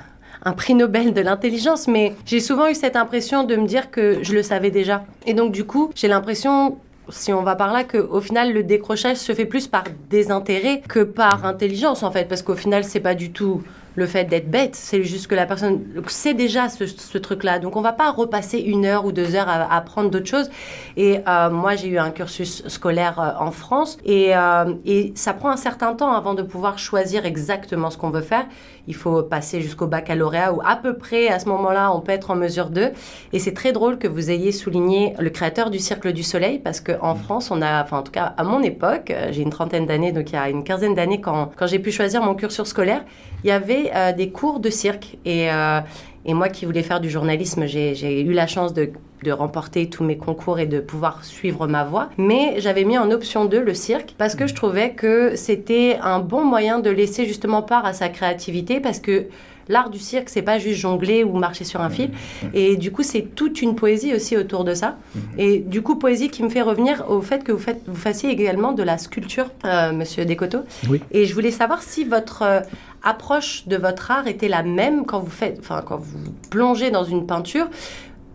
un 0.43 0.53
prix 0.53 0.76
Nobel 0.76 1.14
de 1.14 1.22
l'intelligence, 1.22 1.88
mais 1.88 2.16
j'ai 2.26 2.39
souvent 2.39 2.68
eu 2.68 2.76
cette 2.76 2.95
impression 2.95 3.43
de 3.43 3.55
me 3.55 3.68
dire 3.68 3.91
que 3.91 4.20
je 4.22 4.34
le 4.34 4.43
savais 4.43 4.72
déjà. 4.72 5.03
Et 5.26 5.34
donc 5.34 5.51
du 5.51 5.66
coup, 5.66 5.91
j'ai 5.95 6.08
l'impression 6.08 6.78
si 7.10 7.34
on 7.34 7.43
va 7.43 7.55
par 7.55 7.74
là, 7.74 7.84
qu'au 7.84 8.22
final, 8.22 8.53
le 8.53 8.64
décrochage 8.64 9.18
se 9.18 9.34
fait 9.34 9.45
plus 9.45 9.68
par 9.68 9.86
désintérêt 10.10 10.82
que 10.88 10.99
par 10.99 11.45
intelligence, 11.45 12.03
en 12.03 12.12
fait, 12.12 12.26
parce 12.26 12.41
qu'au 12.41 12.55
final, 12.55 12.84
c'est 12.84 12.99
pas 12.99 13.16
du 13.16 13.32
tout 13.32 13.64
le 13.98 14.06
fait 14.06 14.26
d'être 14.26 14.50
bête, 14.50 14.76
c'est 14.76 15.04
juste 15.04 15.26
que 15.26 15.34
la 15.34 15.48
personne 15.48 15.84
sait 16.08 16.36
déjà 16.36 16.70
ce, 16.70 17.18
truc-là. 17.18 17.58
Donc 17.58 17.76
on 17.76 17.82
va 17.82 17.93
pas 17.93 18.12
repasser 18.12 18.60
une 18.60 18.86
heure 18.86 19.06
ou 19.06 19.12
deux 19.12 19.34
heures 19.34 19.50
à, 19.50 19.76
apprendre 19.76 20.12
d'autres 20.12 20.28
choses. 20.28 20.52
Et 20.98 21.20
euh, 21.28 21.50
moi, 21.50 21.76
j'ai 21.76 21.88
eu 21.88 21.98
un 21.98 22.12
cursus 22.12 22.64
scolaire 22.68 23.20
euh, 23.20 23.43
en 23.43 23.50
France 23.50 23.98
euh, 24.08 24.76
et 24.86 25.14
ça 25.16 25.34
prend 25.34 25.50
un 25.50 25.58
certain 25.58 25.95
temps 25.95 26.14
avant 26.14 26.36
de 26.36 26.43
pouvoir 26.43 26.78
choisir 26.78 27.26
exactement 27.26 27.89
ce 27.89 27.98
qu'on 27.98 28.12
veut 28.12 28.22
faire. 28.22 28.45
Il 28.88 28.96
faut 28.96 29.24
passer 29.24 29.62
jusqu'au 29.62 29.88
baccalauréat 29.88 30.54
ou 30.54 30.62
à 30.66 30.76
peu 30.76 30.98
près 30.98 31.28
à 31.28 31.40
ce 31.40 31.48
moment-là, 31.50 31.94
on 31.94 32.02
peut 32.02 32.12
être 32.12 32.32
en 32.32 32.36
mesure 32.36 32.70
de. 32.70 32.92
Et 33.34 33.40
c'est 33.40 33.54
très 33.54 33.72
drôle 33.72 33.98
que 33.98 34.08
vous 34.08 34.32
ayez 34.32 34.52
souligné 34.52 35.14
le 35.20 35.30
créateur 35.30 35.70
du 35.70 35.80
Cercle 35.80 36.14
du 36.14 36.24
Soleil 36.24 36.60
parce 36.60 36.80
qu'en 36.80 37.16
mmh. 37.16 37.18
France, 37.18 37.52
on 37.52 37.62
a, 37.62 37.84
enfin 37.84 38.00
en 38.00 38.04
tout 38.04 38.12
cas 38.12 38.34
à 38.38 38.44
mon 38.44 38.62
époque, 38.62 39.14
j'ai 39.32 39.42
une 39.42 39.50
trentaine 39.50 39.86
d'années, 39.86 40.12
donc 40.12 40.32
il 40.32 40.36
y 40.36 40.38
a 40.38 40.50
une 40.50 40.64
quinzaine 40.64 40.96
d'années 40.96 41.22
quand, 41.22 41.52
quand 41.56 41.68
j'ai 41.68 41.80
pu 41.80 41.92
choisir 41.92 42.22
mon 42.22 42.36
cursus 42.36 42.68
scolaire, 42.68 43.04
il 43.44 43.48
y 43.48 43.52
avait 43.52 43.92
euh, 43.96 44.14
des 44.14 44.30
cours 44.30 44.60
de 44.60 44.70
cirque. 44.70 45.18
Et, 45.26 45.52
euh, 45.52 45.80
et, 46.26 46.34
moi 46.34 46.50
qui 46.50 46.66
voulais 46.66 46.84
faire 46.84 47.00
du 47.00 47.10
journalisme, 47.10 47.66
j'ai 47.66 48.22
eu 48.22 48.34
la 48.34 48.48
chance 48.48 48.74
de, 48.74 48.92
de, 49.24 49.32
remporter 49.32 49.89
tous 49.89 50.03
mes 50.03 50.18
concours 50.18 50.59
et 50.59 50.65
de 50.65 50.80
pouvoir 50.80 51.24
suivre 51.24 51.68
ma 51.68 51.84
voie. 51.84 52.09
Mais 52.18 52.55
j'avais 52.59 52.84
mis 52.84 52.97
en 52.97 53.11
option 53.11 53.45
2 53.45 53.61
le 53.61 53.74
cirque 53.74 54.15
parce 54.18 54.36
que 54.36 54.47
je 54.47 54.55
trouvais 54.55 54.91
que 54.91 55.36
c'était 55.36 55.97
un 56.01 56.20
bon 56.20 56.43
moyen 56.43 56.80
de 56.80 56.89
laisser 56.89 57.26
justement 57.26 57.61
part 57.61 57.86
à 57.86 57.93
sa 57.93 58.09
créativité 58.09 58.80
parce 58.80 58.99
que 58.99 59.28
l'art 59.70 59.89
du 59.89 59.99
cirque, 59.99 60.30
c'est 60.30 60.41
pas 60.41 60.59
juste 60.59 60.80
jongler 60.80 61.24
ou 61.24 61.38
marcher 61.38 61.63
sur 61.63 61.82
un 61.82 61.89
fil. 61.89 62.11
Et 62.53 62.78
du 62.78 62.91
coup, 62.91 63.03
c'est 63.03 63.36
toute 63.36 63.61
une 63.61 63.76
poésie 63.76 64.13
aussi 64.13 64.38
autour 64.38 64.63
de 64.63 64.74
ça. 64.74 64.97
Et 65.38 65.59
du 65.59 65.82
coup, 65.82 65.95
poésie 65.95 66.30
qui 66.30 66.43
me 66.43 66.49
fait 66.49 66.61
revenir 66.61 67.05
au 67.09 67.22
fait 67.22 67.43
que 67.43 67.51
vous, 67.51 67.59
faites, 67.59 67.82
vous 67.88 67.95
fassiez 67.95 68.30
également 68.30 68.72
de 68.72 68.84
la 68.84 68.97
sculpture, 68.97 69.47
euh, 69.65 69.91
monsieur 69.91 70.26
Descoteaux. 70.26 70.63
Oui. 70.89 71.01
Et 71.11 71.26
je 71.26 71.34
voulais 71.34 71.51
savoir 71.51 71.82
si 71.82 72.03
votre 72.03 72.43
euh, 72.43 72.59
approche 73.03 73.68
de 73.68 73.78
votre 73.78 74.11
art 74.11 74.28
était 74.28 74.47
la 74.47 74.63
même 74.63 75.05
quand 75.05 75.20
vous 75.20 75.30
faites, 75.30 75.57
enfin, 75.59 75.82
quand 75.86 75.97
vous 75.97 76.32
plongez 76.49 76.91
dans 76.91 77.03
une 77.03 77.26
peinture 77.26 77.68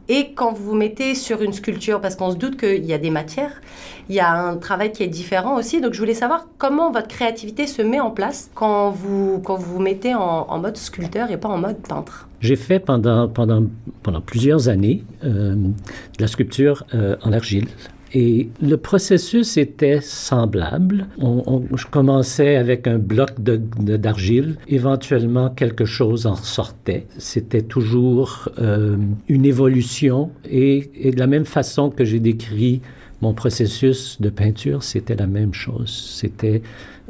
et 0.09 0.33
quand 0.35 0.53
vous 0.53 0.65
vous 0.65 0.75
mettez 0.75 1.15
sur 1.15 1.43
une 1.43 1.53
sculpture, 1.53 2.01
parce 2.01 2.17
qu'on 2.17 2.31
se 2.31 2.37
doute 2.37 2.57
qu'il 2.57 2.85
y 2.85 2.93
a 2.93 2.99
des 2.99 3.11
matières, 3.11 3.61
il 4.09 4.15
y 4.15 4.21
a 4.21 4.33
un 4.33 4.57
travail 4.57 4.93
qui 4.93 5.03
est 5.03 5.09
différent 5.09 5.57
aussi. 5.57 5.81
Donc 5.81 5.95
je 5.95 5.99
voulais 5.99 6.15
savoir 6.15 6.49
comment 6.59 6.91
votre 6.91 7.09
créativité 7.09 7.67
se 7.67 7.83
met 7.83 8.01
en 8.01 8.11
place 8.11 8.51
quand 8.55 8.91
vous 8.91 9.41
quand 9.45 9.57
vous, 9.57 9.75
vous 9.75 9.81
mettez 9.81 10.15
en, 10.15 10.59
mode 10.59 10.77
sculpteur 10.77 11.31
et 11.31 11.37
pas 11.37 11.49
en 11.49 11.59
mode 11.59 11.77
peintre. 11.77 12.29
J'ai 12.41 12.57
fait 12.57 12.81
pendant, 12.81 13.29
pendant, 13.29 13.65
pendant 14.03 14.21
plusieurs 14.21 14.69
années 14.69 15.05
euh, 15.25 15.55
de 15.55 15.73
la 16.21 16.27
sculpture 16.27 16.85
euh, 16.95 17.17
en 17.23 17.33
argile. 17.33 17.69
Et 18.15 18.51
le 18.61 18.77
processus 18.77 19.57
était 19.57 20.01
semblable. 20.03 21.07
On, 21.19 21.63
je 21.75 21.87
commençais 21.87 22.57
avec 22.57 22.87
un 22.87 22.99
bloc 22.99 23.31
d'argile. 23.41 24.57
Éventuellement, 24.69 25.49
quelque 25.49 25.87
chose 25.87 26.27
en 26.27 26.37
sortait. 26.37 27.07
C'était 27.17 27.63
toujours 27.63 28.51
euh, 28.59 28.97
une 29.29 29.47
évolution. 29.47 30.31
Et, 30.49 30.91
et, 30.95 31.11
de 31.11 31.19
la 31.19 31.27
même 31.27 31.47
façon 31.47 31.89
que 31.89 32.05
j'ai 32.05 32.21
décrit 32.21 32.83
mon 33.23 33.33
processus 33.33 34.21
de 34.21 34.29
peinture, 34.29 34.83
c'était 34.83 35.15
la 35.15 35.27
même 35.27 35.55
chose. 35.55 35.91
C'était, 35.91 36.61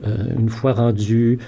euh, 0.07 0.17
une 0.39 0.51
fois 0.51 0.75
rendu 0.75 1.39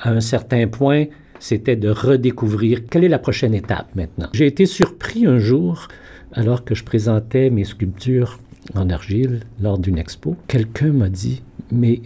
à 0.00 0.10
un 0.10 0.20
certain 0.20 0.66
point, 0.66 1.04
c'était 1.38 1.76
de 1.76 1.90
redécouvrir 1.90 2.86
quelle 2.90 3.04
est 3.04 3.08
la 3.08 3.18
prochaine 3.18 3.54
étape 3.54 3.94
maintenant. 3.94 4.28
J'ai 4.32 4.46
été 4.46 4.66
surpris 4.66 5.26
un 5.26 5.38
jour, 5.38 5.88
alors 6.32 6.64
que 6.64 6.74
je 6.74 6.84
présentais 6.84 7.50
mes 7.50 7.64
sculptures 7.64 8.38
en 8.74 8.90
argile 8.90 9.40
lors 9.60 9.78
d'une 9.78 9.98
expo, 9.98 10.36
quelqu'un 10.48 10.92
m'a 10.92 11.08
dit, 11.08 11.42
mais, 11.70 12.00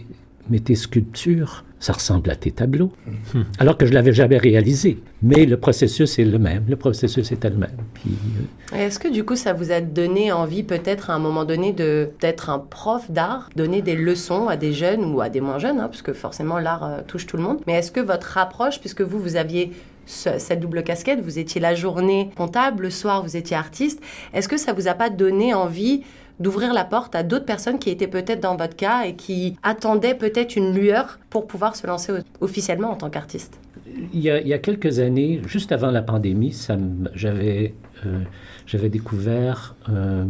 mais 0.49 0.59
tes 0.59 0.75
sculptures, 0.75 1.63
ça 1.79 1.93
ressemble 1.93 2.29
à 2.29 2.35
tes 2.35 2.51
tableaux. 2.51 2.91
Hmm. 3.33 3.43
Alors 3.57 3.77
que 3.77 3.85
je 3.85 3.93
l'avais 3.93 4.11
jamais 4.11 4.37
réalisé. 4.37 5.01
Mais 5.21 5.45
le 5.45 5.57
processus 5.57 6.19
est 6.19 6.25
le 6.25 6.37
même. 6.37 6.65
Le 6.67 6.75
processus 6.75 7.31
était 7.31 7.49
le 7.49 7.55
même. 7.55 7.77
Euh, 8.73 8.77
est-ce 8.77 8.99
que 8.99 9.07
du 9.07 9.23
coup, 9.23 9.35
ça 9.35 9.53
vous 9.53 9.71
a 9.71 9.79
donné 9.79 10.31
envie 10.31 10.63
peut-être 10.63 11.09
à 11.09 11.13
un 11.13 11.19
moment 11.19 11.45
donné 11.45 11.71
de 11.71 12.09
d'être 12.19 12.49
un 12.49 12.59
prof 12.59 13.09
d'art, 13.09 13.49
donner 13.55 13.81
des 13.81 13.95
leçons 13.95 14.47
à 14.47 14.57
des 14.57 14.73
jeunes 14.73 15.05
ou 15.13 15.21
à 15.21 15.29
des 15.29 15.41
moins 15.41 15.57
jeunes, 15.57 15.79
hein, 15.79 15.87
parce 15.87 16.01
que 16.01 16.13
forcément 16.13 16.59
l'art 16.59 16.83
euh, 16.83 16.99
touche 17.07 17.25
tout 17.25 17.37
le 17.37 17.43
monde. 17.43 17.59
Mais 17.65 17.73
est-ce 17.73 17.91
que 17.91 18.01
votre 18.01 18.37
approche, 18.37 18.79
puisque 18.79 19.01
vous, 19.01 19.19
vous 19.19 19.35
aviez 19.37 19.71
cette 20.05 20.59
double 20.59 20.83
casquette, 20.83 21.21
vous 21.21 21.37
étiez 21.37 21.61
la 21.61 21.75
journée 21.75 22.31
comptable, 22.35 22.83
le 22.83 22.89
soir 22.89 23.21
vous 23.21 23.37
étiez 23.37 23.55
artiste, 23.55 24.01
est-ce 24.33 24.49
que 24.49 24.57
ça 24.57 24.73
vous 24.73 24.87
a 24.87 24.95
pas 24.95 25.11
donné 25.11 25.53
envie 25.53 26.01
d'ouvrir 26.39 26.73
la 26.73 26.85
porte 26.85 27.15
à 27.15 27.23
d'autres 27.23 27.45
personnes 27.45 27.79
qui 27.79 27.89
étaient 27.89 28.07
peut-être 28.07 28.41
dans 28.41 28.55
votre 28.55 28.75
cas 28.75 29.03
et 29.05 29.15
qui 29.15 29.55
attendaient 29.63 30.15
peut-être 30.15 30.55
une 30.55 30.73
lueur 30.73 31.19
pour 31.29 31.47
pouvoir 31.47 31.75
se 31.75 31.85
lancer 31.85 32.13
officiellement 32.41 32.91
en 32.91 32.95
tant 32.95 33.09
qu'artiste. 33.09 33.59
Il 34.13 34.21
y, 34.21 34.29
a, 34.29 34.57
quelques 34.59 34.99
années, 34.99 35.41
juste 35.45 35.71
avant 35.71 35.91
la 35.91 36.01
pandémie, 36.01 36.55
j'avais 37.15 37.73
euh, 38.05 38.89
découvert 38.89 39.75
euh, 39.89 40.25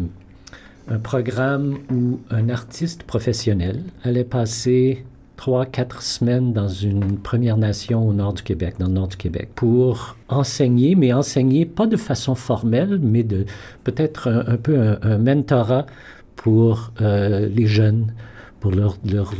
un 0.87 0.99
programme 0.99 1.79
où 1.91 2.19
un 2.29 2.49
artiste 2.49 3.03
professionnel 3.03 3.83
allait 4.03 4.23
passer 4.23 5.05
trois, 5.39 5.65
quatre 5.65 6.01
semaines 6.01 6.51
dans 6.51 6.67
une 6.67 7.17
Première 7.17 7.55
Nation 7.55 8.05
au 8.05 8.11
nord 8.13 8.33
du 8.33 8.43
Québec, 8.43 8.75
dans 8.77 8.87
le 8.87 8.91
nord 8.91 9.07
du 9.07 9.15
Québec, 9.15 9.47
pour 9.55 10.17
enseigner, 10.27 10.95
mais 10.95 11.13
enseigner 11.13 11.65
pas 11.65 11.87
de 11.87 11.95
façon 11.95 12.35
formelle, 12.35 12.99
mais 13.01 13.23
de 13.23 13.45
peut-être 13.85 14.27
un, 14.27 14.57
peu 14.57 14.97
un, 15.01 15.17
mentorat 15.17 15.85
pour 16.35 16.91
euh, 16.99 17.47
les 17.47 17.67
jeunes, 17.67 18.13
pour 18.59 18.71
leur, 18.71 18.97
leur, 19.09 19.33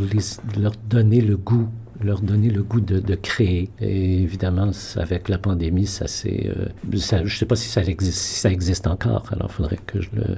leur 0.57 0.71
donner 0.89 1.19
le 1.19 1.35
goût 1.35 1.67
leur 2.01 2.21
donner 2.21 2.49
le 2.49 2.63
goût 2.63 2.79
de, 2.79 3.15
créer. 3.15 3.69
Et 3.81 4.23
évidemment, 4.23 4.71
avec 4.95 5.27
la 5.27 5.37
pandémie, 5.37 5.85
ça 5.85 6.07
c'est, 6.07 6.47
euh, 6.47 6.67
je 6.89 7.17
ne 7.17 7.27
sais 7.27 7.45
pas 7.45 7.57
si 7.57 7.67
ça 7.67 7.81
existe, 7.81 8.19
si 8.19 8.39
ça 8.39 8.49
existe 8.49 8.87
encore. 8.87 9.25
Alors, 9.31 9.47
il 9.49 9.53
faudrait 9.53 9.79
que 9.85 9.99
je 9.99 10.09
le, 10.13 10.37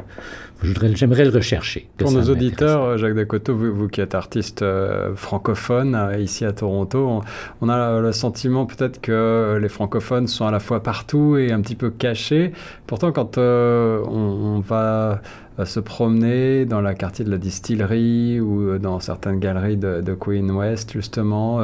j'aimerais 0.64 1.26
le 1.26 1.32
rechercher. 1.32 1.88
Pour 1.98 2.12
nos 2.12 2.30
auditeurs, 2.30 2.98
Jacques 2.98 3.16
Dacoto, 3.16 3.56
vous, 3.56 3.74
vous, 3.74 3.88
qui 3.88 4.02
êtes 4.02 4.16
artiste 4.16 4.62
euh, 4.62 5.16
francophone 5.16 5.96
euh, 5.96 6.20
ici 6.20 6.46
à 6.46 6.52
Toronto, 6.52 7.22
on, 7.62 7.70
a 7.70 8.00
le 8.00 8.12
sentiment 8.12 8.66
peut-être 8.66 9.02
que 9.02 9.58
les 9.62 9.70
francophones 9.70 10.28
sont 10.28 10.46
à 10.46 10.52
la 10.52 10.60
fois 10.60 10.84
partout 10.84 11.38
et 11.38 11.52
un 11.52 11.62
petit 11.62 11.76
peu 11.76 11.90
cachés. 11.90 12.52
Pourtant, 12.88 13.12
quand 13.12 13.38
euh, 13.38 14.04
on, 14.06 14.60
va 14.60 15.22
se 15.66 15.80
promener 15.80 16.66
dans 16.66 16.82
la 16.82 16.94
quartier 16.94 17.26
de 17.26 17.30
la 17.30 17.38
distillerie 17.38 18.40
ou 18.40 18.78
dans 18.78 19.00
certaines 19.00 19.40
galeries 19.40 19.78
de, 19.78 20.14
Queen 20.14 20.50
West, 20.52 20.94
justement, 20.94 21.60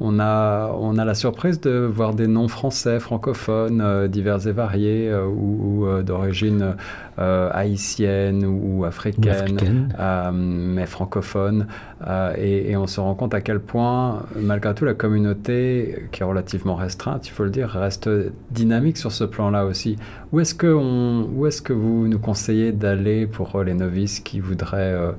on, 0.00 0.18
a, 0.18 0.70
on 0.78 0.98
a 0.98 1.04
la 1.04 1.14
surprise 1.14 1.60
de 1.60 1.88
voir 1.90 2.14
des 2.14 2.26
noms 2.26 2.48
français, 2.48 3.00
francophones, 3.00 4.08
divers 4.08 4.46
et 4.46 4.52
variés, 4.52 5.14
ou, 5.14 5.84
ou 5.84 6.02
d'origine 6.02 6.74
haïtienne 7.16 8.37
ou, 8.44 8.84
africaine, 8.84 9.94
euh, 9.98 10.30
mais 10.32 10.86
francophone. 10.86 11.66
Euh, 12.06 12.34
et, 12.36 12.76
on 12.76 12.86
se 12.86 13.00
rend 13.00 13.14
compte 13.14 13.34
à 13.34 13.40
quel 13.40 13.60
point, 13.60 14.22
malgré 14.36 14.74
tout, 14.74 14.84
la 14.84 14.94
communauté, 14.94 16.08
qui 16.12 16.22
est 16.22 16.24
relativement 16.24 16.76
restreinte, 16.76 17.26
il 17.26 17.30
faut 17.30 17.44
le 17.44 17.50
dire, 17.50 17.70
reste 17.70 18.08
dynamique 18.50 18.96
sur 18.96 19.12
ce 19.12 19.24
plan-là 19.24 19.64
aussi. 19.64 19.96
Où 20.32 20.40
est-ce 20.40 20.54
que, 20.54 20.66
où 20.66 21.46
est-ce 21.46 21.62
que 21.62 21.72
vous 21.72 22.08
nous 22.08 22.18
conseillez 22.18 22.72
d'aller 22.72 23.26
pour 23.26 23.62
les 23.62 23.74
novices 23.74 24.20
qui 24.20 24.40
voudraient 24.40 24.92
euh, 24.92 25.12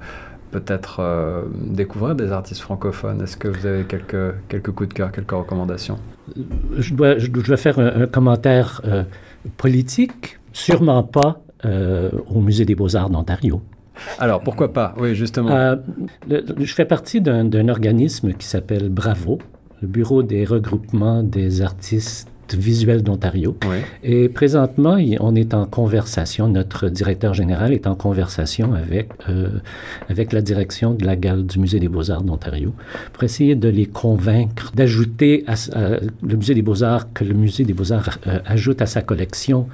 peut-être 0.52 1.46
découvrir 1.56 2.16
des 2.16 2.32
artistes 2.32 2.62
francophones? 2.62 3.22
Est-ce 3.22 3.38
que 3.38 3.48
vous 3.48 3.66
avez 3.66 3.84
quelques, 3.84 4.36
quelques 4.48 4.72
coups 4.72 4.90
de 4.90 4.94
cœur, 4.94 5.12
quelques 5.12 5.32
recommandations? 5.32 5.98
Je 6.78 6.94
dois, 6.94 7.18
je 7.18 7.28
dois 7.28 7.58
faire 7.58 7.80
un, 7.80 8.04
un 8.04 8.08
commentaire 8.08 8.82
politique. 9.58 10.40
Sûrement 10.52 11.04
pas 11.04 11.42
euh, 11.66 12.10
au 12.28 12.42
Musée 12.42 12.66
des 12.66 12.76
beaux-arts 12.76 13.10
d'Ontario. 13.10 13.62
Alors, 14.18 14.42
pourquoi 14.42 14.72
pas? 14.72 14.96
Oui, 14.98 15.14
justement. 15.16 15.52
Euh, 15.52 15.76
je 16.30 16.74
fais 16.74 16.86
partie 16.86 17.22
d'un 17.22 17.68
organisme 17.68 18.34
qui 18.34 18.48
s'appelle 18.48 18.90
Bravo, 18.90 19.40
le 19.82 19.88
Bureau 19.88 20.24
des 20.24 20.46
regroupements 20.46 21.24
des 21.24 21.62
artistes 21.62 22.30
visuel 22.56 23.04
d'Ontario. 23.04 23.56
Et 24.04 24.30
présentement, 24.30 24.98
on 25.20 25.36
est 25.36 25.54
en 25.54 25.66
conversation, 25.66 26.48
notre 26.48 26.90
directeur 26.90 27.34
général 27.34 27.74
est 27.74 27.88
en 27.88 27.96
conversation 27.96 28.74
avec, 28.74 29.10
euh, 29.30 29.50
avec 30.10 30.34
la 30.34 30.42
direction 30.42 30.94
de 30.94 31.06
la 31.06 31.16
gale 31.16 31.46
du 31.46 31.60
Musée 31.60 31.80
des 31.80 31.88
beaux-arts 31.88 32.24
d'Ontario 32.24 32.74
pour 33.14 33.24
essayer 33.24 33.56
de 33.56 33.70
les 33.70 33.86
convaincre 33.86 34.72
d'ajouter 34.74 35.44
à, 35.48 35.56
le 35.76 36.36
Musée 36.36 36.54
des 36.54 36.62
beaux-arts, 36.62 37.12
que 37.14 37.24
le 37.24 37.34
Musée 37.34 37.64
des 37.64 37.74
beaux-arts 37.74 38.18
euh, 38.28 38.40
ajoute 38.46 38.82
à 38.82 38.86
sa 38.86 39.02
collection 39.02 39.68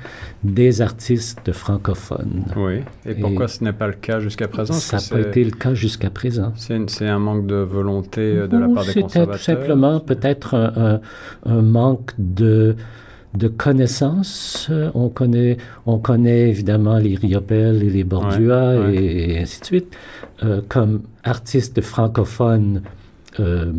des 0.43 0.82
artistes 0.82 1.51
francophones. 1.51 2.43
Oui. 2.55 2.80
Et, 3.05 3.15
pourquoi 3.15 3.47
ce 3.47 3.63
n'est 3.63 3.73
pas 3.73 3.88
le 3.88 3.93
cas 3.93 4.19
jusqu'à 4.19 4.47
présent? 4.47 4.73
Ça 4.73 4.97
n'a 4.97 5.23
pas 5.23 5.28
été 5.28 5.43
le 5.43 5.51
cas 5.51 5.73
jusqu'à 5.73 6.09
présent. 6.09 6.53
C'est 6.55 7.07
un 7.07 7.19
manque 7.19 7.47
de 7.47 7.55
volonté 7.55 8.21
euh, 8.21 8.47
de 8.47 8.57
la 8.57 8.67
part 8.67 8.86
des 8.86 9.01
conservateurs 9.01 9.39
C'était 9.39 9.55
tout 9.55 9.61
simplement 9.61 9.99
peut-être 9.99 10.55
un, 10.55 10.99
un 11.45 11.61
manque 11.61 12.11
de 12.17 12.64
de, 13.34 13.47
connaissances. 13.47 14.72
On 14.93 15.09
connaît, 15.09 15.57
on 15.86 15.97
connaît 15.97 16.49
évidemment 16.49 16.97
les 16.97 17.16
Riopel 17.16 17.84
et 17.84 17.89
les 17.89 18.03
Bordua 18.03 18.91
Et, 18.91 19.39
ainsi 19.39 19.59
de 19.59 19.66
suite, 19.66 19.97
euh, 20.43 20.61
comme 20.68 21.01
artistes 21.24 21.82
francophones 21.82 22.82
euh, 23.39 23.72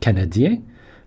canadiens. 0.00 0.58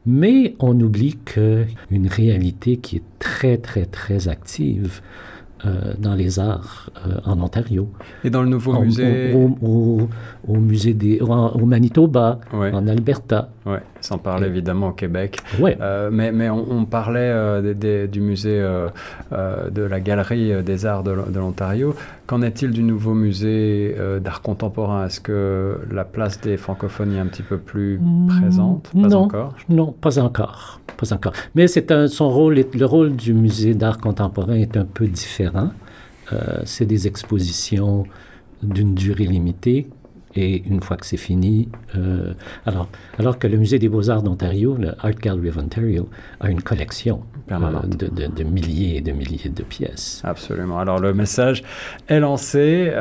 Mais 0.06 0.56
on 0.60 0.80
oublie 0.80 1.18
qu'une 1.24 2.08
réalité 2.08 2.78
qui 2.78 2.98
est 2.98 3.04
très, 3.20 3.58
très, 3.58 3.86
très 3.86 4.28
active 4.28 5.02
euh, 5.64 5.94
dans 6.00 6.16
les 6.16 6.40
arts 6.40 6.90
euh, 7.06 7.20
en 7.24 7.40
Ontario. 7.40 7.88
Et 8.24 8.32
dans 8.32 8.42
le 8.42 8.50
nouveau 8.50 8.80
musée 8.80 9.32
au, 9.36 10.08
au, 10.48 10.56
musée 10.56 10.96
des, 10.96 11.20
au, 11.20 11.66
Manitoba, 11.68 12.40
en 12.52 12.88
Alberta. 12.88 13.52
Oui, 13.66 13.78
sans 14.00 14.18
parler 14.18 14.48
évidemment 14.48 14.90
au 14.90 14.94
Québec. 14.94 15.38
Ouais. 15.60 15.78
Euh, 15.82 16.10
mais, 16.12 16.32
mais 16.32 16.50
on, 16.50 16.86
parlait 16.86 17.62
du 18.08 18.22
musée 18.22 18.60
de 19.32 19.82
la 19.82 20.00
Galerie 20.00 20.64
des 20.64 20.86
Arts 20.86 21.04
de, 21.04 21.12
l'Ontario. 21.12 21.94
Qu'en 22.26 22.42
est-il 22.42 22.72
du 22.72 22.82
nouveau 22.82 23.14
musée 23.14 23.96
d'art 24.20 24.42
contemporain? 24.42 25.06
Est-ce 25.06 25.22
que 25.22 25.80
la 25.92 26.06
place 26.06 26.42
des 26.42 26.58
francophones 26.58 27.14
est 27.14 27.20
un 27.20 27.28
petit 27.28 27.44
peu 27.44 27.58
plus 27.58 28.00
mm, 28.02 28.28
présente? 28.40 28.92
Pas 28.94 29.08
non, 29.08 29.18
encore 29.20 29.54
Non, 29.70 29.92
pas 29.92 30.18
encore 30.18 30.82
pas 31.02 31.14
encore. 31.14 31.34
Mais 31.56 31.68
c'est 31.68 31.92
un, 31.92 32.08
son 32.08 32.30
rôle, 32.30 32.64
le 32.74 32.86
rôle 32.86 33.16
du 33.16 33.34
musée 33.34 33.74
d'art 33.74 33.98
contemporain 33.98 34.54
est 34.54 34.78
un 34.78 34.86
peu 34.86 35.08
différent. 35.08 35.72
Euh, 36.32 36.60
c'est 36.66 36.86
des 36.86 37.08
expositions 37.08 38.06
d'une 38.62 38.94
durée 38.94 39.26
limitée 39.26 39.88
et 40.36 40.64
une 40.66 40.82
fois 40.82 40.98
que 40.98 41.06
c'est 41.06 41.18
fini, 41.18 41.70
euh, 41.96 42.34
alors, 42.66 42.88
alors 43.18 43.38
que 43.40 43.48
le 43.48 43.58
Musée 43.58 43.80
des 43.80 43.90
beaux-arts 43.90 44.24
d'Ontario, 44.24 44.76
le 44.76 44.94
Art 45.00 45.12
Gallery 45.12 45.50
of 45.50 45.58
Ontario, 45.58 46.10
a 46.40 46.50
une 46.50 46.62
collection 46.62 47.24
euh, 47.52 47.58
de, 47.86 48.28
de, 48.28 48.44
milliers 48.44 48.98
et 48.98 49.02
de 49.02 49.12
milliers 49.12 49.50
de 49.50 49.64
pièces. 49.64 50.22
Absolument. 50.24 50.80
Alors 50.80 51.00
le 51.00 51.14
message 51.14 51.64
est 52.08 52.20
lancé. 52.20 52.92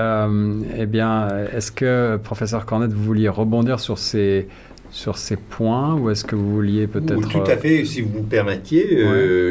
eh 0.76 0.87
bien, 0.87 1.28
est-ce 1.53 1.70
que, 1.72 2.18
professeur 2.22 2.66
Cornette, 2.66 2.93
vous 2.93 3.05
vouliez 3.05 3.28
rebondir 3.28 3.81
sur 3.81 3.99
ces 3.99 4.49
sur 4.91 5.18
ces 5.18 5.36
points 5.36 5.95
ou 5.95 6.11
est-ce 6.11 6.24
que 6.24 6.36
vous 6.36 6.55
vouliez 6.55 6.86
peut-être... 6.86 7.28
Tout 7.28 7.51
à 7.51 7.57
fait, 7.57 7.84
si 7.84 8.01
vous 8.01 8.20
me 8.20 8.24
permettiez, 8.24 8.99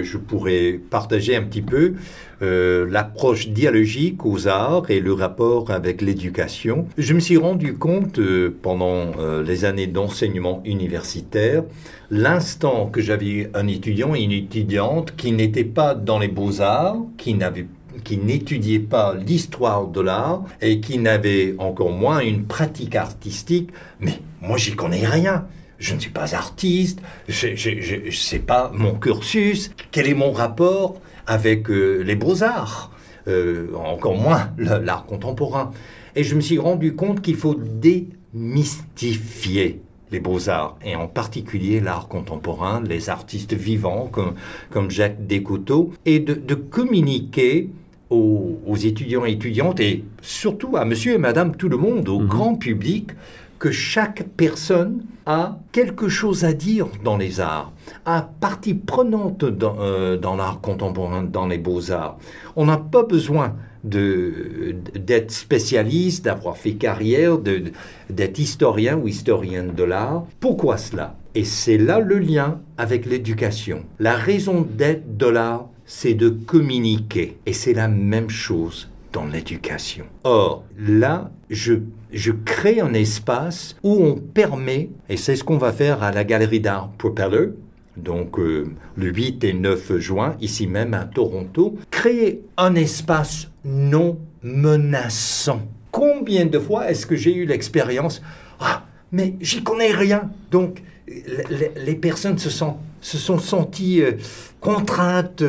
je 0.04 0.18
pourrais 0.18 0.80
partager 0.90 1.36
un 1.36 1.44
petit 1.44 1.62
peu 1.62 1.94
l'approche 2.42 3.50
dialogique 3.50 4.26
aux 4.26 4.48
arts 4.48 4.90
et 4.90 5.00
le 5.00 5.14
rapport 5.14 5.72
avec 5.72 6.02
l'éducation. 6.02 6.88
Je 6.98 7.14
me 7.14 7.20
suis 7.20 7.38
rendu 7.38 7.74
compte 7.76 8.20
pendant 8.62 9.12
les 9.46 9.66
années 9.66 9.88
d'enseignement 9.88 10.62
universitaire, 10.66 11.64
l'instant 12.12 12.88
que 12.88 13.02
j'avais 13.02 13.50
un 13.54 13.68
étudiant 13.68 14.16
et 14.16 14.22
une 14.22 14.32
étudiante 14.32 15.16
qui 15.16 15.32
n'étaient 15.32 15.64
pas 15.64 15.96
dans 15.96 16.20
les 16.20 16.28
beaux-arts, 16.28 16.98
qui 17.18 17.34
n'avaient 17.34 17.68
qui 18.04 18.18
n'étudiait 18.18 18.80
pas 18.80 19.16
l'histoire 19.16 19.88
de 19.88 20.02
l'art 20.02 20.43
et 20.62 20.80
qui 20.80 20.97
n'avait 20.97 21.56
encore 21.58 21.91
moins 21.91 22.20
une 22.20 22.45
pratique 22.45 22.95
artistique. 22.95 23.70
Mais 24.00 24.20
moi, 24.41 24.58
j'y 24.58 24.76
connais 24.76 25.06
rien. 25.06 25.45
Je 25.80 25.95
ne 25.95 26.00
suis 26.00 26.12
pas 26.12 26.36
artiste, 26.36 27.02
je 27.30 28.08
ne 28.08 28.12
sais 28.12 28.39
pas 28.39 28.70
mon 28.74 28.95
cursus, 28.95 29.72
quel 29.91 30.10
est 30.10 30.14
mon 30.14 30.34
rapport 30.34 31.00
avec 31.26 31.70
euh, 31.70 32.02
les 32.02 32.16
beaux-arts, 32.16 32.91
euh, 33.30 33.70
encore 33.76 34.18
moins 34.18 34.52
l'art 34.58 35.06
contemporain. 35.06 35.72
Et 36.18 36.26
je 36.26 36.36
me 36.36 36.41
suis 36.41 36.60
rendu 36.60 36.95
compte 36.95 37.22
qu'il 37.22 37.38
faut 37.38 37.56
démystifier 37.56 39.82
les 40.12 40.20
beaux-arts, 40.20 40.78
et 40.84 40.97
en 40.97 41.08
particulier 41.08 41.80
l'art 41.80 42.10
contemporain, 42.10 42.84
les 42.84 43.10
artistes 43.10 43.54
vivants 43.54 44.10
comme, 44.12 44.34
comme 44.72 44.91
Jacques 44.91 45.28
Descoteaux, 45.28 45.93
et 46.06 46.20
de 46.20 46.56
communiquer 46.56 47.70
aux, 48.10 48.76
étudiants 48.76 49.26
et 49.26 49.32
étudiantes 49.32 49.80
et 49.80 50.03
surtout 50.22 50.78
à 50.78 50.86
monsieur 50.86 51.14
et 51.14 51.18
madame 51.18 51.55
tout 51.55 51.70
le 51.70 51.78
monde, 51.78 52.10
au 52.10 52.20
mhm. 52.20 52.28
grand 52.28 52.55
public, 52.55 53.12
que 53.60 53.72
chaque 53.72 54.26
personne 54.38 55.03
a 55.26 55.60
quelque 55.74 56.07
chose 56.07 56.45
à 56.45 56.53
dire 56.53 56.88
dans 57.03 57.18
les 57.18 57.41
arts, 57.41 57.74
a 58.05 58.22
partie 58.22 58.74
prenante 58.74 59.43
dans, 59.43 59.76
euh, 59.80 60.18
dans 60.18 60.38
l'art 60.38 60.62
contemporain, 60.62 61.24
dans 61.24 61.45
les 61.45 61.57
beaux-arts. 61.57 62.18
On 62.55 62.66
n'a 62.66 62.78
pas 62.78 63.03
besoin 63.03 63.55
d'être 63.84 65.32
spécialiste, 65.32 66.26
d'avoir 66.26 66.57
fait 66.57 66.74
carrière, 66.74 67.38
d'être 67.38 68.39
historien 68.39 68.97
ou 68.97 69.07
historienne 69.07 69.74
de 69.76 69.84
l'art. 69.84 70.26
Pourquoi 70.39 70.78
cela? 70.78 71.16
Et 71.36 71.43
c'est 71.43 71.78
là 71.78 71.99
le 71.99 72.18
lien 72.18 72.60
avec 72.78 73.05
l'éducation. 73.05 73.84
La 73.99 74.16
raison 74.16 74.68
d'être 74.70 75.18
de 75.18 75.28
l'art, 75.28 75.70
c'est 75.90 76.14
de 76.14 76.30
communiquer. 76.30 77.38
Et 77.48 77.52
c'est 77.52 77.74
la 77.74 77.88
même 77.88 78.30
chose 78.30 78.90
dans 79.12 79.26
l'éducation. 79.26 80.06
Or, 80.24 80.64
là, 80.78 81.32
je, 81.50 81.74
je 82.14 82.32
crée 82.32 82.80
un 82.80 82.94
espace 82.94 83.76
où 83.82 83.94
on 84.04 84.16
permet, 84.16 84.90
et 85.10 85.18
c'est 85.18 85.36
ce 85.36 85.44
qu'on 85.44 85.58
va 85.58 85.74
faire 85.74 86.04
à 86.04 86.12
la 86.12 86.24
Galerie 86.24 86.60
d'art 86.60 86.92
Propeller, 87.00 87.50
donc 87.98 88.38
euh, 88.38 88.68
le 88.96 89.08
8 89.08 89.44
et 89.44 89.54
9 89.54 89.98
juin, 89.98 90.38
ici 90.40 90.68
même 90.68 90.94
à 90.94 91.06
Toronto, 91.06 91.76
créer 91.90 92.44
un 92.56 92.76
espace 92.76 93.50
non 93.66 94.20
menaçant. 94.44 95.64
Combien 95.92 96.46
de 96.46 96.60
fois 96.60 96.92
est-ce 96.92 97.08
que 97.08 97.16
j'ai 97.16 97.34
eu 97.34 97.46
l'expérience 97.46 98.22
Ah, 98.60 98.86
mais 99.12 99.34
j'y 99.42 99.64
connais 99.64 99.92
rien. 99.92 100.30
Donc, 100.52 100.84
les, 101.08 101.96
personnes 101.96 102.38
se 102.38 102.52
sont, 102.52 102.78
se 103.02 103.18
sont 103.18 103.39
senties 103.39 104.02
euh, 104.02 104.14
contraintes, 104.60 105.43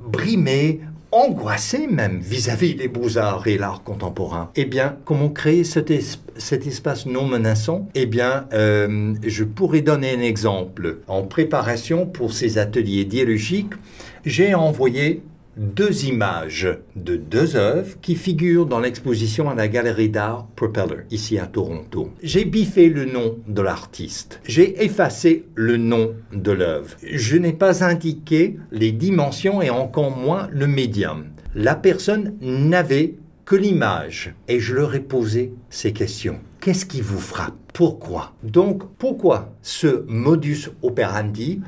brimées, 0.00 0.80
angoissées 1.14 1.86
même 1.86 2.18
vis-à-vis 2.20 2.74
des 2.74 2.88
beaux-arts 2.88 3.46
et 3.46 3.56
l'art 3.56 3.82
contemporain. 3.84 4.50
Eh 4.56 4.64
bien, 4.64 4.96
comment 5.04 5.28
créer 5.28 5.62
cet, 5.62 5.92
cet 6.36 6.66
espace 6.66 7.06
non 7.06 7.24
menaçant? 7.26 7.88
Eh 7.94 8.06
bien, 8.06 8.46
euh, 8.52 9.14
je 9.24 9.44
pourrais 9.44 9.80
donner 9.80 10.14
un 10.14 10.20
exemple. 10.20 10.98
En 11.06 11.22
préparation 11.22 12.06
pour 12.06 12.32
ces 12.32 12.58
ateliers 12.58 13.04
dialogiques, 13.04 13.74
j'ai 14.24 14.54
envoyé 14.54 15.22
deux 15.56 16.04
images 16.06 16.68
de 16.96 17.16
deux 17.16 17.56
œuvres 17.56 17.96
qui 18.00 18.14
figurent 18.14 18.66
dans 18.66 18.80
l'exposition 18.80 19.48
à 19.48 19.54
la 19.54 19.68
Galerie 19.68 20.08
d'art 20.08 20.46
Propeller, 20.56 21.04
ici 21.10 21.38
à 21.38 21.46
Toronto. 21.46 22.10
J'ai 22.22 22.44
biffé 22.44 22.88
le 22.88 23.04
nom 23.04 23.38
de 23.46 23.62
l'artiste. 23.62 24.40
J'ai 24.44 24.84
effacé 24.84 25.44
le 25.54 25.76
nom 25.76 26.14
de 26.32 26.52
l'œuvre. 26.52 26.96
Je 27.02 27.36
n'ai 27.36 27.52
pas 27.52 27.84
indiqué 27.84 28.56
les 28.72 28.92
dimensions 28.92 29.62
et 29.62 29.70
encore 29.70 30.16
moins 30.16 30.48
le 30.52 30.66
médium. 30.66 31.26
La 31.54 31.74
personne 31.74 32.34
n'avait 32.40 33.14
que 33.44 33.56
l'image. 33.56 34.34
Et 34.48 34.58
je 34.58 34.74
leur 34.74 34.94
ai 34.94 35.00
posé 35.00 35.52
ces 35.70 35.92
questions. 35.92 36.40
Qu'est-ce 36.60 36.86
qui 36.86 37.00
vous 37.00 37.18
frappe? 37.18 37.54
Pourquoi? 37.74 38.32
Donc, 38.42 38.84
pourquoi 38.98 39.52
ce 39.60 40.04
modus 40.06 40.70
operandi 40.82 41.60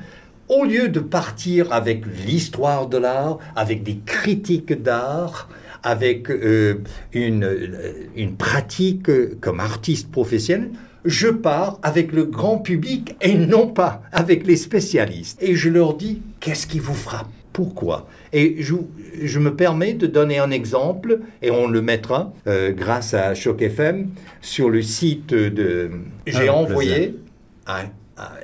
au 0.48 0.64
lieu 0.64 0.88
de 0.88 1.00
partir 1.00 1.72
avec 1.72 2.04
l'histoire 2.24 2.86
de 2.86 2.98
l'art, 2.98 3.38
avec 3.54 3.82
des 3.82 3.98
critiques 4.04 4.82
d'art, 4.82 5.48
avec 5.82 6.30
euh, 6.30 6.82
une, 7.12 7.44
euh, 7.44 7.92
une 8.16 8.36
pratique 8.36 9.10
comme 9.40 9.60
artiste 9.60 10.10
professionnel, 10.10 10.70
je 11.06 11.28
pars 11.28 11.78
avec 11.82 12.12
le 12.12 12.24
grand 12.24 12.58
public 12.58 13.14
et 13.20 13.34
non 13.34 13.68
pas 13.68 14.02
avec 14.12 14.46
les 14.46 14.56
spécialistes. 14.56 15.40
Et 15.42 15.54
je 15.54 15.68
leur 15.68 15.94
dis, 15.94 16.20
qu'est-ce 16.40 16.66
qui 16.66 16.80
vous 16.80 16.94
frappe? 16.94 17.28
Pourquoi? 17.52 18.06
Et 18.34 18.56
je, 18.58 18.74
je, 19.22 19.38
me 19.38 19.54
permets 19.54 19.94
de 19.94 20.06
donner 20.06 20.38
un 20.38 20.50
exemple, 20.50 21.20
et 21.40 21.50
on 21.50 21.68
le 21.68 21.80
mettra 21.80 22.34
euh, 22.46 22.72
grâce 22.72 23.14
à 23.14 23.34
Choc 23.34 23.62
FM 23.62 24.10
sur 24.42 24.68
le 24.68 24.82
site 24.82 25.32
de... 25.32 25.90
J'ai 26.26 26.48
ah, 26.48 26.54
envoyé... 26.54 27.14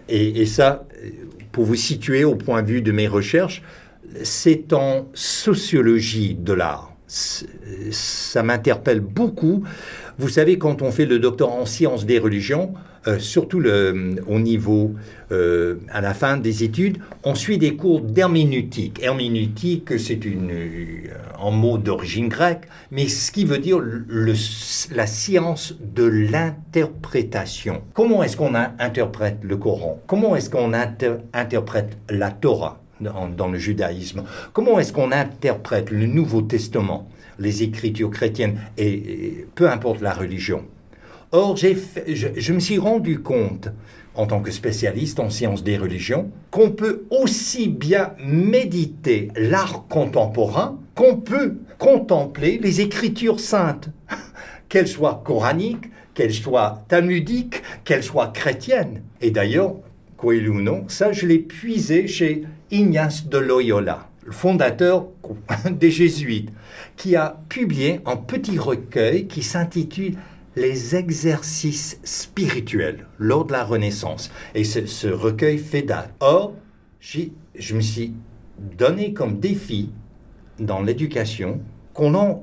et, 0.09 0.41
et, 0.41 0.47
ça, 0.47 0.87
pour 1.53 1.65
vous 1.65 1.75
situer 1.75 2.25
au 2.25 2.35
point 2.35 2.63
de 2.63 2.69
vue 2.69 2.83
de 2.83 2.93
mes 2.93 3.07
recherches, 3.07 3.63
c'est 4.23 4.73
en 4.73 5.09
sociologie 5.15 6.35
de 6.35 6.53
l'art. 6.53 6.93
Ça 7.07 8.43
m'interpelle 8.43 9.01
beaucoup. 9.01 9.65
Vous 10.19 10.29
savez, 10.29 10.59
quand 10.59 10.83
on 10.83 10.91
fait 10.91 11.05
le 11.05 11.19
doctorat 11.19 11.55
en 11.55 11.67
sciences 11.67 12.07
des 12.07 12.19
religions, 12.19 12.75
euh, 13.07 13.19
surtout 13.19 13.63
au 14.27 14.39
niveau, 14.39 14.95
euh, 15.31 15.77
à 15.91 16.01
la 16.01 16.15
fin 16.15 16.37
des 16.37 16.63
études, 16.63 16.99
on 17.25 17.35
suit 17.35 17.59
des 17.59 17.77
cours 17.77 18.01
d'herméneutique. 18.01 19.03
Herméneutique, 19.03 19.99
c'est 19.99 20.25
une, 20.25 20.51
un 21.41 21.51
mot 21.51 21.79
d'origine 21.79 22.29
grecque, 22.29 22.69
mais 22.91 23.09
ce 23.09 23.33
qui 23.33 23.45
veut 23.45 23.59
dire 23.59 23.81
la 24.95 25.07
science 25.07 25.75
de 25.81 26.05
l'interprétation. 26.05 27.83
Comment 27.95 28.23
est-ce 28.23 28.37
qu'on 28.37 28.55
interprète 28.55 29.39
le 29.43 29.57
Coran? 29.57 30.01
Comment 30.07 30.37
est-ce 30.37 30.51
qu'on 30.51 30.73
interprète 30.73 31.97
la 32.09 32.31
Torah 32.31 32.81
dans 33.01 33.49
le 33.49 33.59
judaïsme? 33.59 34.23
Comment 34.53 34.79
est-ce 34.79 34.93
qu'on 34.93 35.11
interprète 35.11 35.91
le 35.91 36.07
Nouveau 36.07 36.43
Testament 36.43 37.09
les 37.39 37.63
écritures 37.63 38.11
chrétiennes, 38.11 38.59
et 38.79 39.47
peu 39.55 39.69
importe 39.69 40.03
la 40.03 40.13
religion? 40.13 40.65
Or, 41.35 41.57
je, 41.57 41.69
je, 42.07 42.53
me 42.53 42.61
suis 42.61 42.77
rendu 42.77 43.21
compte, 43.21 43.69
en 44.15 44.27
tant 44.27 44.43
que 44.43 44.51
spécialiste 44.51 45.19
en 45.19 45.31
sciences 45.31 45.65
des 45.65 45.79
religions, 45.79 46.31
qu'on 46.51 46.71
peut 46.71 47.05
aussi 47.09 47.69
bien 47.69 48.13
méditer 48.23 49.29
l'art 49.35 49.87
contemporain 49.89 50.79
qu'on 50.95 51.17
peut 51.17 51.57
contempler 51.79 52.59
les 52.59 52.83
écritures 52.83 53.41
saintes, 53.41 53.89
qu'elles 54.69 54.89
soient 54.89 55.23
coraniques, 55.25 55.91
qu'elles 56.13 56.35
soient 56.35 56.85
talmudiques, 56.89 57.63
qu'elles 57.85 58.05
soient 58.05 58.29
chrétiennes. 58.29 59.03
Et 59.23 59.31
d'ailleurs, 59.31 59.77
quoi 60.19 60.35
ou 60.35 60.61
non, 60.61 60.85
ça 60.89 61.13
je 61.13 61.27
l'ai 61.27 61.39
puisé 61.39 62.07
chez 62.07 62.45
Ignace 62.71 63.27
de 63.27 63.39
Loyola, 63.39 64.09
le 64.25 64.33
fondateur 64.33 65.07
des 65.71 65.91
Jésuites, 65.91 66.51
qui 66.97 67.17
a 67.17 67.41
publié 67.49 68.01
un 68.05 68.17
petit 68.17 68.59
recueil 68.59 69.27
qui 69.27 69.43
s'intitule 69.43 70.17
les 70.57 70.97
exercices 70.97 71.99
spirituels 72.05 73.07
lors 73.19 73.45
de 73.45 73.53
la 73.53 73.65
Renaissance. 73.65 74.31
Et 74.55 74.65
ce, 74.65 75.09
recueil 75.09 75.59
fait 75.59 75.83
date. 75.83 76.15
Or, 76.21 76.55
je 77.01 77.75
me 77.75 77.81
suis 77.81 78.15
donné 78.79 79.13
comme 79.13 79.39
défi 79.39 79.91
dans 80.59 80.83
l'éducation 80.83 81.61
qu'on 81.95 82.43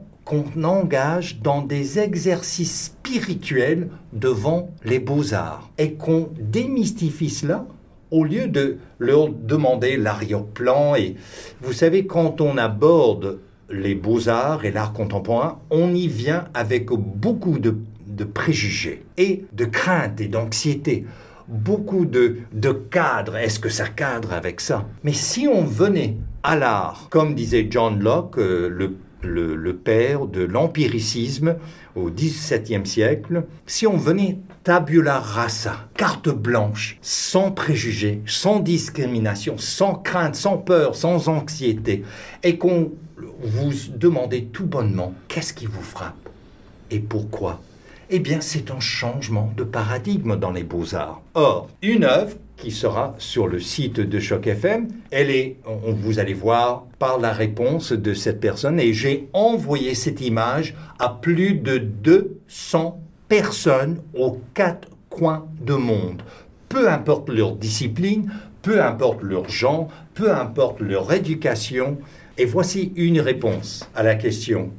engage 0.64 1.40
dans 1.42 1.62
des 1.62 2.00
exercices 2.00 2.86
spirituels 2.86 3.90
devant 4.14 4.70
les 4.84 5.00
beaux-arts 5.00 5.72
et 5.78 5.94
qu'on 5.94 6.30
démystifie 6.40 7.30
cela 7.30 7.66
au 8.12 8.24
lieu 8.24 8.48
de 8.48 8.78
leur 8.98 9.30
demander 9.30 9.98
l'arrière-plan. 9.98 10.96
Et 10.96 11.16
vous 11.62 11.74
savez, 11.74 12.06
quand 12.06 12.42
on 12.42 12.58
aborde 12.58 13.40
les 13.70 13.96
beaux-arts 13.96 14.66
et 14.66 14.72
l'art 14.72 14.94
contemporain, 14.94 15.60
on 15.70 15.94
y 15.94 16.08
vient 16.08 16.46
avec 16.54 16.88
beaucoup 16.88 17.60
de 17.60 17.76
de 18.10 18.24
préjugés 18.24 19.04
et 19.18 19.46
de 19.54 19.66
craintes 19.66 20.20
et 20.22 20.28
d'anxiété, 20.28 21.06
beaucoup 21.48 22.06
de, 22.06 22.38
de 22.54 22.72
cadres. 22.72 23.38
Est-ce 23.38 23.60
que 23.60 23.70
ça 23.70 23.88
cadre 23.88 24.34
avec 24.34 24.62
ça? 24.62 24.88
Mais 25.04 25.14
si 25.14 25.48
on 25.48 25.64
venait 25.64 26.18
à 26.44 26.56
l'art, 26.56 27.08
comme 27.10 27.36
disait 27.36 27.68
John 27.70 28.00
Locke, 28.00 28.38
euh, 28.38 28.70
le, 28.70 28.96
le, 29.22 29.56
le, 29.56 29.76
père 29.76 30.28
de 30.28 30.44
l'empiricisme 30.44 31.58
au 31.96 32.10
XVIIe 32.10 32.86
siècle, 32.86 33.44
si 33.66 33.86
on 33.86 33.98
venait 33.98 34.40
tabula 34.64 35.20
rasa, 35.20 35.90
carte 35.96 36.30
blanche, 36.30 36.98
sans 37.02 37.52
préjugés, 37.52 38.22
sans 38.26 38.60
discrimination, 38.60 39.58
sans 39.58 39.96
crainte, 39.96 40.36
sans 40.36 40.58
peur, 40.58 40.96
sans 40.96 41.28
anxiété, 41.28 42.04
et 42.44 42.58
qu'on 42.58 42.92
vous 43.42 43.72
demandez 43.96 44.46
tout 44.46 44.66
bonnement 44.66 45.14
qu'est-ce 45.28 45.54
qui 45.54 45.66
vous 45.66 45.82
frappe 45.82 46.30
et 46.92 47.00
pourquoi? 47.00 47.62
Eh 48.12 48.18
bien, 48.18 48.42
c'est 48.42 48.72
un 48.72 48.80
changement 48.80 49.54
de 49.56 49.64
paradigme 49.64 50.36
dans 50.36 50.52
les 50.52 50.64
beaux-arts. 50.64 51.22
Or, 51.36 51.70
une 51.84 52.04
œuvre 52.04 52.36
qui 52.58 52.72
sera 52.72 53.14
sur 53.20 53.48
le 53.48 53.60
site 53.60 54.00
de 54.00 54.20
Choc 54.20 54.48
FM. 54.48 54.88
Elle 55.12 55.30
est, 55.30 55.58
on, 55.64 55.94
vous 55.94 56.18
allez 56.18 56.34
voir 56.34 56.88
par 56.98 57.20
la 57.20 57.32
réponse 57.32 57.92
de 57.92 58.16
cette 58.16 58.40
personne, 58.40 58.80
et 58.80 58.94
j'ai 58.94 59.30
envoyé 59.34 59.94
cette 59.94 60.22
image 60.22 60.76
à 60.98 61.10
plus 61.10 61.54
de 61.54 61.78
200 61.78 63.00
personnes 63.28 64.02
aux 64.16 64.42
quatre 64.56 64.88
coins 65.12 65.46
du 65.62 65.74
monde. 65.74 66.24
Peu 66.68 66.90
importe 66.90 67.30
leur 67.30 67.58
discipline, 67.58 68.32
peu 68.64 68.82
importe 68.84 69.22
leur 69.22 69.48
genre, 69.50 69.88
peu 70.16 70.34
importe 70.34 70.82
leur 70.82 71.14
éducation. 71.14 72.00
Et 72.40 72.46
voici 72.46 72.92
une 72.96 73.22
réponse 73.22 73.88
à 73.96 74.02
la 74.02 74.16
question 74.16 74.72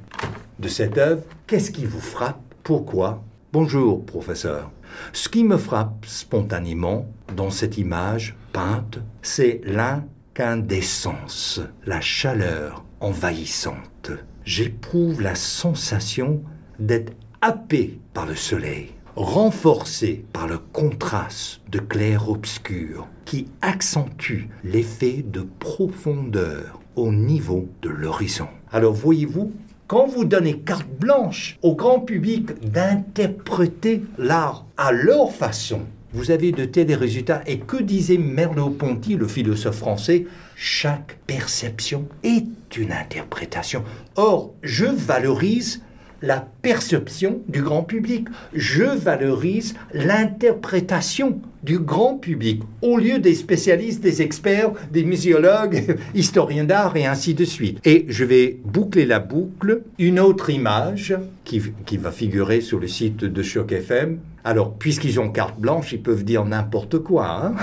de 0.58 0.66
cette 0.66 0.98
œuvre. 0.98 1.22
Qu'est-ce 1.46 1.70
qui 1.70 1.84
vous 1.84 2.00
frappe 2.00 2.49
Pourquoi? 2.62 3.24
Bonjour, 3.52 4.04
professeur. 4.04 4.70
Ce 5.12 5.28
qui 5.28 5.44
me 5.44 5.56
frappe 5.56 6.04
spontanément 6.06 7.06
dans 7.34 7.50
cette 7.50 7.78
image 7.78 8.36
peinte, 8.52 8.98
c'est 9.22 9.62
l'incandescence, 9.64 11.60
la 11.86 12.00
chaleur 12.00 12.84
envahissante. 13.00 14.10
J'éprouve 14.44 15.22
la 15.22 15.34
sensation 15.34 16.42
d'être 16.78 17.14
happé 17.40 17.98
par 18.12 18.26
le 18.26 18.36
soleil, 18.36 18.90
renforcé 19.16 20.26
par 20.32 20.46
le 20.46 20.58
contraste 20.58 21.62
de 21.70 21.78
clair-obscur 21.78 23.08
qui 23.24 23.48
accentue 23.62 24.48
l'effet 24.64 25.24
de 25.26 25.40
profondeur 25.58 26.78
au 26.94 27.10
niveau 27.10 27.68
de 27.80 27.88
l'horizon. 27.88 28.48
Alors 28.70 28.92
voyez-vous, 28.92 29.52
quand 29.90 30.06
vous 30.06 30.24
donnez 30.24 30.60
carte 30.60 30.86
blanche 31.00 31.58
au 31.62 31.74
grand 31.74 31.98
public 31.98 32.60
d'interpréter 32.60 34.04
l'art 34.18 34.64
à 34.76 34.92
leur 34.92 35.32
façon, 35.32 35.80
vous 36.12 36.30
avez 36.30 36.52
de 36.52 36.64
tels 36.64 36.94
résultats. 36.94 37.42
Et 37.48 37.58
que 37.58 37.82
disait 37.82 38.16
Merleau-Ponty, 38.16 39.16
le 39.16 39.26
philosophe 39.26 39.78
français 39.78 40.26
Chaque 40.54 41.18
perception 41.26 42.06
est 42.22 42.76
une 42.76 42.92
interprétation. 42.92 43.82
Or, 44.14 44.54
je 44.62 44.84
valorise 44.84 45.82
la 46.22 46.46
perception 46.62 47.40
du 47.48 47.62
grand 47.62 47.82
public. 47.82 48.28
Je 48.52 48.84
valorise 48.84 49.74
l'interprétation 49.92 51.40
du 51.62 51.78
grand 51.78 52.16
public 52.16 52.62
au 52.82 52.98
lieu 52.98 53.18
des 53.18 53.34
spécialistes, 53.34 54.02
des 54.02 54.22
experts, 54.22 54.72
des 54.90 55.04
muséologues, 55.04 55.98
historiens 56.14 56.64
d'art 56.64 56.96
et 56.96 57.06
ainsi 57.06 57.34
de 57.34 57.44
suite. 57.44 57.78
Et 57.84 58.06
je 58.08 58.24
vais 58.24 58.58
boucler 58.64 59.06
la 59.06 59.18
boucle. 59.18 59.82
Une 59.98 60.20
autre 60.20 60.50
image 60.50 61.14
qui, 61.44 61.62
qui 61.86 61.96
va 61.96 62.10
figurer 62.10 62.60
sur 62.60 62.78
le 62.78 62.88
site 62.88 63.24
de 63.24 63.42
Choc 63.42 63.72
FM. 63.72 64.18
Alors, 64.42 64.74
puisqu'ils 64.74 65.20
ont 65.20 65.30
carte 65.30 65.60
blanche, 65.60 65.92
ils 65.92 66.02
peuvent 66.02 66.24
dire 66.24 66.44
n'importe 66.44 66.98
quoi. 66.98 67.44
Hein 67.44 67.54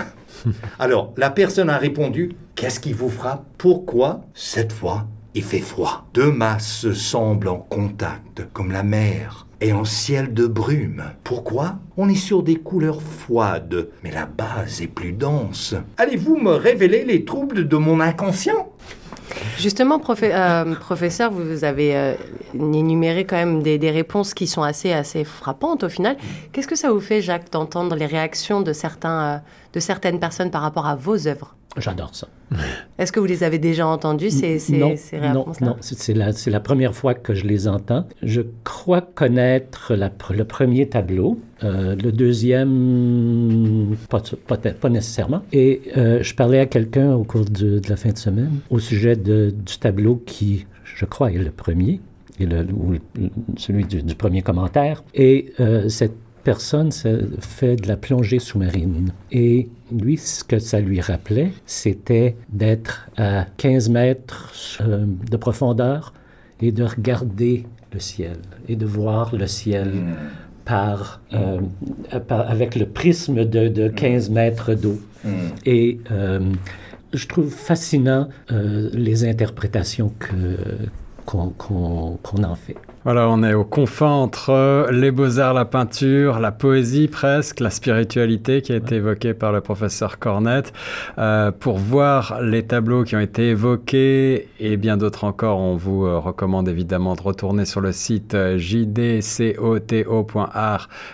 Alors, 0.79 1.13
la 1.17 1.31
personne 1.31 1.69
a 1.69 1.77
répondu, 1.77 2.33
qu'est-ce 2.55 2.79
qui 2.79 2.93
vous 2.93 3.09
frappe? 3.09 3.45
Pourquoi 3.57 4.21
Cette 4.35 4.71
fois, 4.71 5.07
il 5.37 5.43
fait 5.43 5.59
froid. 5.59 6.07
Deux 6.15 6.31
masses 6.31 6.91
semblent 6.93 7.49
en 7.49 7.57
contact, 7.57 8.47
comme 8.53 8.71
la 8.71 8.81
mer 8.81 9.45
et 9.61 9.71
en 9.71 9.85
ciel 9.85 10.33
de 10.33 10.47
brume. 10.47 11.03
Pourquoi? 11.23 11.75
On 11.95 12.09
est 12.09 12.15
sur 12.15 12.41
des 12.41 12.55
couleurs 12.55 13.01
froides, 13.03 13.89
mais 14.03 14.11
la 14.11 14.25
base 14.25 14.81
est 14.81 14.87
plus 14.87 15.11
dense. 15.11 15.75
Allez-vous 15.97 16.37
me 16.37 16.51
révéler 16.51 17.05
les 17.05 17.23
troubles 17.23 17.67
de 17.67 17.77
mon 17.77 17.99
inconscient? 17.99 18.71
Justement, 19.59 20.01
euh, 20.23 20.75
professeur, 20.75 21.31
vous 21.31 21.63
avez 21.63 21.95
euh, 21.95 22.15
énuméré 22.55 23.25
quand 23.25 23.35
même 23.35 23.61
des, 23.61 23.91
réponses 23.91 24.33
qui 24.33 24.47
sont 24.47 24.63
assez, 24.63 24.91
assez 24.91 25.23
frappantes 25.23 25.83
au 25.83 25.89
final. 25.89 26.17
Qu'est-ce 26.51 26.67
que 26.67 26.75
ça 26.75 26.91
vous 26.91 27.01
fait, 27.01 27.21
Jacques, 27.21 27.51
d'entendre 27.51 27.95
les 27.95 28.07
réactions 28.07 28.61
de, 28.61 28.73
certains, 28.73 29.21
euh, 29.21 29.37
de 29.73 29.79
certaines 29.79 30.19
personnes 30.19 30.49
par 30.49 30.63
rapport 30.63 30.87
à 30.87 30.95
vos 30.95 31.27
œuvres? 31.27 31.56
J'adore 31.75 32.15
ça. 32.15 32.27
Est-ce 32.97 33.11
que 33.11 33.19
vous 33.19 33.25
les 33.25 33.43
avez 33.43 33.59
déjà 33.59 33.85
entendus, 33.85 34.31
ces, 34.31 34.57
ces, 34.57 34.77
non, 34.77 34.93
ces 34.95 35.19
Non, 35.19 35.45
non 35.61 35.75
c'est 35.81 36.13
la, 36.13 36.29
la, 36.47 36.59
première 36.59 36.95
fois 36.95 37.13
que 37.13 37.35
je 37.35 37.45
les 37.45 37.67
entends. 37.67 38.07
Je 38.23 38.41
crois 38.63 39.01
connaître 39.01 39.93
la, 39.93 40.11
le 40.31 40.45
premier 40.45 40.87
tableau, 40.87 41.39
euh, 41.63 41.95
le 41.95 42.11
deuxième, 42.11 43.95
pas, 44.09 44.23
pas, 44.47 44.57
pas 44.57 44.89
nécessairement. 44.89 45.43
Et 45.51 45.81
euh, 45.97 46.23
je 46.23 46.33
parlais 46.33 46.59
à 46.59 46.65
quelqu'un 46.65 47.13
au 47.13 47.23
cours 47.23 47.45
de, 47.45 47.79
de, 47.79 47.89
la 47.89 47.97
fin 47.97 48.09
de 48.09 48.17
semaine 48.17 48.59
au 48.69 48.79
sujet 48.79 49.15
de, 49.15 49.51
du 49.51 49.77
tableau 49.77 50.21
qui, 50.25 50.65
je 50.83 51.05
crois, 51.05 51.31
est 51.31 51.37
le 51.37 51.51
premier, 51.51 51.99
et 52.39 52.45
le, 52.45 52.65
ou 52.73 52.95
celui 53.57 53.85
du, 53.85 54.01
du, 54.01 54.15
premier 54.15 54.41
commentaire. 54.41 55.03
Et 55.13 55.53
euh, 55.59 55.89
cette 55.89 56.15
personne 56.43 56.91
fait 57.39 57.75
de 57.75 57.87
la 57.89 57.97
plongée 57.97 58.39
sous-marine. 58.39 59.11
Et 59.33 59.67
lui, 59.91 60.17
ce 60.17 60.43
que 60.43 60.59
ça 60.59 60.79
lui 60.79 61.01
rappelait, 61.01 61.51
c'était 61.65 62.35
d'être 62.49 63.09
à 63.17 63.45
15 63.57 63.89
mètres 63.89 64.51
euh, 64.81 65.05
de 65.29 65.37
profondeur 65.37 66.13
et 66.61 66.71
de 66.71 66.83
regarder 66.83 67.65
le 67.93 67.99
ciel 67.99 68.37
et 68.67 68.75
de 68.75 68.85
voir 68.85 69.35
le 69.35 69.47
ciel 69.47 69.89
hmm. 69.89 70.15
par, 70.65 71.21
euh, 71.33 71.61
par, 72.27 72.49
avec 72.49 72.75
le 72.75 72.85
prisme 72.85 73.45
de, 73.45 73.67
de 73.69 73.87
15 73.87 74.29
mètres 74.29 74.73
d'eau. 74.73 74.99
Mm. 75.23 75.29
Et 75.65 75.99
euh, 76.11 76.39
je 77.13 77.27
trouve 77.27 77.49
fascinant 77.49 78.27
euh, 78.51 78.89
les 78.93 79.25
interprétations 79.25 80.11
que 80.19 80.57
qu'on 81.25 81.49
qu 81.49 82.43
en 82.43 82.55
fait. 82.55 82.77
Voilà, 83.07 83.29
on 83.29 83.41
est 83.41 83.53
au 83.53 83.63
confins 83.63 84.11
entre 84.11 84.89
les 84.91 85.11
beaux-arts, 85.11 85.53
la 85.53 85.63
peinture, 85.63 86.39
la 86.39 86.51
poésie 86.51 87.07
presque, 87.07 87.61
la 87.61 87.69
spiritualité 87.69 88.61
qui 88.61 88.73
a 88.73 88.75
été 88.75 88.95
évoquée 88.95 89.33
par 89.33 89.53
le 89.53 89.61
professeur 89.61 90.19
Cornette. 90.19 90.73
Euh, 91.17 91.51
pour 91.51 91.77
voir 91.77 92.41
les 92.41 92.63
tableaux 92.63 93.05
qui 93.05 93.15
ont 93.15 93.21
été 93.21 93.51
évoqués 93.51 94.49
et 94.59 94.75
bien 94.75 94.97
d'autres 94.97 95.23
encore, 95.23 95.59
on 95.59 95.77
vous 95.77 96.05
euh, 96.05 96.19
recommande 96.19 96.67
évidemment 96.67 97.15
de 97.15 97.21
retourner 97.21 97.63
sur 97.63 97.79
le 97.79 97.93
site 97.93 98.33
euh, 98.33 98.57
jdcoto.art. 98.57 99.29